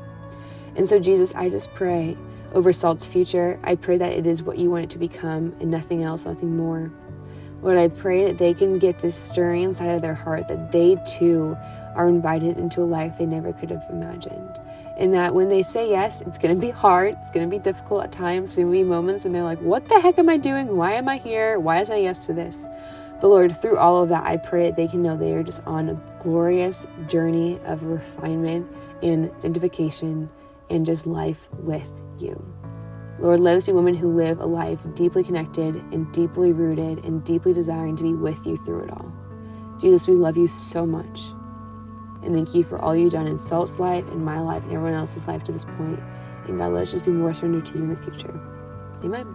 And 0.76 0.88
so, 0.88 0.99
Jesus, 0.99 1.34
I 1.36 1.49
just 1.49 1.74
pray 1.74 2.18
over 2.53 2.74
Salt's 2.74 3.05
future. 3.05 3.59
I 3.63 3.76
pray 3.76 3.97
that 3.97 4.11
it 4.11 4.26
is 4.26 4.43
what 4.43 4.57
you 4.57 4.70
want 4.70 4.86
it 4.86 4.89
to 4.91 4.97
become 4.97 5.55
and 5.61 5.72
nothing 5.72 6.03
else, 6.03 6.26
nothing 6.26 6.57
more. 6.57 6.91
Lord, 7.61 7.78
I 7.78 7.88
pray 7.88 8.26
that 8.26 8.38
they 8.38 8.53
can 8.53 8.78
get 8.78 8.99
this 8.99 9.16
stirring 9.16 9.63
inside 9.63 9.88
of 9.88 10.01
their 10.01 10.13
heart 10.13 10.49
that 10.49 10.72
they 10.72 10.97
too 11.18 11.57
are 11.95 12.09
invited 12.09 12.57
into 12.57 12.82
a 12.82 12.84
life 12.84 13.18
they 13.18 13.26
never 13.26 13.53
could 13.53 13.72
have 13.72 13.84
imagined 13.89 14.59
and 14.97 15.13
that 15.13 15.33
when 15.33 15.47
they 15.47 15.61
say 15.61 15.89
yes, 15.89 16.21
it's 16.21 16.37
going 16.37 16.55
to 16.55 16.61
be 16.61 16.69
hard. 16.69 17.15
It's 17.21 17.31
going 17.31 17.49
to 17.49 17.53
be 17.53 17.59
difficult 17.59 18.03
at 18.03 18.11
times. 18.11 18.55
There 18.55 18.65
will 18.65 18.71
be 18.71 18.83
moments 18.83 19.23
when 19.23 19.33
they're 19.33 19.43
like, 19.43 19.59
What 19.61 19.87
the 19.87 19.99
heck 19.99 20.17
am 20.17 20.29
I 20.29 20.37
doing? 20.37 20.75
Why 20.75 20.93
am 20.93 21.09
I 21.09 21.17
here? 21.17 21.59
Why 21.59 21.81
is 21.81 21.89
I 21.89 21.97
yes 21.97 22.25
to 22.27 22.33
this? 22.33 22.65
But 23.21 23.29
Lord, 23.29 23.59
through 23.61 23.77
all 23.77 24.03
of 24.03 24.09
that, 24.09 24.25
I 24.25 24.37
pray 24.37 24.67
that 24.67 24.75
they 24.75 24.87
can 24.87 25.01
know 25.01 25.17
they 25.17 25.33
are 25.33 25.43
just 25.43 25.61
on 25.65 25.89
a 25.89 26.01
glorious 26.19 26.85
journey 27.07 27.59
of 27.63 27.83
refinement 27.83 28.69
and 29.01 29.31
sanctification 29.37 30.29
and 30.69 30.85
just 30.85 31.07
life 31.07 31.49
with 31.53 31.89
you. 32.17 32.43
Lord, 33.19 33.39
let 33.39 33.55
us 33.55 33.65
be 33.65 33.71
women 33.71 33.95
who 33.95 34.13
live 34.13 34.39
a 34.39 34.45
life 34.45 34.79
deeply 34.93 35.23
connected 35.23 35.75
and 35.93 36.11
deeply 36.11 36.51
rooted 36.51 37.05
and 37.05 37.23
deeply 37.23 37.53
desiring 37.53 37.95
to 37.95 38.03
be 38.03 38.13
with 38.13 38.45
you 38.45 38.57
through 38.57 38.83
it 38.83 38.91
all. 38.91 39.13
Jesus, 39.79 40.07
we 40.07 40.13
love 40.13 40.35
you 40.35 40.47
so 40.47 40.85
much. 40.85 41.21
And 42.26 42.34
thank 42.34 42.55
you 42.55 42.63
for 42.63 42.80
all 42.80 42.95
you've 42.95 43.11
done 43.11 43.28
in 43.28 43.38
Salt's 43.38 43.80
life, 43.80 44.05
in 44.07 44.23
my 44.23 44.39
life, 44.39 44.63
and 44.63 44.73
everyone 44.73 44.95
else's 44.95 45.28
life 45.28 45.43
to 45.43 45.51
this 45.51 45.63
point. 45.63 45.99
And 46.47 46.57
God, 46.57 46.73
let's 46.73 46.91
just 46.91 47.05
be 47.05 47.11
more 47.11 47.34
surrendered 47.34 47.67
to 47.67 47.78
you 47.78 47.84
in 47.84 47.89
the 47.89 47.97
future. 47.97 48.39
Amen. 49.03 49.28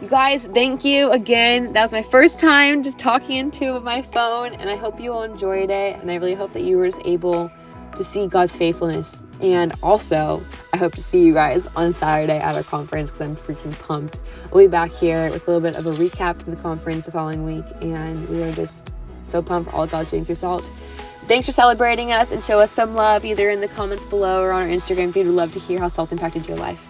You 0.00 0.08
guys, 0.08 0.46
thank 0.46 0.84
you 0.84 1.12
again. 1.12 1.72
That 1.72 1.82
was 1.82 1.92
my 1.92 2.02
first 2.02 2.40
time 2.40 2.82
just 2.82 2.98
talking 2.98 3.36
into 3.36 3.78
my 3.78 4.02
phone, 4.02 4.54
and 4.54 4.68
I 4.68 4.74
hope 4.74 4.98
you 4.98 5.12
all 5.12 5.22
enjoyed 5.22 5.70
it. 5.70 6.00
And 6.00 6.10
I 6.10 6.16
really 6.16 6.34
hope 6.34 6.52
that 6.54 6.64
you 6.64 6.76
were 6.76 6.90
able 7.04 7.52
to 7.96 8.04
see 8.04 8.26
God's 8.26 8.56
faithfulness. 8.56 9.24
And 9.40 9.72
also, 9.82 10.42
I 10.72 10.76
hope 10.76 10.94
to 10.94 11.02
see 11.02 11.24
you 11.24 11.34
guys 11.34 11.66
on 11.76 11.92
Saturday 11.92 12.38
at 12.38 12.54
our 12.54 12.62
conference 12.62 13.10
because 13.10 13.22
I'm 13.22 13.36
freaking 13.36 13.78
pumped. 13.82 14.20
We'll 14.52 14.64
be 14.64 14.70
back 14.70 14.90
here 14.90 15.30
with 15.30 15.46
a 15.46 15.50
little 15.50 15.60
bit 15.60 15.76
of 15.76 15.86
a 15.86 15.92
recap 15.92 16.42
from 16.42 16.54
the 16.54 16.60
conference 16.60 17.06
the 17.06 17.12
following 17.12 17.44
week. 17.44 17.64
And 17.80 18.28
we 18.28 18.42
are 18.42 18.52
just 18.52 18.92
so 19.22 19.42
pumped 19.42 19.70
for 19.70 19.76
all 19.76 19.86
God's 19.86 20.10
doing 20.10 20.24
through 20.24 20.36
Salt. 20.36 20.70
Thanks 21.26 21.46
for 21.46 21.52
celebrating 21.52 22.12
us 22.12 22.32
and 22.32 22.42
show 22.42 22.58
us 22.58 22.72
some 22.72 22.94
love 22.94 23.24
either 23.24 23.48
in 23.48 23.60
the 23.60 23.68
comments 23.68 24.04
below 24.04 24.42
or 24.42 24.52
on 24.52 24.62
our 24.62 24.68
Instagram 24.68 25.12
feed. 25.12 25.26
We'd 25.26 25.32
love 25.32 25.52
to 25.52 25.60
hear 25.60 25.78
how 25.78 25.88
Salt 25.88 26.10
impacted 26.12 26.48
your 26.48 26.56
life. 26.56 26.88